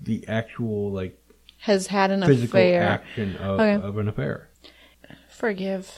the 0.00 0.24
actual, 0.28 0.92
like, 0.92 1.18
Has 1.66 1.88
had 1.88 2.10
an 2.10 2.22
physical 2.24 2.58
affair. 2.58 2.82
action 2.82 3.36
of, 3.36 3.60
Okay. 3.60 3.74
of 3.74 3.98
an 3.98 4.08
affair. 4.08 4.48
Forgive. 5.28 5.92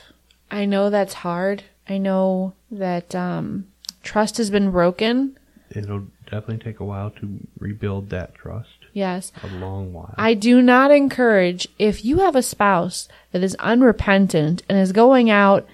I 0.51 0.65
know 0.65 0.91
that's 0.91 1.15
hard. 1.15 1.65
I 1.89 1.99
know 1.99 2.55
that 2.71 3.15
um, 3.15 3.67
trust 4.03 4.39
has 4.39 4.51
been 4.51 4.71
broken. 4.71 5.39
It'll 5.71 6.07
definitely 6.25 6.59
take 6.65 6.81
a 6.81 6.85
while 6.85 7.11
to 7.21 7.39
rebuild 7.59 8.09
that 8.11 8.35
trust. 8.35 8.71
Yes. 8.95 9.31
A 9.43 9.47
long 9.59 9.93
while. 9.93 10.15
I 10.17 10.35
do 10.35 10.63
not 10.63 10.91
encourage 10.91 11.69
if 11.79 12.05
you 12.05 12.19
have 12.21 12.35
a 12.35 12.43
spouse 12.43 13.07
that 13.33 13.43
is 13.43 13.55
unrepentant 13.57 14.63
and 14.69 14.79
is 14.79 14.93
going 14.93 15.29
out 15.31 15.67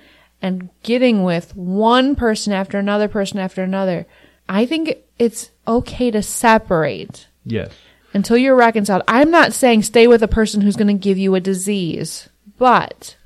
and 0.42 0.68
getting 0.82 1.22
with 1.22 1.54
one 1.56 2.16
person 2.16 2.52
after 2.52 2.78
another 2.78 3.06
person 3.08 3.38
after 3.38 3.62
another. 3.62 4.06
I 4.48 4.66
think 4.66 4.96
it's 5.18 5.50
okay 5.66 6.10
to 6.10 6.20
separate 6.22 7.28
yes. 7.46 7.70
Until 8.14 8.36
you're 8.38 8.54
reconciled. 8.54 9.02
I'm 9.08 9.30
not 9.30 9.52
saying 9.52 9.82
stay 9.82 10.06
with 10.06 10.22
a 10.22 10.28
person 10.28 10.60
who's 10.60 10.76
going 10.76 10.88
to 10.88 10.94
give 10.94 11.18
you 11.18 11.34
a 11.34 11.40
disease, 11.40 12.28
but 12.56 13.16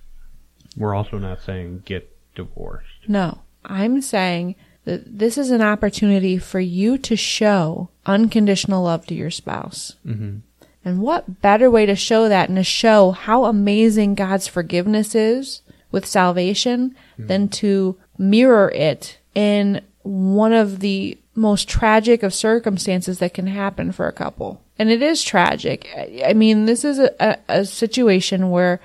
We're 0.76 0.94
also 0.94 1.18
not 1.18 1.42
saying 1.42 1.82
get 1.84 2.16
divorced. 2.34 2.86
No, 3.06 3.42
I'm 3.64 4.00
saying 4.00 4.56
that 4.84 5.18
this 5.18 5.36
is 5.36 5.50
an 5.50 5.62
opportunity 5.62 6.38
for 6.38 6.60
you 6.60 6.96
to 6.98 7.14
show 7.14 7.90
unconditional 8.06 8.82
love 8.82 9.06
to 9.06 9.14
your 9.14 9.30
spouse. 9.30 9.96
Mm-hmm. 10.06 10.38
And 10.84 11.02
what 11.02 11.42
better 11.42 11.70
way 11.70 11.84
to 11.84 11.94
show 11.94 12.28
that 12.28 12.48
and 12.48 12.56
to 12.56 12.64
show 12.64 13.10
how 13.10 13.44
amazing 13.44 14.14
God's 14.14 14.48
forgiveness 14.48 15.14
is 15.14 15.60
with 15.90 16.06
salvation 16.06 16.94
than 17.18 17.48
to 17.48 17.98
mirror 18.16 18.70
it 18.70 19.18
in 19.34 19.82
one 20.02 20.52
of 20.52 20.80
the 20.80 21.18
most 21.34 21.68
tragic 21.68 22.22
of 22.22 22.34
circumstances 22.34 23.18
that 23.20 23.34
can 23.34 23.46
happen 23.46 23.92
for 23.92 24.08
a 24.08 24.12
couple. 24.12 24.62
And 24.78 24.90
it 24.90 25.02
is 25.02 25.22
tragic. 25.22 25.88
I 26.24 26.32
mean, 26.34 26.66
this 26.66 26.84
is 26.84 26.98
a, 26.98 27.10
a, 27.20 27.38
a 27.60 27.64
situation 27.64 28.50
where 28.50 28.80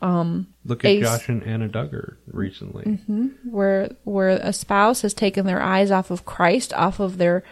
um, 0.00 0.46
Look 0.64 0.84
at 0.84 0.90
Ace- 0.90 1.02
Josh 1.02 1.28
and 1.28 1.42
Anna 1.42 1.68
Duggar 1.68 2.16
recently. 2.26 2.98
where 3.44 3.90
where 4.04 4.28
a 4.28 4.52
spouse 4.52 5.02
has 5.02 5.14
taken 5.14 5.46
their 5.46 5.60
eyes 5.62 5.90
off 5.90 6.10
of 6.10 6.24
Christ, 6.24 6.72
off 6.74 7.00
of 7.00 7.18
their 7.18 7.42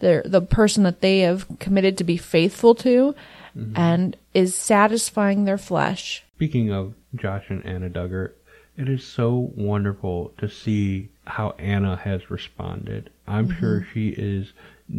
their 0.00 0.22
the 0.24 0.40
person 0.40 0.82
that 0.82 1.00
they 1.00 1.20
have 1.20 1.46
committed 1.60 1.96
to 1.98 2.04
be 2.04 2.16
faithful 2.16 2.74
to, 2.76 3.14
and 3.76 4.16
is 4.34 4.54
satisfying 4.54 5.44
their 5.44 5.58
flesh. 5.58 6.24
Speaking 6.36 6.72
of 6.72 6.94
Josh 7.14 7.44
and 7.50 7.64
Anna 7.64 7.88
Duggar, 7.90 8.32
it 8.76 8.88
is 8.88 9.04
so 9.04 9.52
wonderful 9.54 10.32
to 10.38 10.48
see 10.48 11.10
how 11.26 11.50
Anna 11.58 11.96
has 11.96 12.30
responded. 12.30 13.10
I'm 13.26 13.48
mm-hmm. 13.48 13.60
sure 13.60 13.86
she 13.92 14.08
is 14.10 14.52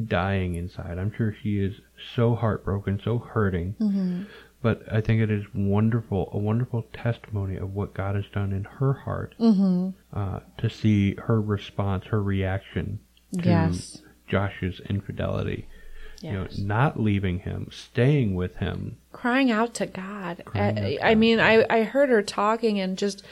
dying 0.05 0.55
inside. 0.55 0.97
I'm 0.97 1.13
sure 1.15 1.35
she 1.41 1.59
is 1.59 1.81
so 2.15 2.35
heartbroken, 2.35 3.01
so 3.03 3.17
hurting. 3.17 3.75
Mm-hmm. 3.79 4.23
But 4.61 4.83
I 4.91 5.01
think 5.01 5.21
it 5.21 5.29
is 5.29 5.43
wonderful, 5.53 6.29
a 6.31 6.37
wonderful 6.37 6.85
testimony 6.93 7.57
of 7.57 7.73
what 7.73 7.93
God 7.93 8.15
has 8.15 8.25
done 8.33 8.53
in 8.53 8.63
her 8.63 8.93
heart 8.93 9.35
mm-hmm. 9.39 9.89
uh, 10.17 10.39
to 10.59 10.69
see 10.69 11.15
her 11.15 11.41
response, 11.41 12.05
her 12.05 12.23
reaction 12.23 12.99
to 13.39 13.49
Yes. 13.49 14.01
Josh's 14.27 14.79
infidelity. 14.89 15.67
You 16.21 16.31
know, 16.31 16.47
not 16.57 16.97
leaving 16.97 17.39
him, 17.39 17.67
staying 17.69 18.33
with 18.33 18.55
him. 18.55 18.95
Crying 19.11 19.51
out 19.51 19.73
to 19.73 19.85
God. 19.85 20.41
Crying 20.45 20.79
out 20.79 20.85
I, 20.85 20.99
I 21.11 21.15
mean, 21.15 21.41
I 21.41 21.65
I 21.69 21.83
heard 21.83 22.07
her 22.07 22.21
talking 22.21 22.79
and 22.79 22.97
just 22.97 23.23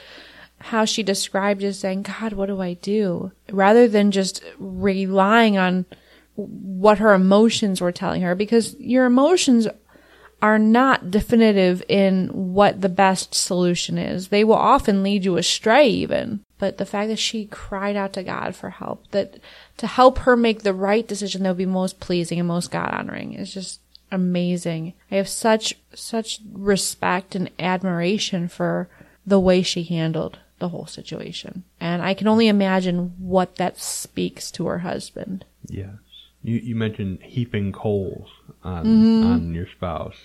how 0.62 0.84
she 0.84 1.02
described 1.02 1.62
it, 1.62 1.74
saying, 1.74 2.02
"God, 2.02 2.32
what 2.32 2.46
do 2.46 2.60
I 2.60 2.74
do?" 2.74 3.32
Rather 3.50 3.86
than 3.88 4.10
just 4.10 4.42
relying 4.58 5.58
on 5.58 5.84
what 6.34 6.98
her 6.98 7.12
emotions 7.12 7.80
were 7.80 7.92
telling 7.92 8.22
her, 8.22 8.34
because 8.34 8.74
your 8.78 9.04
emotions 9.04 9.68
are 10.42 10.58
not 10.58 11.10
definitive 11.10 11.84
in 11.88 12.28
what 12.28 12.80
the 12.80 12.88
best 12.88 13.32
solution 13.32 13.96
is. 13.96 14.28
They 14.28 14.42
will 14.42 14.56
often 14.56 15.04
lead 15.04 15.24
you 15.24 15.36
astray 15.36 15.86
even. 15.88 16.40
But 16.58 16.78
the 16.78 16.86
fact 16.86 17.08
that 17.08 17.18
she 17.20 17.46
cried 17.46 17.94
out 17.94 18.12
to 18.14 18.24
God 18.24 18.56
for 18.56 18.70
help, 18.70 19.08
that 19.12 19.38
to 19.76 19.86
help 19.86 20.18
her 20.18 20.36
make 20.36 20.62
the 20.62 20.74
right 20.74 21.06
decision 21.06 21.42
that 21.42 21.50
would 21.50 21.58
be 21.58 21.66
most 21.66 22.00
pleasing 22.00 22.40
and 22.40 22.48
most 22.48 22.72
God 22.72 22.90
honoring 22.92 23.34
is 23.34 23.54
just 23.54 23.80
amazing. 24.10 24.94
I 25.10 25.16
have 25.16 25.28
such 25.28 25.74
such 25.94 26.40
respect 26.52 27.36
and 27.36 27.48
admiration 27.60 28.48
for 28.48 28.88
the 29.24 29.40
way 29.40 29.62
she 29.62 29.84
handled 29.84 30.38
the 30.62 30.68
whole 30.68 30.86
situation. 30.86 31.64
And 31.80 32.00
I 32.00 32.14
can 32.14 32.28
only 32.28 32.46
imagine 32.48 33.14
what 33.18 33.56
that 33.56 33.78
speaks 33.78 34.50
to 34.52 34.66
her 34.68 34.78
husband. 34.78 35.44
Yes. 35.66 35.96
You 36.42 36.56
you 36.56 36.74
mentioned 36.76 37.18
heaping 37.22 37.72
coals 37.72 38.28
on 38.64 38.86
on 39.24 39.54
your 39.54 39.66
spouse. 39.66 40.16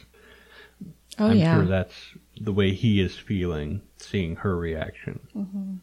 Oh 1.20 1.28
I'm 1.30 1.38
yeah. 1.38 1.56
sure 1.56 1.66
that's 1.66 2.00
the 2.40 2.54
way 2.54 2.74
he 2.74 3.02
is 3.02 3.16
feeling, 3.18 3.82
seeing 3.98 4.36
her 4.38 4.56
reaction. 4.56 5.20
Mm-hmm. 5.36 5.74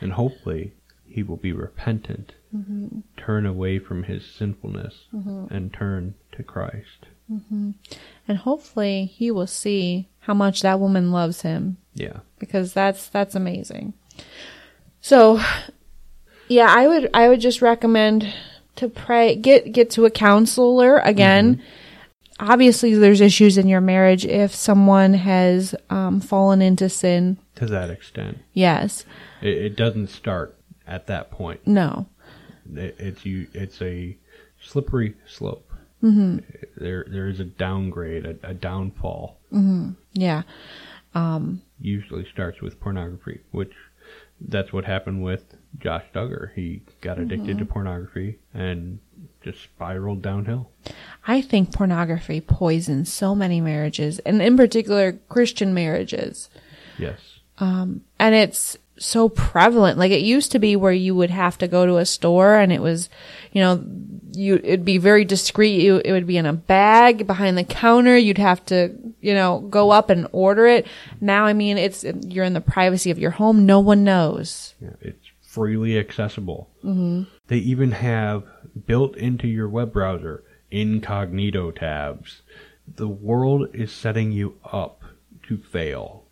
And 0.00 0.12
hopefully 0.12 0.72
he 1.08 1.22
will 1.22 1.36
be 1.48 1.52
repentant, 1.52 2.32
Mm-hmm. 2.54 3.00
turn 3.16 3.44
away 3.44 3.78
from 3.78 4.04
his 4.04 4.22
sinfulness, 4.24 4.94
and 5.50 5.72
turn 5.72 6.14
to 6.32 6.42
Christ. 6.42 7.00
and 7.28 8.38
hopefully 8.38 9.04
he 9.04 9.30
will 9.30 9.46
see 9.48 10.08
how 10.26 10.34
much 10.34 10.62
that 10.62 10.80
woman 10.80 11.12
loves 11.12 11.42
him 11.42 11.76
Yeah. 11.94 12.18
because 12.40 12.72
that's 12.72 13.08
that's 13.08 13.34
amazing. 13.36 13.94
So, 15.00 15.40
yeah, 16.48 16.66
I 16.68 16.88
would 16.88 17.08
I 17.14 17.28
would 17.28 17.40
just 17.40 17.62
recommend 17.62 18.32
to 18.76 18.88
pray 18.88 19.36
get 19.36 19.72
get 19.72 19.90
to 19.90 20.04
a 20.04 20.10
counselor 20.10 20.98
again. 20.98 21.62
Obviously, 22.38 22.92
there's 22.94 23.22
issues 23.22 23.56
in 23.56 23.66
your 23.66 23.80
marriage 23.80 24.26
if 24.26 24.54
someone 24.54 25.14
has 25.14 25.74
um, 25.88 26.20
fallen 26.20 26.60
into 26.60 26.88
sin. 26.90 27.38
To 27.54 27.66
that 27.66 27.88
extent, 27.88 28.38
Yes, 28.52 29.06
it, 29.40 29.56
it 29.56 29.76
doesn't 29.76 30.08
start 30.08 30.58
at 30.86 31.06
that 31.06 31.30
point. 31.30 31.66
no, 31.66 32.06
It, 32.74 32.96
it's 32.98 33.24
you. 33.24 33.46
It's 33.54 33.80
a 33.80 34.18
slippery 34.60 35.14
slope. 35.26 35.65
Mm-hmm. 36.02 36.38
There, 36.76 37.06
there 37.08 37.28
is 37.28 37.40
a 37.40 37.44
downgrade, 37.44 38.26
a, 38.26 38.36
a 38.42 38.54
downfall. 38.54 39.38
Mm-hmm. 39.52 39.92
yeah, 40.12 40.42
um, 41.14 41.62
usually 41.80 42.26
starts 42.30 42.60
with 42.60 42.78
pornography, 42.80 43.40
which 43.50 43.72
that's 44.40 44.72
what 44.72 44.84
happened 44.84 45.22
with 45.22 45.56
Josh 45.78 46.04
Duggar. 46.14 46.52
He 46.54 46.82
got 47.00 47.18
addicted 47.18 47.58
to 47.58 47.64
mm-hmm. 47.64 47.72
pornography 47.72 48.38
and 48.52 48.98
just 49.42 49.62
spiraled 49.62 50.22
downhill. 50.22 50.70
I 51.26 51.40
think 51.40 51.72
pornography 51.72 52.40
poisons 52.40 53.12
so 53.12 53.34
many 53.34 53.60
marriages, 53.60 54.18
and 54.20 54.42
in 54.42 54.56
particular 54.56 55.12
Christian 55.28 55.72
marriages. 55.72 56.50
Yes. 56.98 57.18
Um, 57.58 58.02
and 58.18 58.34
it's 58.34 58.76
so 58.98 59.28
prevalent. 59.28 59.98
Like 59.98 60.12
it 60.12 60.22
used 60.22 60.52
to 60.52 60.58
be 60.58 60.76
where 60.76 60.92
you 60.92 61.14
would 61.14 61.30
have 61.30 61.58
to 61.58 61.68
go 61.68 61.86
to 61.86 61.96
a 61.96 62.06
store 62.06 62.56
and 62.56 62.72
it 62.72 62.80
was, 62.80 63.08
you 63.52 63.60
know, 63.60 63.84
you 64.32 64.56
it'd 64.56 64.84
be 64.84 64.98
very 64.98 65.24
discreet. 65.24 65.80
You, 65.80 66.00
it 66.04 66.12
would 66.12 66.26
be 66.26 66.36
in 66.36 66.46
a 66.46 66.52
bag 66.52 67.26
behind 67.26 67.56
the 67.56 67.64
counter. 67.64 68.16
You'd 68.16 68.38
have 68.38 68.64
to, 68.66 68.94
you 69.20 69.34
know, 69.34 69.60
go 69.60 69.90
up 69.90 70.10
and 70.10 70.28
order 70.32 70.66
it. 70.66 70.86
Now, 71.20 71.46
I 71.46 71.52
mean, 71.52 71.78
it's 71.78 72.04
you're 72.22 72.44
in 72.44 72.52
the 72.52 72.60
privacy 72.60 73.10
of 73.10 73.18
your 73.18 73.32
home. 73.32 73.66
No 73.66 73.80
one 73.80 74.04
knows. 74.04 74.74
Yeah, 74.80 74.90
it's 75.00 75.26
freely 75.40 75.98
accessible. 75.98 76.70
Mm-hmm. 76.84 77.24
They 77.48 77.58
even 77.58 77.92
have 77.92 78.44
built 78.86 79.16
into 79.16 79.48
your 79.48 79.68
web 79.68 79.92
browser 79.92 80.44
incognito 80.70 81.70
tabs. 81.70 82.42
The 82.86 83.08
world 83.08 83.68
is 83.74 83.90
setting 83.90 84.32
you 84.32 84.58
up 84.64 85.02
to 85.48 85.56
fail. 85.58 86.24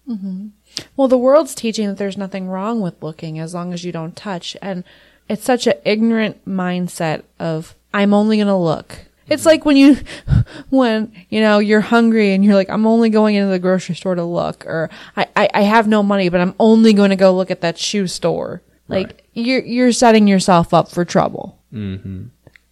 Well, 0.97 1.09
the 1.09 1.17
world's 1.19 1.55
teaching 1.55 1.89
that 1.89 1.97
there's 1.97 2.19
nothing 2.19 2.49
wrong 2.49 2.81
with 2.81 3.03
looking 3.03 3.39
as 3.39 3.55
long 3.55 3.73
as 3.73 3.85
you 3.85 3.93
don't 3.93 4.15
touch. 4.15 4.57
And 4.61 4.85
it's 5.29 5.45
such 5.45 5.67
an 5.67 5.75
ignorant 5.85 6.45
mindset 6.47 7.23
of, 7.39 7.75
I'm 7.95 8.13
only 8.13 8.37
going 8.37 8.49
to 8.49 8.55
look. 8.57 8.99
It's 9.29 9.47
like 9.47 9.65
when 9.65 9.79
you, 9.79 9.97
when, 10.69 11.11
you 11.31 11.41
know, 11.41 11.59
you're 11.59 11.81
hungry 11.81 12.35
and 12.35 12.45
you're 12.45 12.55
like, 12.55 12.69
I'm 12.69 12.87
only 12.87 13.09
going 13.09 13.35
into 13.37 13.49
the 13.51 13.59
grocery 13.59 13.95
store 13.95 14.15
to 14.15 14.25
look, 14.25 14.67
or 14.67 14.91
I, 15.17 15.27
I, 15.35 15.49
I 15.55 15.61
have 15.63 15.89
no 15.89 16.03
money, 16.03 16.29
but 16.29 16.41
I'm 16.43 16.55
only 16.61 16.93
going 16.93 17.11
to 17.11 17.17
go 17.17 17.35
look 17.35 17.51
at 17.51 17.63
that 17.63 17.79
shoe 17.79 18.07
store. 18.07 18.61
Like, 18.89 19.07
Right. 19.07 19.23
you're, 19.33 19.65
you're 19.65 19.93
setting 19.93 20.27
yourself 20.29 20.75
up 20.75 20.91
for 20.91 21.07
trouble. 21.07 21.59
Mm-hmm. 21.73 22.25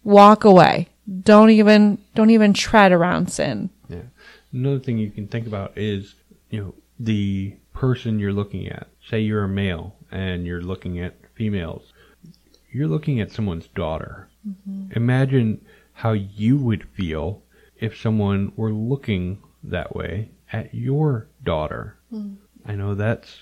Walk 0.03 0.43
away. 0.43 0.89
Don't 1.23 1.49
even, 1.49 1.97
don't 2.13 2.29
even 2.29 2.53
tread 2.53 2.91
around 2.91 3.31
sin. 3.31 3.71
Yeah. 3.89 4.01
Another 4.53 4.77
thing 4.79 4.99
you 4.99 5.09
can 5.09 5.27
think 5.27 5.47
about 5.47 5.75
is, 5.75 6.13
you 6.53 6.61
know, 6.61 6.75
the 6.99 7.55
person 7.73 8.19
you're 8.19 8.31
looking 8.31 8.67
at. 8.67 8.87
Say 9.09 9.21
you're 9.21 9.43
a 9.43 9.49
male 9.49 9.95
and 10.11 10.45
you're 10.45 10.61
looking 10.61 10.99
at 10.99 11.15
females. 11.33 11.91
You're 12.71 12.87
looking 12.87 13.19
at 13.19 13.31
someone's 13.31 13.67
daughter. 13.69 14.29
Mm-hmm. 14.47 14.91
Imagine 14.95 15.65
how 15.93 16.11
you 16.11 16.57
would 16.57 16.87
feel 16.89 17.41
if 17.79 17.99
someone 17.99 18.53
were 18.55 18.71
looking 18.71 19.41
that 19.63 19.95
way 19.95 20.29
at 20.51 20.75
your 20.75 21.27
daughter. 21.43 21.97
Mm. 22.13 22.35
I 22.63 22.75
know 22.75 22.93
that's 22.93 23.35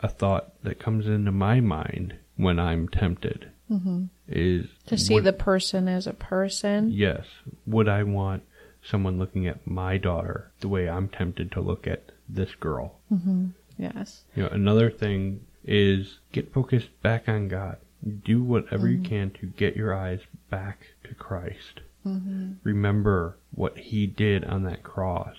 a 0.00 0.08
thought 0.08 0.52
that 0.62 0.78
comes 0.78 1.06
into 1.06 1.32
my 1.32 1.60
mind 1.60 2.16
when 2.36 2.58
I'm 2.58 2.86
tempted. 2.88 3.50
Mm-hmm. 3.70 4.04
Is 4.28 4.66
To 4.88 4.98
see 4.98 5.14
would- 5.14 5.24
the 5.24 5.32
person 5.32 5.88
as 5.88 6.06
a 6.06 6.12
person. 6.12 6.90
Yes. 6.92 7.24
Would 7.64 7.88
I 7.88 8.02
want 8.02 8.42
someone 8.82 9.18
looking 9.18 9.46
at 9.46 9.66
my 9.66 9.96
daughter 9.96 10.52
the 10.60 10.68
way 10.68 10.86
I'm 10.86 11.08
tempted 11.08 11.50
to 11.52 11.62
look 11.62 11.86
at 11.86 12.12
this 12.28 12.54
girl? 12.54 12.98
Mm-hmm. 13.12 13.48
Yes. 13.78 14.24
You 14.34 14.44
know, 14.44 14.48
another 14.50 14.90
thing 14.90 15.40
is 15.64 16.18
get 16.32 16.52
focused 16.52 16.90
back 17.02 17.28
on 17.28 17.48
God. 17.48 17.78
Do 18.24 18.42
whatever 18.42 18.88
you 18.88 18.98
mm-hmm. 18.98 19.04
can 19.04 19.30
to 19.40 19.46
get 19.46 19.76
your 19.76 19.94
eyes 19.94 20.20
back 20.50 20.86
to 21.04 21.14
Christ. 21.14 21.80
Mm-hmm. 22.06 22.52
Remember 22.62 23.36
what 23.52 23.76
He 23.78 24.06
did 24.06 24.44
on 24.44 24.62
that 24.64 24.82
cross. 24.82 25.36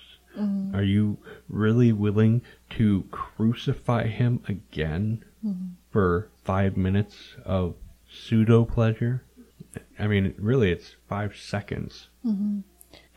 Are 0.73 0.83
you 0.83 1.17
really 1.49 1.91
willing 1.91 2.41
to 2.71 3.03
crucify 3.11 4.07
Him 4.07 4.41
again 4.47 5.25
for 5.91 6.29
five 6.45 6.77
minutes 6.77 7.35
of 7.43 7.75
pseudo 8.09 8.63
pleasure? 8.63 9.23
I 9.97 10.07
mean, 10.07 10.33
really, 10.37 10.71
it's 10.71 10.95
five 11.09 11.35
seconds. 11.35 12.07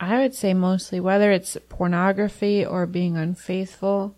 I 0.02 0.18
would 0.18 0.34
say 0.34 0.52
mostly 0.52 0.98
whether 0.98 1.30
it's 1.30 1.56
pornography 1.68 2.66
or 2.66 2.86
being 2.86 3.16
unfaithful, 3.16 4.16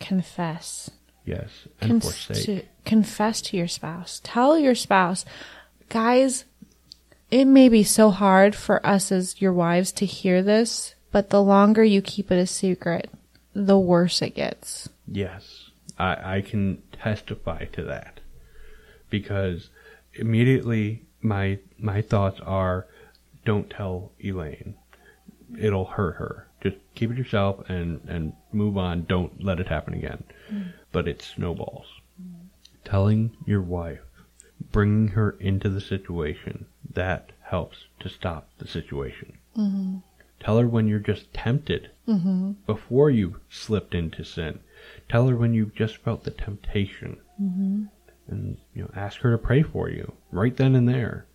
confess. 0.00 0.90
Yes, 1.26 1.50
and 1.78 1.90
Cons- 1.90 2.04
forsake. 2.04 2.44
to 2.46 2.62
confess 2.86 3.42
to 3.42 3.56
your 3.58 3.68
spouse. 3.68 4.22
Tell 4.24 4.58
your 4.58 4.74
spouse, 4.74 5.26
guys, 5.90 6.46
it 7.30 7.44
may 7.44 7.68
be 7.68 7.82
so 7.82 8.08
hard 8.08 8.54
for 8.54 8.84
us 8.86 9.12
as 9.12 9.38
your 9.38 9.52
wives 9.52 9.92
to 9.92 10.06
hear 10.06 10.42
this, 10.42 10.94
but 11.12 11.28
the 11.28 11.42
longer 11.42 11.84
you 11.84 12.00
keep 12.00 12.32
it 12.32 12.38
a 12.38 12.46
secret, 12.46 13.10
the 13.52 13.78
worse 13.78 14.22
it 14.22 14.36
gets. 14.36 14.88
Yes, 15.06 15.68
I, 15.98 16.36
I 16.36 16.40
can 16.40 16.82
testify 16.92 17.66
to 17.72 17.82
that 17.84 18.20
because 19.10 19.68
immediately 20.14 21.02
my 21.20 21.58
my 21.78 22.00
thoughts 22.00 22.40
are, 22.40 22.86
don't 23.44 23.68
tell 23.68 24.12
Elaine, 24.24 24.76
it'll 25.58 25.84
hurt 25.84 26.16
her. 26.16 26.48
Just 26.62 26.76
keep 26.94 27.10
it 27.10 27.18
yourself 27.18 27.68
and 27.68 28.00
and 28.08 28.32
move 28.52 28.76
on. 28.76 29.04
Don't 29.04 29.42
let 29.42 29.60
it 29.60 29.68
happen 29.68 29.94
again. 29.94 30.24
Mm. 30.50 30.72
But 30.92 31.08
it 31.08 31.22
snowballs. 31.22 31.86
Mm. 32.20 32.46
Telling 32.84 33.36
your 33.46 33.62
wife, 33.62 34.00
bringing 34.72 35.08
her 35.08 35.36
into 35.40 35.68
the 35.68 35.80
situation, 35.80 36.66
that 36.94 37.32
helps 37.42 37.84
to 38.00 38.08
stop 38.08 38.48
the 38.58 38.66
situation. 38.66 39.38
Mm-hmm. 39.56 39.98
Tell 40.40 40.58
her 40.58 40.66
when 40.66 40.86
you're 40.86 40.98
just 40.98 41.32
tempted 41.32 41.90
mm-hmm. 42.06 42.52
before 42.66 43.10
you 43.10 43.40
slipped 43.48 43.94
into 43.94 44.24
sin. 44.24 44.60
Tell 45.08 45.26
her 45.28 45.36
when 45.36 45.54
you've 45.54 45.74
just 45.74 45.96
felt 45.98 46.24
the 46.24 46.30
temptation. 46.30 47.18
Mm-hmm. 47.40 47.84
And 48.28 48.56
you 48.74 48.82
know, 48.82 48.90
ask 48.94 49.20
her 49.20 49.32
to 49.32 49.38
pray 49.38 49.62
for 49.62 49.88
you 49.88 50.12
right 50.32 50.56
then 50.56 50.74
and 50.74 50.88
there. 50.88 51.26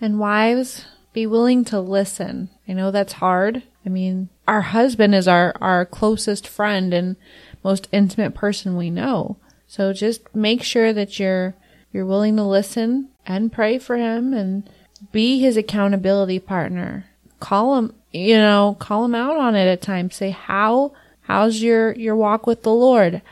And 0.00 0.18
wives, 0.18 0.86
be 1.12 1.26
willing 1.26 1.64
to 1.66 1.80
listen. 1.80 2.48
I 2.68 2.72
know 2.72 2.90
that's 2.90 3.14
hard. 3.14 3.62
I 3.84 3.88
mean, 3.88 4.28
our 4.46 4.62
husband 4.62 5.14
is 5.14 5.28
our, 5.28 5.54
our 5.60 5.84
closest 5.84 6.46
friend 6.46 6.94
and 6.94 7.16
most 7.64 7.88
intimate 7.92 8.34
person 8.34 8.76
we 8.76 8.90
know. 8.90 9.36
So 9.66 9.92
just 9.92 10.34
make 10.34 10.62
sure 10.62 10.92
that 10.92 11.18
you're, 11.18 11.54
you're 11.92 12.06
willing 12.06 12.36
to 12.36 12.42
listen 12.42 13.08
and 13.26 13.52
pray 13.52 13.78
for 13.78 13.96
him 13.96 14.32
and 14.32 14.68
be 15.10 15.40
his 15.40 15.56
accountability 15.56 16.38
partner. 16.38 17.06
Call 17.40 17.76
him, 17.78 17.94
you 18.12 18.36
know, 18.36 18.76
call 18.78 19.04
him 19.04 19.14
out 19.14 19.36
on 19.36 19.54
it 19.54 19.66
at 19.66 19.82
times. 19.82 20.14
Say, 20.14 20.30
how, 20.30 20.92
how's 21.22 21.62
your, 21.62 21.92
your 21.92 22.16
walk 22.16 22.46
with 22.46 22.62
the 22.62 22.72
Lord? 22.72 23.22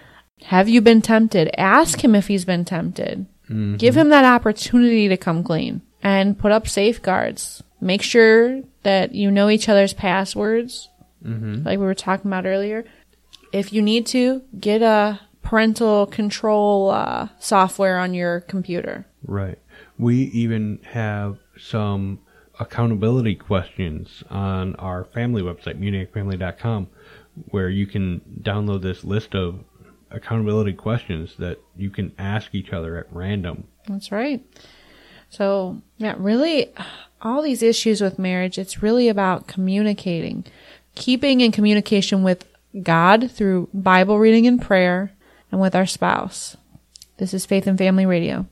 Have 0.44 0.68
you 0.68 0.80
been 0.80 1.02
tempted? 1.02 1.50
Ask 1.58 2.02
him 2.02 2.14
if 2.14 2.28
he's 2.28 2.44
been 2.44 2.64
tempted. 2.64 3.26
Mm-hmm. 3.44 3.76
Give 3.76 3.96
him 3.96 4.08
that 4.08 4.24
opportunity 4.24 5.08
to 5.08 5.16
come 5.16 5.44
clean 5.44 5.82
and 6.02 6.38
put 6.38 6.52
up 6.52 6.66
safeguards. 6.66 7.62
Make 7.80 8.02
sure 8.02 8.62
that 8.82 9.14
you 9.14 9.30
know 9.30 9.48
each 9.48 9.68
other's 9.68 9.94
passwords, 9.94 10.88
like 11.22 11.78
we 11.78 11.84
were 11.84 11.94
talking 11.94 12.30
about 12.30 12.46
earlier. 12.46 12.84
If 13.52 13.72
you 13.72 13.82
need 13.82 14.06
to, 14.06 14.42
get 14.58 14.82
a 14.82 15.20
parental 15.42 16.06
control 16.06 16.90
uh, 16.90 17.28
software 17.38 17.98
on 17.98 18.14
your 18.14 18.40
computer. 18.42 19.06
Right. 19.24 19.58
We 19.98 20.16
even 20.16 20.80
have 20.84 21.38
some 21.58 22.20
accountability 22.58 23.34
questions 23.34 24.22
on 24.30 24.76
our 24.76 25.04
family 25.04 25.42
website, 25.42 25.80
munichfamily.com, 25.80 26.88
where 27.50 27.68
you 27.68 27.86
can 27.86 28.20
download 28.42 28.82
this 28.82 29.02
list 29.02 29.34
of 29.34 29.64
accountability 30.10 30.74
questions 30.74 31.36
that 31.38 31.58
you 31.76 31.90
can 31.90 32.12
ask 32.18 32.54
each 32.54 32.72
other 32.72 32.96
at 32.96 33.06
random. 33.12 33.64
That's 33.88 34.12
right. 34.12 34.44
So, 35.30 35.80
yeah, 35.96 36.14
really, 36.18 36.72
all 37.22 37.40
these 37.40 37.62
issues 37.62 38.00
with 38.00 38.18
marriage, 38.18 38.58
it's 38.58 38.82
really 38.82 39.08
about 39.08 39.46
communicating, 39.46 40.44
keeping 40.96 41.40
in 41.40 41.52
communication 41.52 42.22
with 42.22 42.46
God 42.82 43.30
through 43.30 43.68
Bible 43.72 44.18
reading 44.18 44.46
and 44.46 44.60
prayer, 44.60 45.12
and 45.52 45.60
with 45.60 45.74
our 45.74 45.86
spouse. 45.86 46.56
This 47.18 47.32
is 47.32 47.46
Faith 47.46 47.66
and 47.66 47.78
Family 47.78 48.06
Radio. 48.06 48.46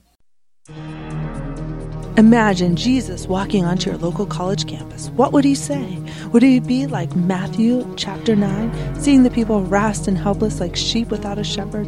Imagine 2.19 2.75
Jesus 2.75 3.29
walking 3.29 3.65
onto 3.65 3.91
your 3.91 3.99
local 4.01 4.27
college 4.27 4.67
campus. 4.67 5.09
What 5.11 5.33
would 5.33 5.45
he 5.45 5.55
say? 5.55 6.03
Would 6.33 6.43
he 6.43 6.59
be 6.59 6.89
like 6.89 7.15
Matthew 7.15 7.89
chapter 7.95 8.35
9, 8.35 9.01
seeing 9.01 9.23
the 9.23 9.31
people 9.31 9.65
harassed 9.65 10.09
and 10.09 10.19
helpless 10.19 10.59
like 10.59 10.75
sheep 10.75 11.13
without 11.13 11.39
a 11.39 11.45
shepherd, 11.45 11.87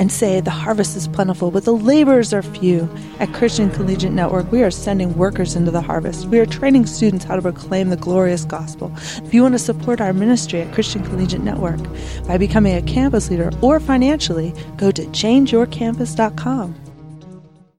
and 0.00 0.10
say, 0.10 0.40
The 0.40 0.50
harvest 0.50 0.96
is 0.96 1.06
plentiful, 1.06 1.52
but 1.52 1.64
the 1.64 1.76
laborers 1.76 2.32
are 2.32 2.42
few? 2.42 2.90
At 3.20 3.32
Christian 3.32 3.70
Collegiate 3.70 4.10
Network, 4.10 4.50
we 4.50 4.64
are 4.64 4.70
sending 4.72 5.16
workers 5.16 5.54
into 5.54 5.70
the 5.70 5.80
harvest. 5.80 6.26
We 6.26 6.40
are 6.40 6.46
training 6.46 6.86
students 6.86 7.24
how 7.24 7.36
to 7.36 7.42
proclaim 7.42 7.90
the 7.90 7.96
glorious 7.96 8.44
gospel. 8.44 8.90
If 9.22 9.32
you 9.32 9.42
want 9.42 9.54
to 9.54 9.60
support 9.60 10.00
our 10.00 10.12
ministry 10.12 10.60
at 10.60 10.74
Christian 10.74 11.04
Collegiate 11.04 11.42
Network 11.42 11.78
by 12.26 12.36
becoming 12.36 12.74
a 12.74 12.82
campus 12.82 13.30
leader 13.30 13.52
or 13.62 13.78
financially, 13.78 14.52
go 14.76 14.90
to 14.90 15.02
changeyourcampus.com. 15.02 16.87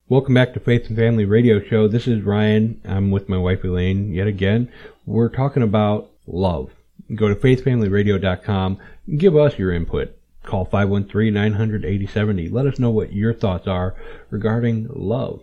Welcome 0.09 0.33
back 0.33 0.55
to 0.55 0.59
Faith 0.59 0.87
and 0.87 0.97
Family 0.97 1.23
Radio 1.23 1.61
Show. 1.63 1.87
This 1.87 2.07
is 2.07 2.23
Ryan. 2.23 2.81
I'm 2.83 3.11
with 3.11 3.29
my 3.29 3.37
wife 3.37 3.63
Elaine 3.63 4.11
yet 4.11 4.25
again. 4.25 4.71
We're 5.05 5.29
talking 5.29 5.61
about 5.61 6.09
love. 6.25 6.71
Go 7.13 7.27
to 7.27 7.35
faithfamilyradio.com. 7.35 8.79
Give 9.19 9.37
us 9.37 9.59
your 9.59 9.71
input. 9.71 10.17
Call 10.41 10.65
513-900-8070. 10.65 12.51
Let 12.51 12.65
us 12.65 12.79
know 12.79 12.89
what 12.89 13.13
your 13.13 13.35
thoughts 13.35 13.67
are 13.67 13.95
regarding 14.31 14.87
love. 14.89 15.41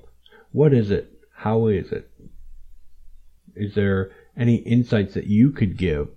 What 0.50 0.74
is 0.74 0.90
it? 0.90 1.12
How 1.32 1.68
is 1.68 1.92
it? 1.92 2.10
Is 3.54 3.76
there 3.76 4.10
any 4.36 4.56
insights 4.56 5.14
that 5.14 5.28
you 5.28 5.52
could 5.52 5.76
give 5.76 6.08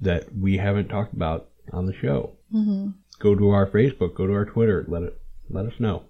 that 0.00 0.34
we 0.36 0.56
haven't 0.56 0.88
talked 0.88 1.12
about 1.12 1.50
on 1.72 1.86
the 1.86 1.94
show? 1.94 2.32
Mm-hmm. 2.52 2.88
Go 3.20 3.36
to 3.36 3.50
our 3.50 3.70
Facebook. 3.70 4.16
Go 4.16 4.26
to 4.26 4.32
our 4.32 4.44
Twitter. 4.44 4.84
Let 4.88 5.04
it. 5.04 5.20
Let 5.48 5.66
us 5.66 5.78
know. 5.78 6.02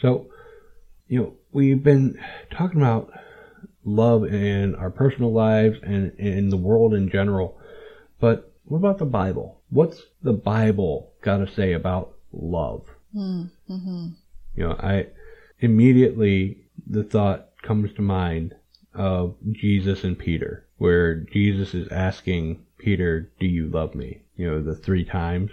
So 0.00 0.28
you 1.08 1.20
know, 1.20 1.34
we've 1.52 1.82
been 1.82 2.18
talking 2.50 2.80
about 2.80 3.12
love 3.84 4.24
in 4.24 4.74
our 4.74 4.90
personal 4.90 5.32
lives 5.32 5.78
and 5.82 6.12
in 6.18 6.48
the 6.48 6.56
world 6.56 6.94
in 6.94 7.10
general, 7.10 7.58
but 8.20 8.52
what 8.64 8.78
about 8.78 8.98
the 8.98 9.04
Bible? 9.04 9.60
What's 9.70 10.02
the 10.22 10.32
Bible 10.32 11.12
got 11.20 11.38
to 11.38 11.52
say 11.52 11.72
about 11.72 12.14
love? 12.32 12.86
Mm-hmm. 13.14 14.08
You 14.56 14.62
know, 14.68 14.76
I 14.78 15.08
immediately 15.60 16.64
the 16.86 17.04
thought 17.04 17.50
comes 17.62 17.92
to 17.94 18.02
mind 18.02 18.54
of 18.94 19.36
Jesus 19.52 20.04
and 20.04 20.18
Peter, 20.18 20.66
where 20.78 21.16
Jesus 21.16 21.74
is 21.74 21.88
asking 21.88 22.64
Peter, 22.78 23.30
"Do 23.40 23.46
you 23.46 23.66
love 23.66 23.94
me?" 23.94 24.22
You 24.36 24.50
know, 24.50 24.62
the 24.62 24.74
three 24.74 25.04
times, 25.04 25.50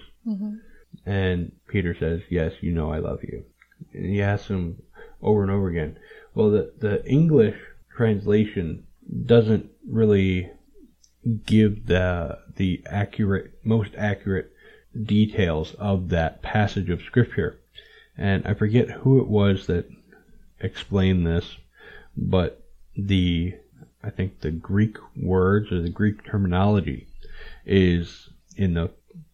and 1.06 1.52
Peter 1.68 1.96
says, 2.00 2.22
"Yes, 2.30 2.54
you 2.62 2.72
know 2.72 2.92
I 2.92 3.00
love 3.00 3.24
you." 3.24 3.44
And 3.94 4.06
he 4.06 4.22
asks 4.22 4.48
him 4.48 4.82
over 5.22 5.44
and 5.44 5.52
over 5.52 5.70
again. 5.70 5.98
Well, 6.34 6.52
the, 6.52 6.74
the 6.80 7.06
English 7.06 7.58
translation 7.96 8.86
doesn't 9.26 9.70
really 9.88 10.50
give 11.46 11.86
the 11.88 12.40
the 12.56 12.82
accurate, 12.88 13.54
most 13.64 13.92
accurate 13.98 14.52
details 15.04 15.74
of 15.76 16.10
that 16.10 16.42
passage 16.42 16.90
of 16.90 17.02
scripture. 17.02 17.60
And 18.18 18.46
I 18.46 18.54
forget 18.54 18.90
who 18.90 19.20
it 19.20 19.28
was 19.28 19.68
that 19.68 19.90
explained 20.60 21.26
this, 21.26 21.58
but 22.16 22.64
the 22.96 23.56
I 24.04 24.10
think 24.10 24.42
the 24.42 24.52
Greek 24.52 24.98
words 25.16 25.72
or 25.72 25.82
the 25.82 25.90
Greek 25.90 26.26
terminology 26.26 27.08
is 27.66 28.30
in 28.58 28.74
the 28.74 28.90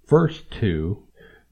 first 0.06 0.52
two. 0.52 1.04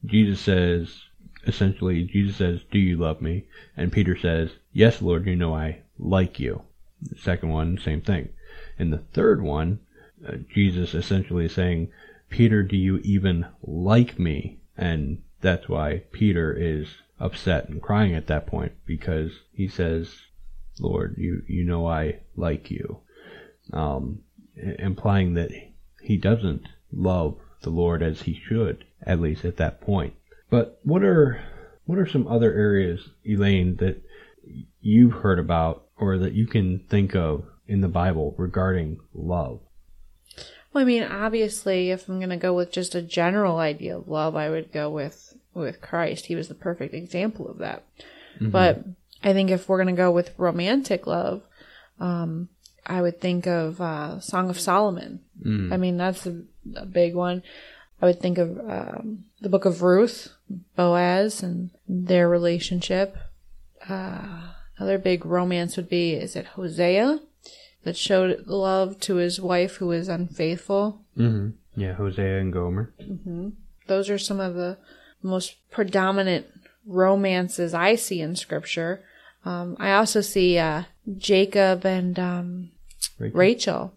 Jesus 0.04 0.40
says 0.40 1.05
essentially 1.46 2.02
Jesus 2.02 2.36
says, 2.36 2.64
"Do 2.70 2.78
you 2.78 2.96
love 2.96 3.22
me?" 3.22 3.44
And 3.76 3.92
Peter 3.92 4.16
says, 4.16 4.56
"Yes, 4.72 5.00
Lord, 5.00 5.26
you 5.26 5.36
know 5.36 5.54
I 5.54 5.82
like 5.98 6.40
you." 6.40 6.62
The 7.00 7.16
second 7.16 7.50
one, 7.50 7.78
same 7.78 8.00
thing. 8.00 8.30
In 8.78 8.90
the 8.90 8.98
third 8.98 9.40
one, 9.42 9.78
uh, 10.26 10.38
Jesus 10.52 10.94
essentially 10.94 11.48
saying, 11.48 11.88
"Peter, 12.30 12.62
do 12.62 12.76
you 12.76 12.98
even 13.04 13.46
like 13.62 14.18
me?" 14.18 14.58
And 14.76 15.22
that's 15.40 15.68
why 15.68 16.02
Peter 16.10 16.52
is 16.52 16.88
upset 17.20 17.68
and 17.68 17.80
crying 17.80 18.14
at 18.14 18.26
that 18.26 18.46
point 18.46 18.72
because 18.84 19.40
he 19.52 19.68
says, 19.68 20.22
"Lord, 20.80 21.16
you 21.16 21.42
you 21.46 21.64
know 21.64 21.86
I 21.86 22.20
like 22.34 22.70
you," 22.70 23.00
um, 23.72 24.20
implying 24.56 25.34
that 25.34 25.52
he 26.02 26.16
doesn't 26.16 26.66
love 26.92 27.38
the 27.62 27.70
Lord 27.70 28.02
as 28.02 28.22
he 28.22 28.34
should, 28.34 28.84
at 29.02 29.20
least 29.20 29.44
at 29.44 29.56
that 29.58 29.80
point. 29.80 30.14
But 30.50 30.78
what 30.82 31.02
are 31.02 31.40
what 31.86 31.98
are 31.98 32.06
some 32.06 32.26
other 32.26 32.52
areas, 32.52 33.08
Elaine, 33.24 33.76
that 33.76 34.02
you've 34.80 35.12
heard 35.12 35.38
about 35.38 35.86
or 35.98 36.18
that 36.18 36.34
you 36.34 36.46
can 36.46 36.80
think 36.88 37.14
of 37.14 37.44
in 37.66 37.80
the 37.80 37.88
Bible 37.88 38.34
regarding 38.38 39.00
love? 39.14 39.60
Well, 40.72 40.82
I 40.82 40.84
mean, 40.84 41.04
obviously, 41.04 41.90
if 41.90 42.08
I'm 42.08 42.18
going 42.18 42.30
to 42.30 42.36
go 42.36 42.52
with 42.52 42.70
just 42.70 42.94
a 42.94 43.02
general 43.02 43.56
idea 43.56 43.96
of 43.96 44.08
love, 44.08 44.36
I 44.36 44.50
would 44.50 44.72
go 44.72 44.90
with 44.90 45.36
with 45.54 45.80
Christ. 45.80 46.26
He 46.26 46.36
was 46.36 46.48
the 46.48 46.54
perfect 46.54 46.92
example 46.94 47.48
of 47.48 47.58
that. 47.58 47.84
But 48.52 48.84
I 49.22 49.32
think 49.32 49.50
if 49.50 49.68
we're 49.68 49.82
going 49.82 49.94
to 49.94 50.00
go 50.00 50.10
with 50.10 50.38
romantic 50.38 51.06
love, 51.06 51.42
um, 51.98 52.50
I 52.84 53.00
would 53.00 53.20
think 53.20 53.46
of 53.46 53.80
uh, 53.80 54.20
Song 54.20 54.50
of 54.50 54.60
Solomon. 54.60 55.20
I 55.72 55.76
mean, 55.78 55.96
that's 55.96 56.26
a, 56.26 56.42
a 56.76 56.84
big 56.84 57.14
one. 57.14 57.42
I 58.00 58.06
would 58.06 58.20
think 58.20 58.38
of 58.38 58.58
um, 58.58 59.24
the 59.40 59.48
book 59.48 59.64
of 59.64 59.82
Ruth, 59.82 60.32
Boaz, 60.76 61.42
and 61.42 61.70
their 61.88 62.28
relationship. 62.28 63.16
Uh, 63.88 64.52
another 64.78 64.98
big 64.98 65.24
romance 65.24 65.76
would 65.76 65.88
be 65.88 66.12
is 66.12 66.36
it 66.36 66.46
Hosea 66.46 67.20
that 67.84 67.96
showed 67.96 68.46
love 68.46 68.98
to 69.00 69.16
his 69.16 69.40
wife 69.40 69.76
who 69.76 69.86
was 69.86 70.08
unfaithful. 70.08 71.02
hmm 71.16 71.50
Yeah, 71.76 71.94
Hosea 71.94 72.40
and 72.40 72.52
Gomer. 72.52 72.92
Those 73.86 74.10
are 74.10 74.18
some 74.18 74.40
of 74.40 74.54
the 74.54 74.76
most 75.22 75.54
predominant 75.70 76.46
romances 76.84 77.74
I 77.74 77.94
see 77.94 78.20
in 78.20 78.36
scripture. 78.36 79.04
Um, 79.44 79.76
I 79.78 79.92
also 79.92 80.20
see 80.20 80.58
uh, 80.58 80.84
Jacob 81.16 81.86
and 81.86 82.18
um, 82.18 82.70
Rachel. 83.18 83.38
Rachel, 83.38 83.94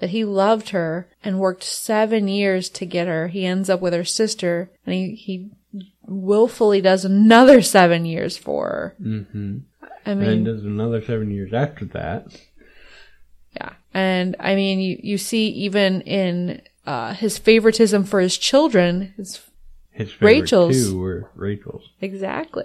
that 0.00 0.10
he 0.10 0.24
loved 0.24 0.70
her 0.70 1.08
and 1.22 1.38
worked 1.38 1.62
seven 1.62 2.26
years 2.28 2.68
to 2.70 2.84
get 2.84 3.06
her. 3.06 3.28
He 3.28 3.46
ends 3.46 3.70
up 3.70 3.80
with 3.80 3.92
her 3.94 4.04
sister 4.04 4.70
and 4.84 4.94
he, 4.94 5.14
he 5.14 5.50
willfully 6.06 6.80
does 6.80 7.04
another 7.04 7.62
seven 7.62 8.04
years 8.04 8.36
for 8.36 8.66
her. 8.68 8.96
Mm-hmm. 9.00 9.58
I 10.06 10.10
and 10.10 10.20
mean, 10.20 10.44
there's 10.44 10.64
another 10.64 11.02
seven 11.04 11.30
years 11.30 11.52
after 11.52 11.84
that. 11.86 12.26
yeah. 13.54 13.74
And 13.94 14.36
I 14.40 14.54
mean, 14.54 14.80
you, 14.80 14.98
you 15.02 15.18
see 15.18 15.48
even 15.48 16.00
in 16.02 16.62
uh, 16.86 17.14
his 17.14 17.38
favoritism 17.38 18.04
for 18.04 18.20
his 18.20 18.36
children, 18.38 19.12
his 19.16 19.40
His 19.92 20.20
Rachel's. 20.22 20.88
two 20.88 20.98
were 20.98 21.30
Rachel's. 21.34 21.90
Exactly. 22.00 22.64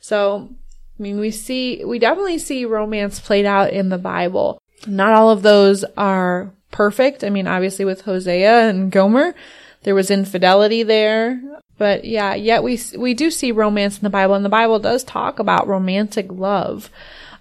So, 0.00 0.50
I 0.98 1.02
mean, 1.02 1.18
we 1.18 1.30
see, 1.30 1.84
we 1.84 1.98
definitely 1.98 2.38
see 2.38 2.64
romance 2.64 3.18
played 3.20 3.46
out 3.46 3.72
in 3.72 3.88
the 3.88 3.98
Bible. 3.98 4.60
Not 4.86 5.14
all 5.14 5.30
of 5.30 5.42
those 5.42 5.84
are 5.96 6.52
perfect. 6.70 7.24
I 7.24 7.30
mean, 7.30 7.46
obviously 7.46 7.84
with 7.84 8.02
Hosea 8.02 8.68
and 8.68 8.90
Gomer, 8.90 9.34
there 9.82 9.94
was 9.94 10.10
infidelity 10.10 10.82
there. 10.82 11.40
But 11.78 12.04
yeah, 12.04 12.34
yet 12.34 12.62
we, 12.62 12.80
we 12.96 13.14
do 13.14 13.30
see 13.30 13.52
romance 13.52 13.98
in 13.98 14.04
the 14.04 14.10
Bible 14.10 14.34
and 14.34 14.44
the 14.44 14.50
Bible 14.50 14.78
does 14.78 15.04
talk 15.04 15.38
about 15.38 15.68
romantic 15.68 16.26
love. 16.30 16.90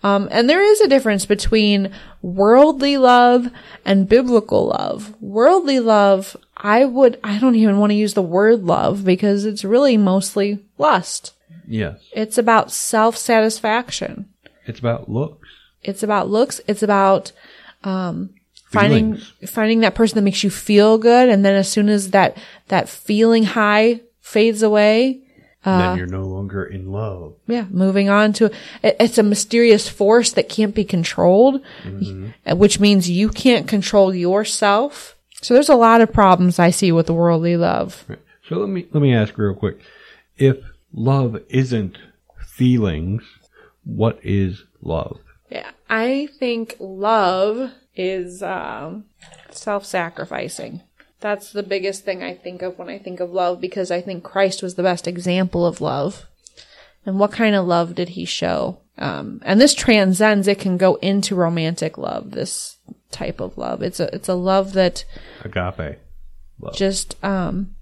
Um, 0.03 0.27
and 0.31 0.47
there 0.47 0.61
is 0.61 0.79
a 0.79 0.87
difference 0.87 1.25
between 1.25 1.91
worldly 2.21 2.97
love 2.97 3.49
and 3.83 4.07
biblical 4.07 4.67
love. 4.67 5.15
Worldly 5.21 5.79
love, 5.79 6.37
I 6.55 6.85
would, 6.85 7.19
I 7.23 7.39
don't 7.39 7.55
even 7.55 7.79
want 7.79 7.91
to 7.91 7.95
use 7.95 8.13
the 8.13 8.21
word 8.21 8.63
love 8.63 9.03
because 9.03 9.45
it's 9.45 9.65
really 9.65 9.97
mostly 9.97 10.63
lust. 10.77 11.33
Yes. 11.67 11.99
It's 12.13 12.37
about 12.37 12.71
self 12.71 13.17
satisfaction. 13.17 14.29
It's 14.65 14.79
about 14.79 15.09
looks. 15.09 15.49
It's 15.83 16.03
about 16.03 16.29
looks. 16.29 16.61
It's 16.67 16.83
about 16.83 17.31
um, 17.83 18.29
finding 18.71 19.15
Feelings. 19.15 19.49
finding 19.51 19.79
that 19.81 19.95
person 19.95 20.15
that 20.15 20.23
makes 20.23 20.43
you 20.43 20.49
feel 20.49 20.97
good, 20.97 21.29
and 21.29 21.43
then 21.45 21.55
as 21.55 21.69
soon 21.69 21.89
as 21.89 22.11
that 22.11 22.37
that 22.67 22.89
feeling 22.89 23.43
high 23.43 24.01
fades 24.21 24.61
away, 24.61 25.21
Uh, 25.65 25.79
then 25.89 25.97
you're 25.97 26.07
no 26.07 26.25
longer 26.25 26.63
in 26.65 26.91
love. 26.91 27.33
yeah, 27.47 27.65
moving 27.71 28.09
on 28.09 28.31
to 28.33 28.45
it, 28.83 28.95
it's 28.99 29.17
a 29.17 29.23
mysterious 29.23 29.87
force 29.89 30.31
that 30.33 30.47
can't 30.49 30.75
be 30.75 30.83
controlled, 30.85 31.61
uh, 31.85 32.55
which 32.55 32.79
means 32.79 33.09
you 33.09 33.29
can't 33.29 33.67
control 33.67 34.13
yourself. 34.13 35.15
So 35.41 35.53
there's 35.53 35.69
a 35.69 35.75
lot 35.75 36.01
of 36.01 36.11
problems 36.13 36.57
I 36.59 36.71
see 36.71 36.91
with 36.91 37.05
the 37.07 37.13
worldly 37.13 37.57
love. 37.57 38.03
Right. 38.07 38.19
So 38.49 38.55
let 38.57 38.69
me 38.69 38.85
let 38.93 39.01
me 39.01 39.13
ask 39.13 39.37
real 39.37 39.53
quick. 39.53 39.79
If 40.37 40.57
love 40.93 41.41
isn't 41.49 41.97
feelings, 42.45 43.23
what 43.83 44.19
is 44.23 44.63
love? 44.81 45.19
Yeah, 45.49 45.69
I 45.89 46.29
think 46.39 46.75
love 46.79 47.71
is 47.97 48.41
um, 48.43 49.05
self-sacrificing. 49.51 50.81
That's 51.19 51.51
the 51.51 51.63
biggest 51.63 52.05
thing 52.05 52.21
I 52.23 52.35
think 52.35 52.61
of 52.61 52.77
when 52.77 52.89
I 52.89 52.99
think 52.99 53.19
of 53.19 53.31
love 53.31 53.59
because 53.59 53.89
I 53.89 54.01
think 54.01 54.23
Christ 54.23 54.61
was 54.61 54.75
the 54.75 54.83
best 54.83 55.07
example 55.07 55.65
of 55.65 55.81
love. 55.81 56.25
And 57.05 57.19
what 57.19 57.31
kind 57.31 57.55
of 57.55 57.65
love 57.65 57.95
did 57.95 58.09
he 58.09 58.25
show? 58.25 58.79
Um, 58.97 59.41
and 59.45 59.61
this 59.61 59.73
transcends; 59.73 60.47
it 60.47 60.59
can 60.59 60.77
go 60.77 60.95
into 60.95 61.35
romantic 61.35 61.97
love. 61.97 62.31
This 62.31 62.77
type 63.11 63.39
of 63.39 63.57
love, 63.57 63.81
it's 63.81 63.99
a 63.99 64.13
it's 64.13 64.27
a 64.27 64.33
love 64.33 64.73
that 64.73 65.05
Agape. 65.43 65.99
Love. 66.59 66.75
just 66.75 67.23
um, 67.23 67.75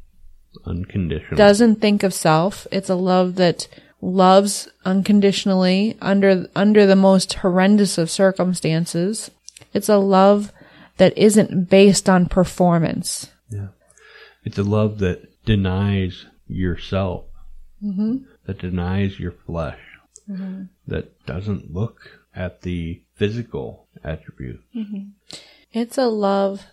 Unconditional. 0.66 1.38
doesn't 1.38 1.78
think 1.78 2.03
of 2.03 2.13
self. 2.13 2.68
It's 2.72 2.89
a 2.89 2.95
love 2.95 3.36
that 3.36 3.68
loves 4.01 4.70
unconditionally 4.84 5.97
under 6.01 6.47
under 6.55 6.86
the 6.86 6.95
most 6.95 7.34
horrendous 7.36 7.97
of 7.97 8.09
circumstances. 8.11 9.32
It's 9.76 9.89
a 9.89 9.97
love 9.97 10.51
that 10.97 11.15
isn't 11.17 11.69
based 11.69 12.09
on 12.09 12.28
performance. 12.28 13.32
Yeah. 13.49 13.67
It's 14.43 14.57
a 14.57 14.63
love 14.63 14.99
that 14.99 15.43
denies 15.45 16.26
yourself, 16.47 17.26
Mm-hmm. 17.84 18.17
that 18.47 18.57
denies 18.59 19.19
your 19.19 19.34
flesh, 19.45 19.80
that 20.88 21.26
doesn't 21.26 21.73
look 21.73 22.21
at 22.36 22.61
the 22.61 23.01
physical 23.15 23.86
attributes. 24.03 24.63
It's 25.73 25.97
a 25.97 26.07
love 26.07 26.63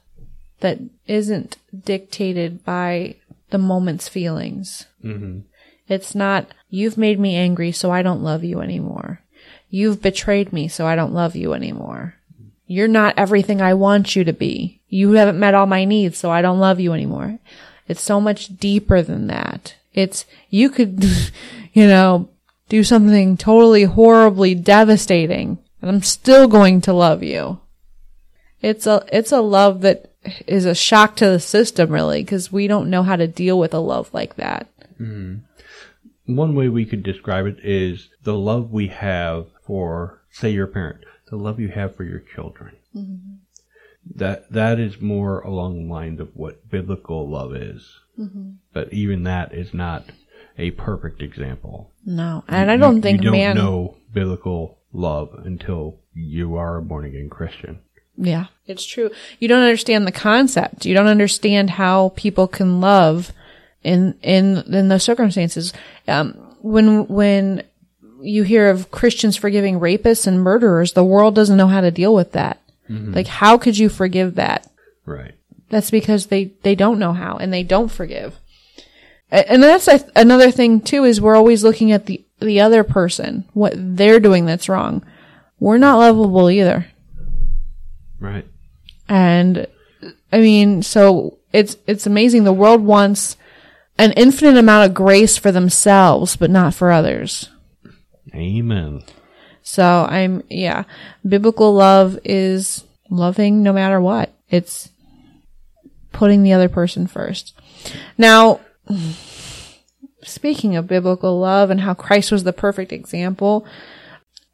that 0.60 0.78
isn't 1.06 1.56
dictated 1.84 2.64
by 2.64 3.16
the 3.50 3.58
moment's 3.58 4.08
feelings. 4.08 4.86
Mm-hmm. 5.04 5.40
It's 5.88 6.14
not, 6.14 6.46
you've 6.70 6.96
made 6.96 7.18
me 7.18 7.34
angry, 7.36 7.72
so 7.72 7.90
I 7.90 8.02
don't 8.02 8.22
love 8.22 8.44
you 8.44 8.60
anymore. 8.60 9.20
You've 9.68 10.00
betrayed 10.00 10.52
me, 10.52 10.68
so 10.68 10.86
I 10.86 10.94
don't 10.94 11.12
love 11.12 11.34
you 11.34 11.52
anymore. 11.52 12.14
You're 12.72 12.88
not 12.88 13.18
everything 13.18 13.60
I 13.60 13.74
want 13.74 14.16
you 14.16 14.24
to 14.24 14.32
be. 14.32 14.80
You 14.88 15.12
haven't 15.12 15.38
met 15.38 15.52
all 15.52 15.66
my 15.66 15.84
needs, 15.84 16.16
so 16.16 16.30
I 16.30 16.40
don't 16.40 16.58
love 16.58 16.80
you 16.80 16.94
anymore. 16.94 17.38
It's 17.86 18.00
so 18.00 18.18
much 18.18 18.56
deeper 18.56 19.02
than 19.02 19.26
that. 19.26 19.74
It's, 19.92 20.24
you 20.48 20.70
could, 20.70 21.04
you 21.74 21.86
know, 21.86 22.30
do 22.70 22.82
something 22.82 23.36
totally 23.36 23.82
horribly 23.82 24.54
devastating, 24.54 25.58
and 25.82 25.90
I'm 25.90 26.00
still 26.00 26.48
going 26.48 26.80
to 26.80 26.94
love 26.94 27.22
you. 27.22 27.60
It's 28.62 28.86
a, 28.86 29.04
it's 29.12 29.32
a 29.32 29.42
love 29.42 29.82
that 29.82 30.10
is 30.46 30.64
a 30.64 30.74
shock 30.74 31.14
to 31.16 31.26
the 31.26 31.40
system, 31.40 31.90
really, 31.90 32.22
because 32.22 32.50
we 32.50 32.68
don't 32.68 32.88
know 32.88 33.02
how 33.02 33.16
to 33.16 33.28
deal 33.28 33.58
with 33.58 33.74
a 33.74 33.80
love 33.80 34.08
like 34.14 34.36
that. 34.36 34.66
Mm-hmm. 34.98 36.34
One 36.34 36.54
way 36.54 36.70
we 36.70 36.86
could 36.86 37.02
describe 37.02 37.44
it 37.44 37.58
is 37.62 38.08
the 38.22 38.32
love 38.32 38.72
we 38.72 38.86
have 38.88 39.48
for, 39.66 40.22
say, 40.30 40.48
your 40.48 40.68
parent, 40.68 41.04
the 41.32 41.38
love 41.38 41.58
you 41.58 41.68
have 41.68 41.96
for 41.96 42.04
your 42.04 42.18
children. 42.18 42.76
That 44.16 44.50
that 44.52 44.78
is 44.78 45.00
more 45.00 45.40
along 45.40 45.86
the 45.88 45.92
lines 45.92 46.20
of 46.20 46.28
what 46.36 46.68
biblical 46.70 47.28
love 47.28 47.54
is. 47.56 47.98
But 48.74 48.92
even 48.92 49.22
that 49.24 49.54
is 49.54 49.72
not 49.72 50.04
a 50.58 50.72
perfect 50.72 51.22
example. 51.22 51.90
No, 52.04 52.44
and 52.46 52.70
I 52.70 52.76
don't 52.76 52.96
You- 52.96 53.02
think 53.02 53.20
you 53.22 53.30
don't 53.30 53.38
man. 53.38 53.56
know 53.56 53.96
biblical 54.12 54.78
love 54.92 55.30
until 55.44 55.96
you 56.14 56.54
are 56.56 56.76
a 56.76 56.82
born 56.82 57.06
again 57.06 57.30
Christian. 57.30 57.78
Yeah, 58.18 58.46
it's 58.66 58.84
true. 58.84 59.10
You 59.40 59.48
don't 59.48 59.62
understand 59.62 60.06
the 60.06 60.12
concept. 60.12 60.84
You 60.84 60.92
don't 60.94 61.06
understand 61.06 61.70
how 61.70 62.12
people 62.14 62.46
can 62.46 62.80
love 62.82 63.32
in 63.82 64.14
in 64.22 64.58
in 64.70 64.88
those 64.88 65.02
circumstances. 65.02 65.72
Um, 66.06 66.34
when 66.60 67.06
when 67.08 67.62
you 68.22 68.42
hear 68.42 68.70
of 68.70 68.90
Christians 68.90 69.36
forgiving 69.36 69.80
rapists 69.80 70.26
and 70.26 70.40
murderers, 70.40 70.92
the 70.92 71.04
world 71.04 71.34
doesn't 71.34 71.56
know 71.56 71.66
how 71.66 71.80
to 71.80 71.90
deal 71.90 72.14
with 72.14 72.32
that. 72.32 72.60
Mm-hmm. 72.88 73.14
Like, 73.14 73.26
how 73.26 73.58
could 73.58 73.76
you 73.78 73.88
forgive 73.88 74.34
that? 74.36 74.70
Right. 75.04 75.34
That's 75.70 75.90
because 75.90 76.26
they, 76.26 76.52
they 76.62 76.74
don't 76.74 76.98
know 76.98 77.12
how 77.12 77.36
and 77.36 77.52
they 77.52 77.62
don't 77.62 77.90
forgive. 77.90 78.38
And 79.30 79.62
that's 79.62 79.88
a, 79.88 80.04
another 80.14 80.50
thing 80.50 80.80
too 80.80 81.04
is 81.04 81.20
we're 81.20 81.36
always 81.36 81.64
looking 81.64 81.90
at 81.90 82.06
the, 82.06 82.24
the 82.40 82.60
other 82.60 82.84
person, 82.84 83.44
what 83.54 83.72
they're 83.74 84.20
doing 84.20 84.44
that's 84.44 84.68
wrong. 84.68 85.04
We're 85.58 85.78
not 85.78 85.98
lovable 85.98 86.50
either. 86.50 86.86
Right. 88.20 88.46
And 89.08 89.66
I 90.30 90.38
mean, 90.38 90.82
so 90.82 91.38
it's, 91.52 91.76
it's 91.86 92.06
amazing. 92.06 92.44
The 92.44 92.52
world 92.52 92.82
wants 92.82 93.36
an 93.98 94.12
infinite 94.12 94.58
amount 94.58 94.90
of 94.90 94.94
grace 94.94 95.38
for 95.38 95.52
themselves, 95.52 96.36
but 96.36 96.50
not 96.50 96.74
for 96.74 96.90
others. 96.90 97.48
Amen. 98.34 99.02
So 99.62 100.06
I'm, 100.08 100.42
yeah, 100.48 100.84
biblical 101.26 101.72
love 101.74 102.18
is 102.24 102.84
loving 103.10 103.62
no 103.62 103.72
matter 103.72 104.00
what. 104.00 104.32
It's 104.48 104.90
putting 106.12 106.42
the 106.42 106.52
other 106.52 106.68
person 106.68 107.06
first. 107.06 107.54
Now, 108.18 108.60
speaking 110.22 110.76
of 110.76 110.86
biblical 110.86 111.38
love 111.38 111.70
and 111.70 111.80
how 111.80 111.94
Christ 111.94 112.32
was 112.32 112.44
the 112.44 112.52
perfect 112.52 112.92
example, 112.92 113.66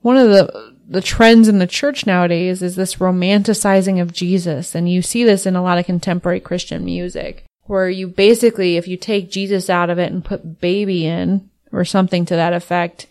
one 0.00 0.16
of 0.16 0.28
the 0.28 0.76
the 0.90 1.02
trends 1.02 1.48
in 1.48 1.58
the 1.58 1.66
church 1.66 2.06
nowadays 2.06 2.62
is 2.62 2.74
this 2.74 2.94
romanticizing 2.94 4.00
of 4.00 4.12
Jesus, 4.12 4.74
and 4.74 4.90
you 4.90 5.02
see 5.02 5.22
this 5.22 5.44
in 5.44 5.54
a 5.54 5.62
lot 5.62 5.76
of 5.76 5.84
contemporary 5.84 6.40
Christian 6.40 6.82
music, 6.82 7.44
where 7.64 7.90
you 7.90 8.08
basically, 8.08 8.78
if 8.78 8.88
you 8.88 8.96
take 8.96 9.30
Jesus 9.30 9.68
out 9.68 9.90
of 9.90 9.98
it 9.98 10.10
and 10.10 10.24
put 10.24 10.60
baby 10.60 11.04
in 11.04 11.50
or 11.72 11.84
something 11.84 12.24
to 12.24 12.34
that 12.34 12.54
effect, 12.54 13.06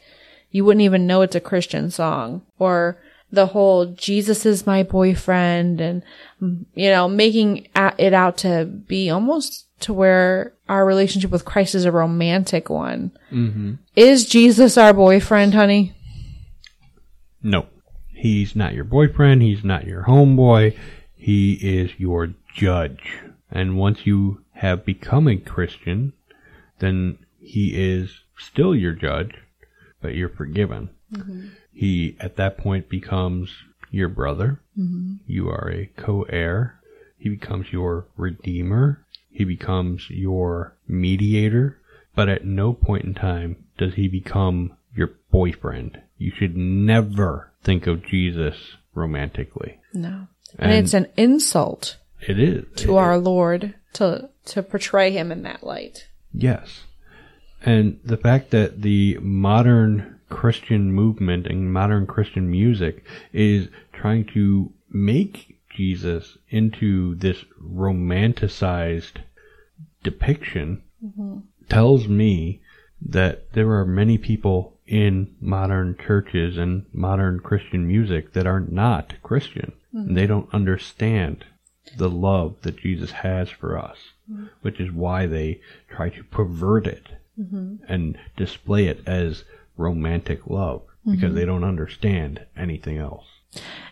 you 0.52 0.66
wouldn't 0.66 0.84
even 0.84 1.08
know 1.08 1.22
it's 1.22 1.36
a 1.36 1.40
Christian 1.40 1.92
song. 1.92 2.44
Or 2.60 2.98
the 3.32 3.48
whole 3.48 3.88
Jesus 3.88 4.46
is 4.46 4.66
my 4.66 4.84
boyfriend 4.84 5.82
and, 5.82 6.04
you 6.74 6.90
know, 6.90 7.08
making 7.08 7.68
it 7.76 8.14
out 8.14 8.38
to 8.38 8.66
be 8.66 9.10
almost 9.10 9.66
to 9.82 9.94
where 9.94 10.54
our 10.70 10.86
relationship 10.86 11.30
with 11.30 11.46
Christ 11.46 11.76
is 11.76 11.86
a 11.86 11.92
romantic 11.92 12.70
one. 12.70 13.12
Mm-hmm. 13.32 13.74
Is 13.96 14.26
Jesus 14.26 14.78
our 14.78 14.94
boyfriend, 14.94 15.54
honey? 15.54 15.94
No. 17.44 17.68
He's 18.10 18.56
not 18.56 18.74
your 18.74 18.84
boyfriend. 18.84 19.44
He's 19.44 19.64
not 19.64 19.86
your 19.86 20.06
homeboy. 20.06 20.76
He 21.16 21.54
is 21.54 21.92
your 22.00 22.34
judge. 22.56 23.20
And 23.52 23.78
once 23.78 24.08
you 24.08 24.42
have 24.54 24.86
become 24.86 25.28
a 25.28 25.38
Christian, 25.38 26.14
then 26.80 27.20
he 27.40 27.76
is 27.76 28.22
still 28.38 28.76
your 28.76 28.94
judge, 28.94 29.36
but 30.02 30.16
you're 30.16 30.30
forgiven. 30.30 30.90
Mm-hmm. 31.14 31.48
He, 31.74 32.18
at 32.20 32.36
that 32.38 32.58
point, 32.58 32.90
becomes 32.90 33.50
your 33.92 34.10
brother. 34.10 34.62
Mm-hmm. 34.78 35.16
You 35.26 35.50
are 35.50 35.72
a 35.72 35.86
co 35.98 36.24
heir. 36.24 36.80
He 37.18 37.30
becomes 37.30 37.72
your 37.72 38.08
redeemer. 38.18 39.06
He 39.30 39.44
becomes 39.44 40.10
your 40.10 40.76
mediator. 40.88 41.80
But 42.16 42.30
at 42.30 42.46
no 42.46 42.74
point 42.74 43.06
in 43.06 43.14
time 43.14 43.64
does 43.78 43.94
he 43.94 44.08
become 44.08 44.76
your 44.96 45.12
boyfriend. 45.32 46.02
You 46.18 46.32
should 46.36 46.58
never 46.58 47.52
think 47.64 47.86
of 47.86 48.06
Jesus 48.06 48.56
romantically. 48.96 49.80
No. 49.94 50.28
And, 50.58 50.72
And- 50.72 50.86
it's 50.86 50.94
an 50.94 51.08
insult 51.16 51.98
It 52.28 52.40
is. 52.40 52.66
to 52.78 52.96
our 52.98 53.18
Lord 53.18 53.76
to 53.94 54.30
to 54.46 54.64
portray 54.64 55.12
him 55.12 55.32
in 55.32 55.44
that 55.44 55.64
light. 55.64 56.08
Yes. 56.34 56.84
And 57.62 58.00
the 58.04 58.18
fact 58.18 58.52
that 58.52 58.82
the 58.82 59.18
modern 59.22 60.20
Christian 60.30 60.92
movement 60.92 61.48
and 61.48 61.72
modern 61.72 62.06
Christian 62.06 62.50
music 62.50 63.04
is 63.34 63.70
trying 63.94 64.26
to 64.34 64.72
make 64.90 65.58
Jesus 65.70 66.38
into 66.50 67.16
this 67.16 67.44
romanticized 67.62 69.22
depiction 70.04 70.82
mm-hmm. 71.04 71.40
tells 71.70 72.08
me 72.08 72.62
that 73.02 73.54
there 73.54 73.72
are 73.72 73.86
many 73.86 74.18
people 74.18 74.78
in 74.88 75.36
modern 75.40 75.96
churches 75.98 76.58
and 76.58 76.86
modern 76.94 77.40
Christian 77.40 77.88
music 77.88 78.34
that 78.34 78.48
are 78.48 78.62
not 78.62 79.14
Christian. 79.22 79.74
And 79.94 80.16
they 80.16 80.28
don't 80.28 80.54
understand 80.54 81.44
the 81.96 82.10
love 82.10 82.56
that 82.62 82.78
Jesus 82.78 83.12
has 83.12 83.50
for 83.50 83.78
us, 83.78 83.98
mm-hmm. 84.32 84.46
which 84.62 84.80
is 84.80 84.92
why 84.92 85.26
they 85.26 85.62
try 85.90 86.10
to 86.10 86.24
pervert 86.24 86.86
it 86.86 87.08
and 87.88 88.18
display 88.36 88.88
it 88.88 89.02
as 89.06 89.44
romantic 89.78 90.48
love 90.48 90.82
because 91.10 91.34
they 91.34 91.46
don't 91.46 91.64
understand 91.64 92.46
anything 92.58 92.98
else. 92.98 93.26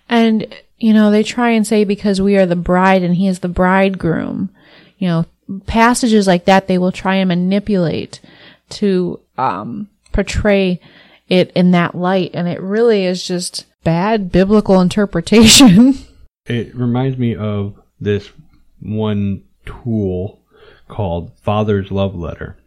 And, 0.09 0.53
you 0.77 0.93
know, 0.93 1.11
they 1.11 1.23
try 1.23 1.51
and 1.51 1.65
say 1.65 1.83
because 1.83 2.21
we 2.21 2.35
are 2.37 2.45
the 2.45 2.55
bride 2.55 3.03
and 3.03 3.15
he 3.15 3.27
is 3.27 3.39
the 3.39 3.47
bridegroom, 3.47 4.49
you 4.97 5.07
know, 5.07 5.25
passages 5.65 6.27
like 6.27 6.45
that 6.45 6.67
they 6.67 6.77
will 6.77 6.91
try 6.91 7.15
and 7.15 7.29
manipulate 7.29 8.19
to, 8.69 9.19
um, 9.37 9.89
portray 10.11 10.79
it 11.29 11.51
in 11.55 11.71
that 11.71 11.95
light. 11.95 12.31
And 12.33 12.47
it 12.47 12.61
really 12.61 13.05
is 13.05 13.25
just 13.25 13.65
bad 13.83 14.31
biblical 14.31 14.81
interpretation. 14.81 15.95
It 16.45 16.75
reminds 16.75 17.17
me 17.17 17.35
of 17.35 17.75
this 17.99 18.29
one 18.79 19.43
tool 19.65 20.41
called 20.87 21.31
Father's 21.39 21.91
Love 21.91 22.15
Letter. 22.15 22.57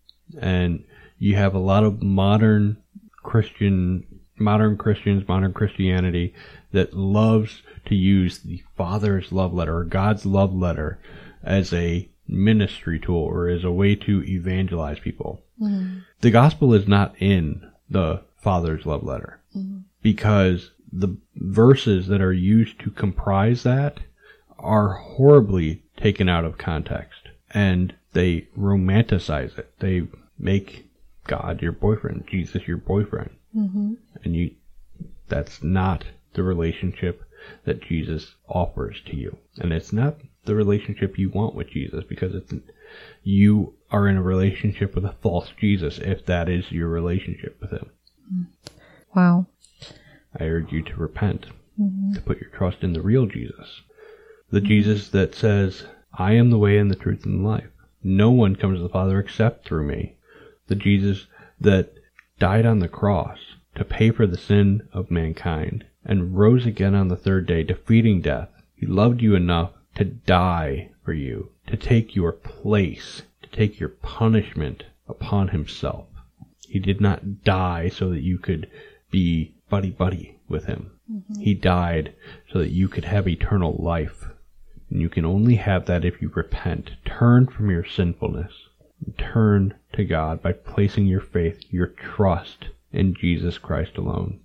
And 0.40 0.84
you 1.18 1.36
have 1.36 1.54
a 1.54 1.58
lot 1.58 1.84
of 1.84 2.02
modern 2.02 2.78
Christian, 3.22 4.06
modern 4.38 4.76
Christians, 4.76 5.26
modern 5.28 5.52
Christianity 5.52 6.34
that 6.72 6.94
loves 6.94 7.62
to 7.86 7.94
use 7.94 8.38
the 8.38 8.62
Father's 8.76 9.32
Love 9.32 9.52
Letter 9.52 9.78
or 9.78 9.84
God's 9.84 10.26
Love 10.26 10.54
Letter 10.54 10.98
as 11.42 11.72
a 11.72 12.08
ministry 12.26 13.00
tool 13.00 13.22
or 13.22 13.48
as 13.48 13.64
a 13.64 13.70
way 13.70 13.94
to 13.94 14.22
evangelize 14.24 14.98
people. 14.98 15.42
Mm-hmm. 15.60 16.00
The 16.20 16.30
gospel 16.30 16.74
is 16.74 16.86
not 16.86 17.14
in 17.20 17.68
the 17.88 18.22
Father's 18.36 18.86
Love 18.86 19.02
Letter 19.02 19.40
mm-hmm. 19.56 19.78
because 20.02 20.72
the 20.92 21.16
verses 21.36 22.06
that 22.08 22.20
are 22.20 22.32
used 22.32 22.78
to 22.80 22.90
comprise 22.90 23.62
that 23.62 23.98
are 24.58 24.94
horribly 24.94 25.82
taken 25.96 26.28
out 26.28 26.44
of 26.44 26.58
context. 26.58 27.28
And 27.50 27.94
they 28.18 28.48
romanticize 28.58 29.56
it. 29.56 29.72
They 29.78 30.02
make 30.40 30.88
God 31.28 31.62
your 31.62 31.70
boyfriend, 31.70 32.26
Jesus 32.28 32.66
your 32.66 32.76
boyfriend. 32.76 33.30
Mm-hmm. 33.56 33.94
And 34.24 34.34
you, 34.34 34.56
that's 35.28 35.62
not 35.62 36.04
the 36.34 36.42
relationship 36.42 37.22
that 37.64 37.80
Jesus 37.80 38.34
offers 38.48 39.00
to 39.06 39.14
you. 39.14 39.38
And 39.58 39.72
it's 39.72 39.92
not 39.92 40.16
the 40.46 40.56
relationship 40.56 41.16
you 41.16 41.30
want 41.30 41.54
with 41.54 41.70
Jesus 41.70 42.02
because 42.08 42.34
it's, 42.34 42.52
you 43.22 43.74
are 43.92 44.08
in 44.08 44.16
a 44.16 44.22
relationship 44.22 44.96
with 44.96 45.04
a 45.04 45.14
false 45.22 45.52
Jesus 45.60 45.98
if 45.98 46.26
that 46.26 46.48
is 46.48 46.72
your 46.72 46.88
relationship 46.88 47.56
with 47.60 47.70
him. 47.70 47.90
Mm. 48.34 48.46
wow. 49.14 49.46
I 50.38 50.44
urge 50.44 50.72
you 50.72 50.82
to 50.82 50.96
repent, 50.96 51.46
mm-hmm. 51.80 52.14
to 52.14 52.20
put 52.20 52.40
your 52.40 52.50
trust 52.50 52.82
in 52.82 52.94
the 52.94 53.00
real 53.00 53.26
Jesus. 53.26 53.82
The 54.50 54.58
mm-hmm. 54.58 54.66
Jesus 54.66 55.08
that 55.10 55.36
says, 55.36 55.84
I 56.12 56.32
am 56.32 56.50
the 56.50 56.58
way 56.58 56.78
and 56.78 56.90
the 56.90 56.96
truth 56.96 57.24
and 57.24 57.44
the 57.44 57.48
life. 57.48 57.68
No 58.02 58.30
one 58.30 58.56
comes 58.56 58.78
to 58.78 58.82
the 58.82 58.88
Father 58.88 59.18
except 59.18 59.66
through 59.66 59.86
me. 59.86 60.16
The 60.68 60.74
Jesus 60.74 61.26
that 61.60 61.92
died 62.38 62.66
on 62.66 62.78
the 62.78 62.88
cross 62.88 63.38
to 63.74 63.84
pay 63.84 64.10
for 64.10 64.26
the 64.26 64.38
sin 64.38 64.88
of 64.92 65.10
mankind 65.10 65.84
and 66.04 66.36
rose 66.36 66.66
again 66.66 66.94
on 66.94 67.08
the 67.08 67.16
third 67.16 67.46
day, 67.46 67.62
defeating 67.62 68.20
death. 68.20 68.48
He 68.74 68.86
loved 68.86 69.20
you 69.20 69.34
enough 69.34 69.72
to 69.96 70.04
die 70.04 70.90
for 71.04 71.12
you, 71.12 71.50
to 71.66 71.76
take 71.76 72.14
your 72.14 72.32
place, 72.32 73.22
to 73.42 73.48
take 73.50 73.80
your 73.80 73.88
punishment 73.88 74.84
upon 75.08 75.48
himself. 75.48 76.06
He 76.68 76.78
did 76.78 77.00
not 77.00 77.42
die 77.44 77.88
so 77.88 78.10
that 78.10 78.22
you 78.22 78.38
could 78.38 78.70
be 79.10 79.54
buddy 79.68 79.90
buddy 79.90 80.38
with 80.48 80.66
him. 80.66 80.92
Mm-hmm. 81.10 81.40
He 81.40 81.54
died 81.54 82.14
so 82.52 82.58
that 82.58 82.70
you 82.70 82.88
could 82.88 83.04
have 83.04 83.26
eternal 83.26 83.76
life. 83.78 84.26
And 84.90 85.00
you 85.00 85.08
can 85.08 85.24
only 85.24 85.56
have 85.56 85.86
that 85.86 86.04
if 86.04 86.22
you 86.22 86.30
repent, 86.34 86.92
turn 87.04 87.46
from 87.46 87.70
your 87.70 87.84
sinfulness, 87.84 88.52
turn 89.16 89.74
to 89.92 90.04
God 90.04 90.42
by 90.42 90.52
placing 90.52 91.06
your 91.06 91.20
faith, 91.20 91.60
your 91.70 91.88
trust 91.88 92.68
in 92.92 93.14
Jesus 93.14 93.58
Christ 93.58 93.96
alone. 93.96 94.40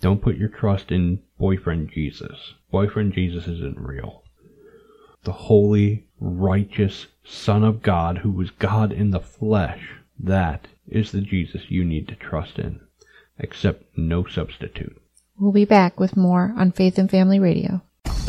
Don't 0.00 0.22
put 0.22 0.36
your 0.36 0.48
trust 0.48 0.90
in 0.90 1.20
boyfriend 1.38 1.90
Jesus. 1.92 2.54
Boyfriend 2.70 3.12
Jesus 3.12 3.46
isn't 3.46 3.78
real. 3.78 4.22
The 5.24 5.32
holy, 5.32 6.06
righteous 6.20 7.06
Son 7.24 7.62
of 7.62 7.82
God 7.82 8.18
who 8.18 8.30
was 8.30 8.50
God 8.50 8.92
in 8.92 9.10
the 9.10 9.20
flesh, 9.20 9.90
that 10.18 10.68
is 10.88 11.12
the 11.12 11.20
Jesus 11.20 11.70
you 11.70 11.84
need 11.84 12.08
to 12.08 12.14
trust 12.14 12.58
in. 12.58 12.80
Accept 13.38 13.84
no 13.96 14.24
substitute. 14.24 15.00
We'll 15.38 15.52
be 15.52 15.64
back 15.64 16.00
with 16.00 16.16
more 16.16 16.54
on 16.56 16.72
Faith 16.72 16.98
and 16.98 17.10
Family 17.10 17.38
Radio. 17.38 17.82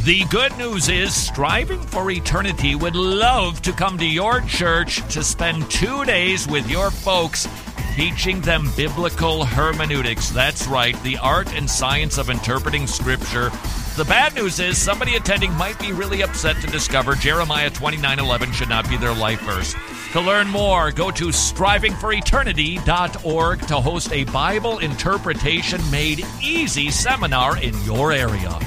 The 0.10 0.26
good 0.32 0.58
news 0.58 0.90
is 0.90 1.14
Striving 1.14 1.84
for 1.84 2.10
Eternity 2.10 2.74
would 2.74 2.96
love 2.96 3.62
to 3.62 3.72
come 3.72 4.00
to 4.00 4.08
your 4.08 4.42
church 4.42 5.08
to 5.14 5.24
spend 5.24 5.70
two 5.70 6.04
days 6.04 6.48
with 6.48 6.68
your 6.68 6.90
folks 6.90 7.48
teaching 7.94 8.42
them 8.42 8.72
biblical 8.76 9.46
hermeneutics. 9.46 10.32
That's 10.32 10.66
right, 10.66 11.00
the 11.04 11.20
art 11.20 11.54
and 11.54 11.70
science 11.70 12.18
of 12.18 12.32
interpreting 12.32 12.88
Scripture. 12.88 13.52
The 13.98 14.06
bad 14.06 14.34
news 14.34 14.60
is 14.60 14.80
somebody 14.80 15.14
attending 15.14 15.54
might 15.54 15.78
be 15.78 15.92
really 15.92 16.24
upset 16.24 16.60
to 16.62 16.68
discover 16.68 17.14
Jeremiah 17.14 17.70
29:11 17.70 18.52
should 18.52 18.70
not 18.70 18.90
be 18.90 18.98
their 18.98 19.14
life 19.14 19.42
verse. 19.42 19.76
To 20.14 20.22
learn 20.22 20.48
more, 20.48 20.92
go 20.92 21.12
to 21.12 21.26
strivingforeternity.org 21.26 23.68
to 23.68 23.76
host 23.76 24.12
a 24.12 24.24
Bible 24.24 24.80
interpretation 24.80 25.88
made 25.92 26.26
easy 26.42 26.90
seminar 26.90 27.58
in 27.58 27.80
your 27.84 28.12
area. 28.12 28.58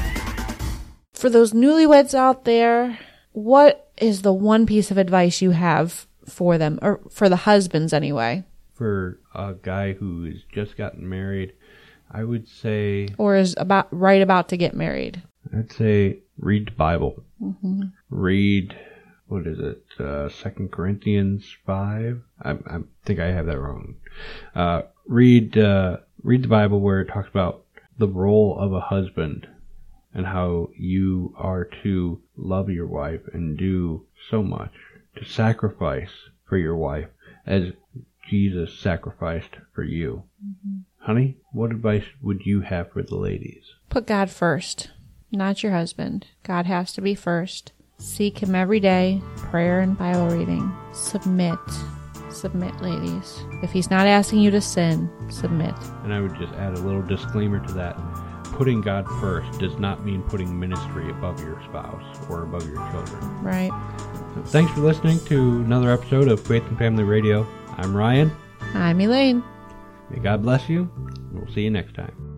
For 1.23 1.31
those 1.31 1.53
newlyweds 1.53 2.15
out 2.15 2.47
there, 2.47 2.99
what 3.31 3.93
is 3.97 4.23
the 4.23 4.33
one 4.33 4.67
piece 4.67 4.91
of 4.91 4.99
advice 4.99 5.41
you 5.41 5.53
have 5.53 6.09
for 6.27 6.59
them, 6.59 6.81
or 6.83 6.99
for 7.13 7.29
the 7.29 7.37
husbands 7.37 7.93
anyway, 7.93 8.43
For 8.75 9.21
a 9.33 9.55
guy 9.55 9.93
who 9.93 10.25
has 10.25 10.43
just 10.53 10.77
gotten 10.77 11.09
married, 11.09 11.53
I 12.11 12.25
would 12.25 12.49
say 12.49 13.07
or 13.19 13.37
is 13.37 13.55
about 13.57 13.87
right 13.93 14.21
about 14.21 14.49
to 14.49 14.57
get 14.57 14.75
married? 14.75 15.23
I'd 15.57 15.71
say 15.71 16.23
read 16.39 16.67
the 16.67 16.73
Bible. 16.73 17.23
Read 18.11 18.77
what 19.29 19.47
is 19.47 19.61
it? 19.61 19.85
Uh, 20.01 20.29
Second 20.29 20.73
Corinthians 20.73 21.45
five. 21.65 22.21
I, 22.43 22.51
I 22.67 22.79
think 23.05 23.21
I 23.21 23.29
have 23.29 23.47
that 23.47 23.61
wrong. 23.61 23.95
Uh, 24.57 24.83
read 25.07 25.57
uh, 25.57 25.99
read 26.25 26.43
the 26.43 26.49
Bible 26.49 26.81
where 26.81 27.01
it 27.01 27.11
talks 27.13 27.29
about 27.29 27.63
the 27.97 28.09
role 28.09 28.59
of 28.59 28.73
a 28.73 28.81
husband 28.81 29.47
and 30.15 30.27
how 30.27 30.71
you 30.77 31.35
are 31.37 31.69
to 31.83 32.21
love 32.37 32.69
your 32.71 32.87
wife 32.87 33.23
and 33.33 33.57
do 33.57 34.07
so 34.31 34.43
much 34.43 34.73
to 35.17 35.25
sacrifice 35.25 36.11
for 36.49 36.57
your 36.57 36.77
wife 36.77 37.09
as 37.47 37.73
Jesus 38.29 38.79
sacrificed 38.79 39.57
for 39.75 39.83
you. 39.83 40.25
Mm-hmm. 40.45 40.79
Honey, 40.99 41.37
what 41.53 41.71
advice 41.71 42.05
would 42.21 42.47
you 42.47 42.61
have 42.61 42.93
for 42.93 43.03
the 43.03 43.17
ladies? 43.17 43.65
Put 43.91 44.07
God 44.07 44.31
first, 44.31 44.91
not 45.31 45.63
your 45.63 45.73
husband. 45.73 46.27
God 46.43 46.67
has 46.67 46.93
to 46.93 47.01
be 47.01 47.15
first. 47.15 47.73
Seek 47.99 48.39
Him 48.39 48.55
every 48.55 48.81
day, 48.81 49.21
prayer 49.37 49.81
and 49.81 49.99
Bible 49.99 50.29
reading. 50.29 50.73
Submit. 50.93 51.59
Submit, 52.31 52.81
ladies. 52.81 53.41
If 53.63 53.73
He's 53.73 53.91
not 53.91 54.07
asking 54.07 54.41
you 54.41 54.51
to 54.51 54.61
sin, 54.61 55.11
submit. 55.31 55.75
And 56.05 56.13
I 56.13 56.21
would 56.21 56.37
just 56.37 56.53
add 56.55 56.75
a 56.75 56.81
little 56.81 57.03
disclaimer 57.03 57.65
to 57.67 57.73
that. 57.75 57.97
Putting 58.53 58.81
God 58.81 59.07
first 59.21 59.59
does 59.59 59.77
not 59.79 60.05
mean 60.05 60.23
putting 60.23 60.59
ministry 60.59 61.11
above 61.11 61.41
your 61.43 61.61
spouse 61.65 62.05
or 62.29 62.43
above 62.45 62.67
your 62.69 62.77
children. 62.91 63.43
Right? 63.43 63.71
So 64.35 64.43
thanks 64.45 64.73
for 64.73 64.81
listening 64.81 65.19
to 65.27 65.41
another 65.41 65.91
episode 65.91 66.29
of 66.29 66.41
Faith 66.41 66.65
and 66.69 66.79
Family 66.79 67.03
Radio. 67.05 67.47
I'm 67.77 67.97
Ryan. 67.97 68.31
I'm 68.75 69.01
Elaine. 69.01 69.43
May 70.11 70.19
God 70.21 70.43
bless 70.43 70.69
you. 70.69 70.91
and 70.97 71.33
We'll 71.33 71.53
see 71.53 71.63
you 71.63 71.71
next 71.71 71.95
time. 71.95 72.32